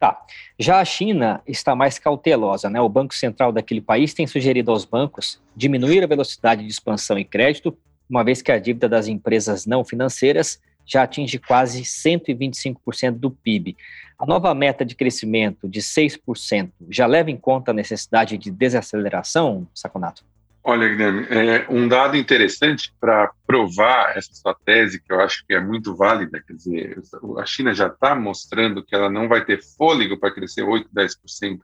Tá. 0.00 0.20
Já 0.58 0.80
a 0.80 0.84
China 0.84 1.40
está 1.46 1.76
mais 1.76 2.00
cautelosa, 2.00 2.68
né? 2.68 2.80
O 2.80 2.88
Banco 2.88 3.14
Central 3.14 3.52
daquele 3.52 3.80
país 3.80 4.12
tem 4.12 4.26
sugerido 4.26 4.72
aos 4.72 4.84
bancos 4.84 5.40
diminuir 5.54 6.02
a 6.02 6.08
velocidade 6.08 6.64
de 6.64 6.68
expansão 6.68 7.16
e 7.16 7.24
crédito, 7.24 7.78
uma 8.08 8.24
vez 8.24 8.42
que 8.42 8.50
a 8.50 8.58
dívida 8.58 8.88
das 8.88 9.06
empresas 9.06 9.64
não 9.64 9.84
financeiras 9.84 10.60
já 10.84 11.04
atinge 11.04 11.38
quase 11.38 11.82
125% 11.82 13.12
do 13.12 13.30
PIB. 13.30 13.76
A 14.18 14.26
nova 14.26 14.52
meta 14.52 14.84
de 14.84 14.96
crescimento 14.96 15.68
de 15.68 15.80
6% 15.80 16.72
já 16.88 17.06
leva 17.06 17.30
em 17.30 17.36
conta 17.36 17.70
a 17.70 17.74
necessidade 17.74 18.36
de 18.36 18.50
desaceleração, 18.50 19.68
Saconato? 19.72 20.24
Olha, 20.62 20.88
Guilherme, 20.88 21.26
é 21.30 21.66
um 21.70 21.88
dado 21.88 22.18
interessante 22.18 22.92
para 23.00 23.32
provar 23.46 24.16
essa 24.16 24.32
sua 24.34 24.54
tese, 24.54 25.00
que 25.00 25.10
eu 25.10 25.18
acho 25.20 25.44
que 25.46 25.54
é 25.54 25.60
muito 25.60 25.96
válida, 25.96 26.42
quer 26.46 26.52
dizer, 26.52 27.02
a 27.38 27.46
China 27.46 27.72
já 27.72 27.86
está 27.86 28.14
mostrando 28.14 28.84
que 28.84 28.94
ela 28.94 29.08
não 29.08 29.26
vai 29.26 29.42
ter 29.42 29.62
fôlego 29.62 30.18
para 30.18 30.30
crescer 30.30 30.62
8%, 30.62 30.86
10% 30.94 31.60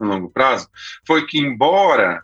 no 0.00 0.06
longo 0.06 0.30
prazo, 0.30 0.66
foi 1.06 1.26
que, 1.26 1.38
embora 1.38 2.22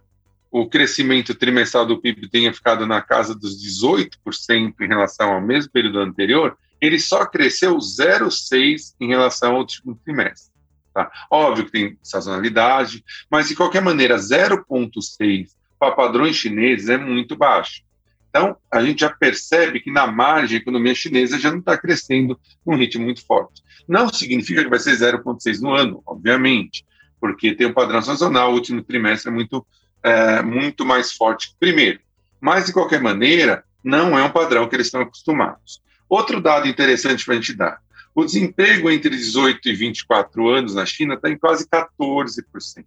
o 0.50 0.66
crescimento 0.66 1.34
trimestral 1.34 1.84
do 1.84 2.00
PIB 2.00 2.28
tenha 2.28 2.54
ficado 2.54 2.86
na 2.86 3.02
casa 3.02 3.34
dos 3.34 3.62
18% 3.62 4.74
em 4.80 4.88
relação 4.88 5.32
ao 5.32 5.42
mesmo 5.42 5.70
período 5.72 5.98
anterior, 6.00 6.56
ele 6.80 6.98
só 6.98 7.26
cresceu 7.26 7.76
0,6% 7.76 8.94
em 8.98 9.08
relação 9.08 9.52
ao 9.52 9.58
último 9.58 9.94
trimestre. 10.02 10.54
Tá? 10.94 11.10
Óbvio 11.30 11.66
que 11.66 11.72
tem 11.72 11.98
sazonalidade, 12.02 13.04
mas 13.28 13.48
de 13.48 13.56
qualquer 13.56 13.82
maneira, 13.82 14.16
0,6% 14.16 15.48
para 15.78 15.94
padrões 15.94 16.36
chineses 16.36 16.88
é 16.88 16.96
muito 16.96 17.36
baixo. 17.36 17.82
Então, 18.28 18.56
a 18.68 18.82
gente 18.82 19.00
já 19.00 19.10
percebe 19.10 19.78
que 19.78 19.92
na 19.92 20.08
margem 20.08 20.58
a 20.58 20.60
economia 20.60 20.94
chinesa 20.94 21.38
já 21.38 21.52
não 21.52 21.60
está 21.60 21.78
crescendo 21.78 22.38
num 22.66 22.76
ritmo 22.76 23.04
muito 23.04 23.24
forte. 23.24 23.62
Não 23.86 24.08
significa 24.08 24.64
que 24.64 24.70
vai 24.70 24.80
ser 24.80 24.96
0,6 24.96 25.60
no 25.60 25.72
ano, 25.72 26.02
obviamente, 26.04 26.84
porque 27.20 27.54
tem 27.54 27.68
um 27.68 27.72
padrão 27.72 28.02
sazonal, 28.02 28.50
o 28.50 28.54
último 28.54 28.82
trimestre 28.82 29.30
é 29.30 29.34
muito, 29.34 29.64
é, 30.02 30.42
muito 30.42 30.84
mais 30.84 31.12
forte 31.12 31.54
primeiro. 31.60 32.00
Mas, 32.40 32.66
de 32.66 32.72
qualquer 32.72 33.00
maneira, 33.00 33.62
não 33.84 34.18
é 34.18 34.22
um 34.24 34.30
padrão 34.30 34.68
que 34.68 34.74
eles 34.74 34.88
estão 34.88 35.02
acostumados. 35.02 35.80
Outro 36.08 36.40
dado 36.40 36.66
interessante 36.66 37.24
para 37.24 37.34
a 37.34 37.36
gente 37.36 37.54
dar: 37.54 37.78
o 38.14 38.24
desemprego 38.24 38.90
entre 38.90 39.10
18 39.10 39.68
e 39.68 39.74
24 39.74 40.48
anos 40.48 40.74
na 40.74 40.84
China 40.84 41.14
está 41.14 41.30
em 41.30 41.38
quase 41.38 41.68
14%. 41.68 42.84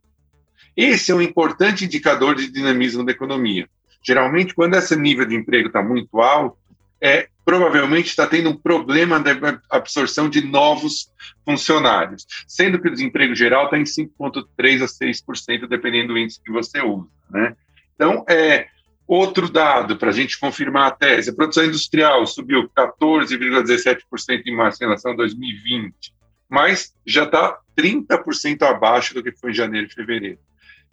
Esse 0.78 1.12
é 1.12 1.16
um 1.16 1.22
importante 1.22 1.86
indicador 1.86 2.36
de 2.36 2.52
dinamismo 2.52 3.04
da 3.04 3.12
economia. 3.12 3.68
Geralmente, 4.04 4.54
quando 4.54 4.76
esse 4.76 4.96
nível 4.96 5.26
de 5.26 5.36
emprego 5.36 5.68
está 5.68 5.82
muito 5.82 6.22
alto, 6.22 6.56
é 7.02 7.28
provavelmente 7.44 8.10
está 8.10 8.28
tendo 8.28 8.50
um 8.50 8.56
problema 8.56 9.20
de 9.20 9.32
absorção 9.70 10.30
de 10.30 10.42
novos 10.42 11.10
funcionários, 11.44 12.28
sendo 12.48 12.80
que 12.80 12.90
o 12.90 12.92
desemprego 12.92 13.34
geral 13.34 13.66
está 13.66 13.78
em 13.78 13.84
5,3% 13.84 14.84
a 14.84 14.86
6%, 14.86 15.68
dependendo 15.68 16.14
do 16.14 16.20
índice 16.20 16.42
que 16.44 16.52
você 16.52 16.82
usa. 16.82 17.08
Né? 17.30 17.56
Então, 17.96 18.24
é, 18.30 18.68
outro 19.08 19.50
dado 19.50 19.98
para 19.98 20.10
a 20.10 20.14
gente 20.14 20.40
confirmar 20.40 20.88
a 20.88 20.92
tese: 20.92 21.30
a 21.30 21.34
produção 21.34 21.66
industrial 21.66 22.28
subiu 22.28 22.70
14,17% 22.78 24.44
em 24.46 24.56
março 24.56 24.84
em 24.84 24.86
relação 24.88 25.14
a 25.14 25.16
2020, 25.16 26.14
mas 26.50 26.94
já 27.06 27.24
está 27.24 27.58
30% 27.78 28.62
abaixo 28.64 29.14
do 29.14 29.24
que 29.24 29.32
foi 29.32 29.52
em 29.52 29.56
janeiro 29.56 29.88
e 29.88 29.94
fevereiro. 29.94 30.40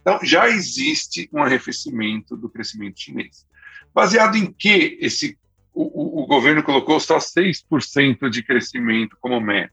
Então, 0.05 0.21
já 0.23 0.51
existe 0.51 1.31
um 1.33 1.43
arrefecimento 1.43 2.37
do 2.37 2.51
crescimento 2.51 3.01
chinês. 3.01 3.47
Baseado 3.95 4.37
em 4.37 4.53
que 4.53 4.99
esse, 5.01 5.39
o, 5.73 6.23
o, 6.23 6.27
governo 6.27 6.63
colocou 6.63 7.01
só 7.01 7.17
6% 7.17 8.29
de 8.29 8.43
crescimento 8.43 9.17
como 9.19 9.41
meta? 9.41 9.73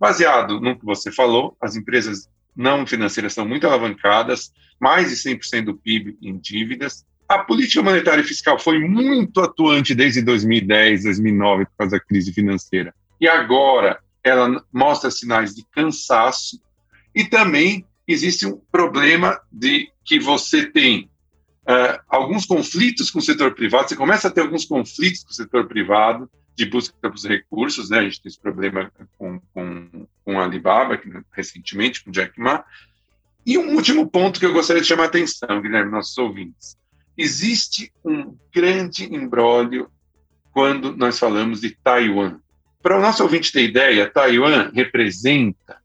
Baseado 0.00 0.60
no 0.60 0.76
que 0.76 0.84
você 0.84 1.12
falou, 1.12 1.56
as 1.60 1.76
empresas 1.76 2.28
não 2.56 2.84
financeiras 2.84 3.34
são 3.34 3.46
muito 3.46 3.64
alavancadas, 3.64 4.52
mais 4.80 5.10
de 5.10 5.16
100% 5.16 5.66
do 5.66 5.76
PIB 5.76 6.18
em 6.20 6.36
dívidas. 6.36 7.06
A 7.28 7.38
política 7.38 7.84
monetária 7.84 8.20
e 8.20 8.26
fiscal 8.26 8.58
foi 8.58 8.80
muito 8.80 9.40
atuante 9.40 9.94
desde 9.94 10.22
2010, 10.22 11.04
2009, 11.04 11.66
por 11.66 11.76
causa 11.78 11.96
da 11.98 12.04
crise 12.04 12.32
financeira. 12.32 12.92
E 13.20 13.28
agora 13.28 14.00
ela 14.24 14.60
mostra 14.72 15.08
sinais 15.08 15.54
de 15.54 15.64
cansaço 15.70 16.60
e 17.14 17.24
também 17.24 17.86
existe 18.06 18.46
um 18.46 18.60
problema 18.70 19.40
de 19.50 19.90
que 20.04 20.18
você 20.18 20.66
tem 20.66 21.10
uh, 21.62 22.00
alguns 22.08 22.46
conflitos 22.46 23.10
com 23.10 23.18
o 23.18 23.22
setor 23.22 23.54
privado, 23.54 23.88
você 23.88 23.96
começa 23.96 24.28
a 24.28 24.30
ter 24.30 24.40
alguns 24.40 24.64
conflitos 24.64 25.24
com 25.24 25.30
o 25.30 25.34
setor 25.34 25.66
privado 25.66 26.28
de 26.54 26.66
busca 26.66 27.08
dos 27.08 27.24
recursos, 27.24 27.88
né? 27.88 28.00
A 28.00 28.02
gente 28.02 28.20
tem 28.20 28.28
esse 28.28 28.40
problema 28.40 28.92
com, 29.16 29.40
com, 29.54 30.06
com 30.24 30.38
a 30.38 30.44
Alibaba, 30.44 30.98
que, 30.98 31.08
recentemente, 31.32 32.04
com 32.04 32.10
Jack 32.10 32.38
Ma. 32.38 32.64
E 33.44 33.56
um 33.56 33.74
último 33.74 34.08
ponto 34.08 34.38
que 34.38 34.46
eu 34.46 34.52
gostaria 34.52 34.82
de 34.82 34.88
chamar 34.88 35.04
a 35.04 35.06
atenção, 35.06 35.62
Guilherme, 35.62 35.90
nossos 35.90 36.16
ouvintes. 36.18 36.76
Existe 37.16 37.92
um 38.04 38.36
grande 38.54 39.04
embrólio 39.04 39.90
quando 40.52 40.96
nós 40.96 41.18
falamos 41.18 41.60
de 41.60 41.70
Taiwan. 41.70 42.38
Para 42.82 42.98
o 42.98 43.00
nosso 43.00 43.22
ouvinte 43.22 43.52
ter 43.52 43.64
ideia, 43.64 44.10
Taiwan 44.10 44.70
representa 44.74 45.81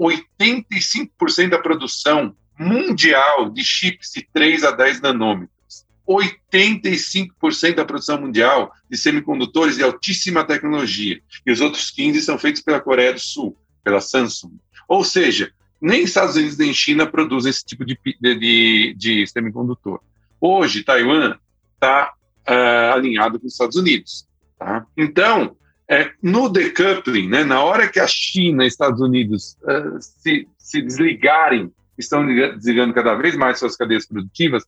85% 0.00 1.50
da 1.50 1.58
produção 1.58 2.34
mundial 2.58 3.50
de 3.50 3.62
chips 3.62 4.12
de 4.14 4.26
3 4.32 4.64
a 4.64 4.70
10 4.70 5.02
nanômetros. 5.02 5.86
85% 6.08 7.74
da 7.74 7.84
produção 7.84 8.20
mundial 8.20 8.72
de 8.90 8.96
semicondutores 8.96 9.76
de 9.76 9.84
altíssima 9.84 10.44
tecnologia. 10.44 11.20
E 11.46 11.52
os 11.52 11.60
outros 11.60 11.92
15% 11.96 12.20
são 12.20 12.38
feitos 12.38 12.62
pela 12.62 12.80
Coreia 12.80 13.12
do 13.12 13.20
Sul, 13.20 13.56
pela 13.84 14.00
Samsung. 14.00 14.58
Ou 14.88 15.04
seja, 15.04 15.52
nem 15.80 16.02
Estados 16.02 16.34
Unidos 16.34 16.58
nem 16.58 16.74
China 16.74 17.06
produzem 17.06 17.50
esse 17.50 17.64
tipo 17.64 17.84
de, 17.84 17.96
de, 18.20 18.94
de 18.96 19.26
semicondutor. 19.26 20.00
Hoje, 20.40 20.82
Taiwan 20.82 21.36
está 21.74 22.12
uh, 22.48 22.52
ah, 22.52 22.94
alinhado 22.94 23.38
com 23.38 23.46
os 23.46 23.52
Estados 23.52 23.76
Unidos. 23.76 24.26
Tá? 24.58 24.84
Então, 24.96 25.56
é, 25.90 26.12
no 26.22 26.48
decoupling, 26.48 27.28
né, 27.28 27.42
na 27.42 27.64
hora 27.64 27.88
que 27.88 27.98
a 27.98 28.06
China 28.06 28.62
e 28.62 28.68
Estados 28.68 29.00
Unidos 29.00 29.58
uh, 29.62 29.98
se, 30.00 30.46
se 30.56 30.80
desligarem, 30.80 31.72
estão 31.98 32.24
desligando 32.24 32.94
cada 32.94 33.16
vez 33.16 33.34
mais 33.34 33.58
suas 33.58 33.76
cadeias 33.76 34.06
produtivas, 34.06 34.64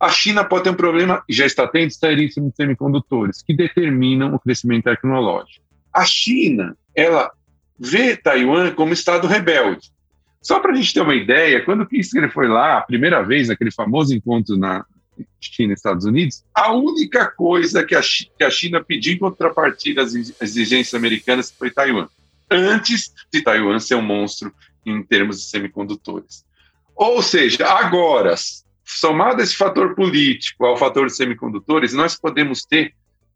a 0.00 0.08
China 0.08 0.44
pode 0.44 0.64
ter 0.64 0.70
um 0.70 0.74
problema, 0.74 1.22
já 1.30 1.46
está 1.46 1.64
tendo, 1.68 1.92
seríssimo 1.92 2.50
de 2.50 2.56
semicondutores, 2.56 3.40
que 3.40 3.54
determinam 3.54 4.34
o 4.34 4.38
crescimento 4.40 4.84
tecnológico. 4.84 5.64
A 5.92 6.04
China, 6.04 6.76
ela 6.92 7.30
vê 7.78 8.16
Taiwan 8.16 8.72
como 8.72 8.92
Estado 8.92 9.28
rebelde. 9.28 9.92
Só 10.42 10.58
para 10.58 10.72
a 10.72 10.74
gente 10.74 10.92
ter 10.92 11.02
uma 11.02 11.14
ideia, 11.14 11.64
quando 11.64 11.86
Kissinger 11.86 12.32
foi 12.32 12.48
lá, 12.48 12.78
a 12.78 12.82
primeira 12.82 13.22
vez, 13.22 13.46
naquele 13.46 13.70
famoso 13.70 14.12
encontro 14.12 14.56
na, 14.56 14.84
China 15.40 15.72
e 15.72 15.74
Estados 15.74 16.04
Unidos, 16.04 16.44
a 16.54 16.72
única 16.72 17.26
coisa 17.30 17.84
que 17.84 17.94
a, 17.94 18.00
que 18.00 18.44
a 18.44 18.50
China 18.50 18.82
pediu 18.82 19.14
em 19.14 19.18
contrapartida 19.18 20.02
às 20.02 20.14
exigências 20.14 20.94
americanas 20.94 21.50
foi 21.50 21.70
Taiwan, 21.70 22.08
antes 22.50 23.12
de 23.32 23.42
Taiwan 23.42 23.78
ser 23.78 23.94
um 23.94 24.02
monstro 24.02 24.52
em 24.84 25.02
termos 25.02 25.38
de 25.38 25.44
semicondutores. 25.44 26.44
Ou 26.94 27.22
seja, 27.22 27.66
agora, 27.66 28.34
somado 28.84 29.42
esse 29.42 29.56
fator 29.56 29.94
político 29.94 30.64
ao 30.64 30.76
fator 30.76 31.06
de 31.06 31.16
semicondutores, 31.16 31.92
nós 31.92 32.16
podemos 32.16 32.64
ter 32.64 32.94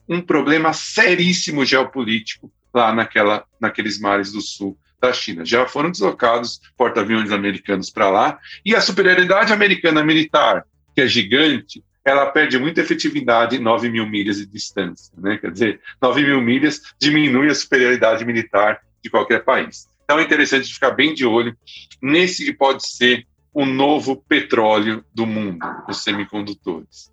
um 0.09 0.21
problema 0.21 0.73
seríssimo 0.73 1.65
geopolítico 1.65 2.51
lá 2.73 2.93
naquela, 2.93 3.45
naqueles 3.61 3.99
mares 3.99 4.33
do 4.33 4.41
sul 4.41 4.79
da 5.01 5.13
China. 5.13 5.45
Já 5.45 5.67
foram 5.67 5.91
deslocados 5.91 6.61
porta-aviões 6.77 7.31
americanos 7.31 7.91
para 7.91 8.11
lá, 8.11 8.39
e 8.65 8.75
a 8.75 8.81
superioridade 8.81 9.53
americana 9.53 10.05
militar 10.05 10.65
que 10.97 11.03
é 11.03 11.07
gigante, 11.07 11.85
ela 12.03 12.25
perde 12.25 12.59
muita 12.59 12.81
efetividade 12.81 13.57
em 13.57 13.59
9 13.59 13.91
mil 13.91 14.07
milhas 14.07 14.39
de 14.39 14.47
distância. 14.47 15.13
Né? 15.19 15.37
Quer 15.37 15.51
dizer, 15.53 15.81
9 16.01 16.25
mil 16.25 16.41
milhas 16.41 16.81
diminui 16.99 17.51
a 17.51 17.55
superioridade 17.55 18.25
militar 18.25 18.81
de 19.05 19.11
qualquer 19.11 19.45
país. 19.45 19.87
Então 20.05 20.19
é 20.19 20.23
interessante 20.23 20.73
ficar 20.73 20.93
bem 20.93 21.13
de 21.13 21.27
olho 21.27 21.55
nesse 22.01 22.47
que 22.47 22.53
pode 22.55 22.89
ser 22.89 23.27
o 23.53 23.67
novo 23.67 24.17
petróleo 24.17 25.05
do 25.13 25.27
mundo, 25.27 25.67
os 25.87 26.03
semicondutores. 26.03 27.13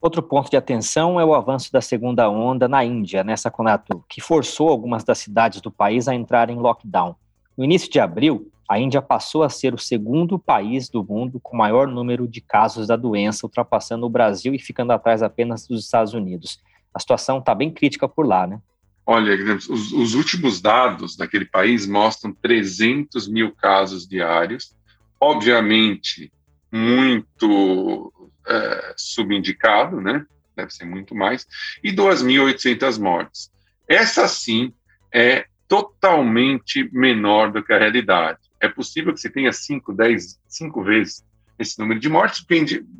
Outro 0.00 0.22
ponto 0.22 0.50
de 0.50 0.56
atenção 0.56 1.18
é 1.18 1.24
o 1.24 1.34
avanço 1.34 1.72
da 1.72 1.80
segunda 1.80 2.28
onda 2.28 2.68
na 2.68 2.84
Índia, 2.84 3.24
nessa 3.24 3.48
né, 3.48 3.54
Conato, 3.54 4.04
que 4.08 4.20
forçou 4.20 4.68
algumas 4.68 5.04
das 5.04 5.18
cidades 5.18 5.60
do 5.60 5.70
país 5.70 6.06
a 6.08 6.14
entrar 6.14 6.50
em 6.50 6.56
lockdown. 6.56 7.14
No 7.56 7.64
início 7.64 7.90
de 7.90 8.00
abril, 8.00 8.50
a 8.72 8.78
Índia 8.78 9.02
passou 9.02 9.42
a 9.42 9.50
ser 9.50 9.74
o 9.74 9.78
segundo 9.78 10.38
país 10.38 10.88
do 10.88 11.04
mundo 11.04 11.38
com 11.38 11.54
maior 11.54 11.86
número 11.86 12.26
de 12.26 12.40
casos 12.40 12.86
da 12.86 12.96
doença, 12.96 13.44
ultrapassando 13.44 14.06
o 14.06 14.08
Brasil 14.08 14.54
e 14.54 14.58
ficando 14.58 14.92
atrás 14.92 15.22
apenas 15.22 15.66
dos 15.66 15.84
Estados 15.84 16.14
Unidos. 16.14 16.58
A 16.94 16.98
situação 16.98 17.38
está 17.38 17.54
bem 17.54 17.70
crítica 17.70 18.08
por 18.08 18.26
lá, 18.26 18.46
né? 18.46 18.58
Olha, 19.04 19.34
os, 19.56 19.92
os, 19.92 20.14
últimos 20.14 20.62
dados 20.62 21.16
daquele 21.16 21.44
país 21.44 21.86
mostram 21.86 22.32
300 22.32 23.28
mil 23.28 23.52
casos 23.54 24.08
diários, 24.08 24.74
obviamente 25.20 26.32
muito 26.72 28.10
é, 28.46 28.94
subindicado, 28.96 30.00
né? 30.00 30.24
Deve 30.56 30.72
ser 30.72 30.86
muito 30.86 31.14
mais, 31.14 31.46
e 31.84 31.92
2.800 31.92 32.98
mortes. 32.98 33.52
Essa 33.86 34.26
sim 34.26 34.72
é 35.12 35.44
totalmente 35.68 36.88
menor 36.90 37.52
do 37.52 37.62
que 37.62 37.72
a 37.72 37.78
realidade. 37.78 38.38
É 38.62 38.68
possível 38.68 39.12
que 39.12 39.20
você 39.20 39.28
tenha 39.28 39.52
5, 39.52 39.92
10, 39.92 40.40
5 40.46 40.82
vezes 40.84 41.24
esse 41.58 41.78
número 41.78 42.00
de 42.00 42.08
mortes, 42.08 42.44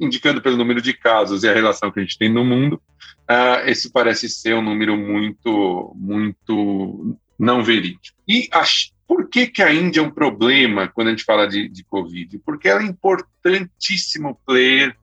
indicando 0.01 0.41
pelo 0.41 0.57
número 0.57 0.81
de 0.81 0.93
casos 0.93 1.43
e 1.43 1.49
a 1.49 1.55
relação 1.55 1.91
que 1.91 1.99
a 1.99 2.03
gente 2.03 2.19
tem 2.19 2.33
no 2.33 2.45
mundo, 2.45 2.81
uh, 3.29 3.67
esse 3.67 3.91
parece 3.91 4.29
ser 4.29 4.55
um 4.55 4.63
número 4.63 4.97
muito, 4.97 5.93
muito 5.97 7.17
não 7.39 7.63
verídico. 7.63 8.17
E 8.27 8.49
a, 8.53 8.63
por 9.07 9.29
que, 9.29 9.47
que 9.47 9.63
a 9.63 9.73
Índia 9.73 10.01
é 10.01 10.03
um 10.03 10.11
problema 10.11 10.89
quando 10.89 11.09
a 11.09 11.11
gente 11.11 11.25
fala 11.25 11.47
de, 11.47 11.69
de 11.69 11.83
Covid? 11.85 12.39
Porque 12.39 12.69
ela 12.69 12.83
é 12.83 12.87
importantíssimo 12.87 14.39
player 14.47 14.97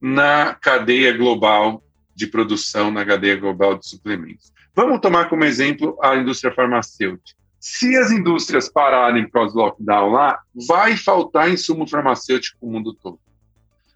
na 0.00 0.54
cadeia 0.54 1.16
global 1.16 1.82
de 2.14 2.26
produção, 2.26 2.90
na 2.90 3.04
cadeia 3.04 3.36
global 3.36 3.78
de 3.78 3.88
suplementos. 3.88 4.52
Vamos 4.74 5.00
tomar 5.00 5.28
como 5.28 5.44
exemplo 5.44 5.98
a 6.02 6.16
indústria 6.16 6.52
farmacêutica. 6.52 7.41
Se 7.62 7.96
as 7.96 8.10
indústrias 8.10 8.68
pararem 8.68 9.22
por 9.26 9.34
causa 9.34 9.54
do 9.54 9.60
lockdown 9.60 10.10
lá, 10.10 10.40
vai 10.66 10.96
faltar 10.96 11.48
insumo 11.48 11.86
farmacêutico 11.86 12.58
para 12.58 12.68
o 12.68 12.72
mundo 12.72 12.92
todo. 12.92 13.20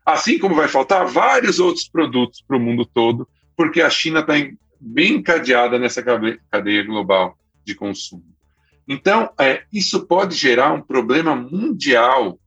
Assim 0.05 0.39
como 0.39 0.55
vai 0.55 0.69
faltar 0.69 1.05
vários 1.05 1.59
outros 1.59 1.89
produtos 1.89 2.41
para 2.47 2.57
o 2.57 2.61
mundo 2.61 2.87
todo, 2.87 3.29
porque 3.57 3.83
a 3.83 3.91
China 3.91 4.21
está 4.21 4.35
bem 4.81 5.15
encadeada 5.15 5.81
nessa 5.81 6.01
cadeia 6.01 6.85
global 6.85 7.37
de 7.65 7.75
consumo. 7.75 8.23
Então, 8.87 9.31
é, 9.37 9.65
isso 9.73 10.07
pode 10.07 10.37
gerar 10.37 10.73
um 10.73 10.81
problema 10.81 11.35
mundial 11.35 12.39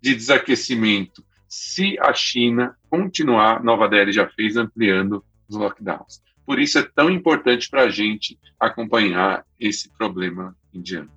de 0.00 0.14
desaquecimento 0.14 1.22
se 1.46 1.98
a 2.00 2.14
China 2.14 2.74
continuar, 2.88 3.62
Nova 3.62 3.90
Delhi 3.90 4.10
já 4.10 4.26
fez, 4.26 4.56
ampliando 4.56 5.22
os 5.46 5.54
lockdowns. 5.54 6.22
Por 6.46 6.58
isso 6.58 6.78
é 6.78 6.82
tão 6.82 7.10
importante 7.10 7.68
para 7.68 7.82
a 7.82 7.90
gente 7.90 8.38
acompanhar 8.58 9.44
esse 9.60 9.90
problema 9.90 10.56
indiano. 10.74 11.08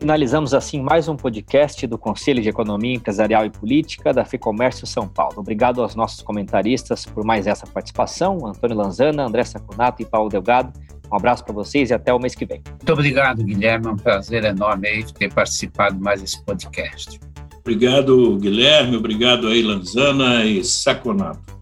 Finalizamos 0.00 0.54
assim 0.54 0.80
mais 0.80 1.08
um 1.08 1.16
podcast 1.16 1.84
do 1.84 1.98
Conselho 1.98 2.40
de 2.40 2.48
Economia 2.48 2.94
Empresarial 2.94 3.44
e 3.44 3.50
Política 3.50 4.12
da 4.12 4.24
FEComércio 4.24 4.86
São 4.86 5.08
Paulo. 5.08 5.34
Obrigado 5.38 5.82
aos 5.82 5.96
nossos 5.96 6.22
comentaristas 6.22 7.04
por 7.04 7.24
mais 7.24 7.48
essa 7.48 7.66
participação, 7.66 8.46
Antônio 8.46 8.76
Lanzana, 8.76 9.24
André 9.24 9.42
Saconato 9.42 10.00
e 10.00 10.04
Paulo 10.04 10.28
Delgado. 10.28 10.72
Um 11.10 11.16
abraço 11.16 11.44
para 11.44 11.52
vocês 11.52 11.90
e 11.90 11.94
até 11.94 12.14
o 12.14 12.18
mês 12.20 12.36
que 12.36 12.46
vem. 12.46 12.62
Muito 12.68 12.92
obrigado, 12.92 13.42
Guilherme. 13.42 13.86
É 13.86 13.90
um 13.90 13.96
prazer 13.96 14.44
enorme 14.44 15.04
ter 15.14 15.32
participado 15.32 15.98
mais 15.98 16.20
desse 16.20 16.44
podcast. 16.44 17.18
Obrigado, 17.60 18.38
Guilherme. 18.38 18.96
Obrigado 18.96 19.48
aí, 19.48 19.62
Lanzana 19.62 20.44
e 20.44 20.62
Saconato. 20.62 21.57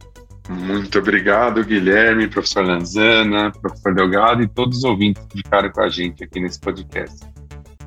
Muito 0.49 0.99
obrigado, 0.99 1.65
Guilherme, 1.65 2.29
professor 2.29 2.65
Lanzana, 2.65 3.51
professor 3.51 3.95
Delgado 3.95 4.43
e 4.43 4.49
todos 4.49 4.79
os 4.79 4.85
ouvintes 4.85 5.25
que 5.27 5.39
ficaram 5.39 5.71
com 5.71 5.83
a 5.83 5.89
gente 5.89 6.23
aqui 6.23 6.41
nesse 6.41 6.61
podcast. 6.61 7.36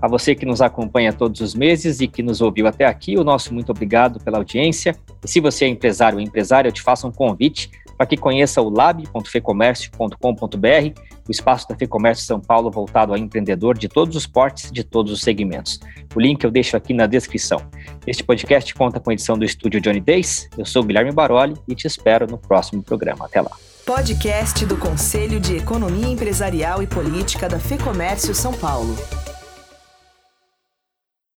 A 0.01 0.07
você 0.07 0.33
que 0.33 0.45
nos 0.45 0.61
acompanha 0.61 1.11
todos 1.11 1.41
os 1.41 1.53
meses 1.53 1.99
e 1.99 2.07
que 2.07 2.23
nos 2.23 2.39
ouviu 2.39 2.67
até 2.67 2.85
aqui, 2.85 3.17
o 3.17 3.23
nosso 3.23 3.53
muito 3.53 3.71
obrigado 3.71 4.17
pela 4.19 4.37
audiência. 4.37 4.95
E 5.23 5.29
se 5.29 5.41
você 5.41 5.65
é 5.65 5.67
empresário 5.67 6.17
ou 6.17 6.23
empresária, 6.23 6.69
eu 6.69 6.73
te 6.73 6.81
faço 6.81 7.05
um 7.05 7.11
convite 7.11 7.69
para 7.97 8.07
que 8.07 8.15
conheça 8.15 8.61
o 8.61 8.69
lab.fecomércio.com.br, 8.69 11.01
o 11.27 11.31
espaço 11.31 11.67
da 11.67 11.75
Fecomércio 11.75 12.25
São 12.25 12.39
Paulo 12.39 12.71
voltado 12.71 13.13
a 13.13 13.19
empreendedor 13.19 13.77
de 13.77 13.89
todos 13.89 14.15
os 14.15 14.25
portes, 14.25 14.71
de 14.71 14.85
todos 14.85 15.11
os 15.11 15.19
segmentos. 15.19 15.81
O 16.15 16.21
link 16.21 16.41
eu 16.45 16.49
deixo 16.49 16.77
aqui 16.77 16.93
na 16.93 17.05
descrição. 17.05 17.61
Este 18.07 18.23
podcast 18.23 18.73
conta 18.73 19.01
com 19.01 19.09
a 19.09 19.13
edição 19.13 19.37
do 19.37 19.43
estúdio 19.43 19.81
Johnny 19.81 19.99
Days. 19.99 20.47
Eu 20.57 20.65
sou 20.65 20.81
Guilherme 20.81 21.11
Baroli 21.11 21.55
e 21.67 21.75
te 21.75 21.87
espero 21.87 22.25
no 22.25 22.37
próximo 22.37 22.81
programa. 22.81 23.25
Até 23.25 23.41
lá. 23.41 23.51
Podcast 23.85 24.65
do 24.65 24.77
Conselho 24.77 25.41
de 25.41 25.57
Economia 25.57 26.07
Empresarial 26.07 26.81
e 26.81 26.87
Política 26.87 27.49
da 27.49 27.59
Fecomércio 27.59 28.33
São 28.33 28.53
Paulo. 28.53 28.95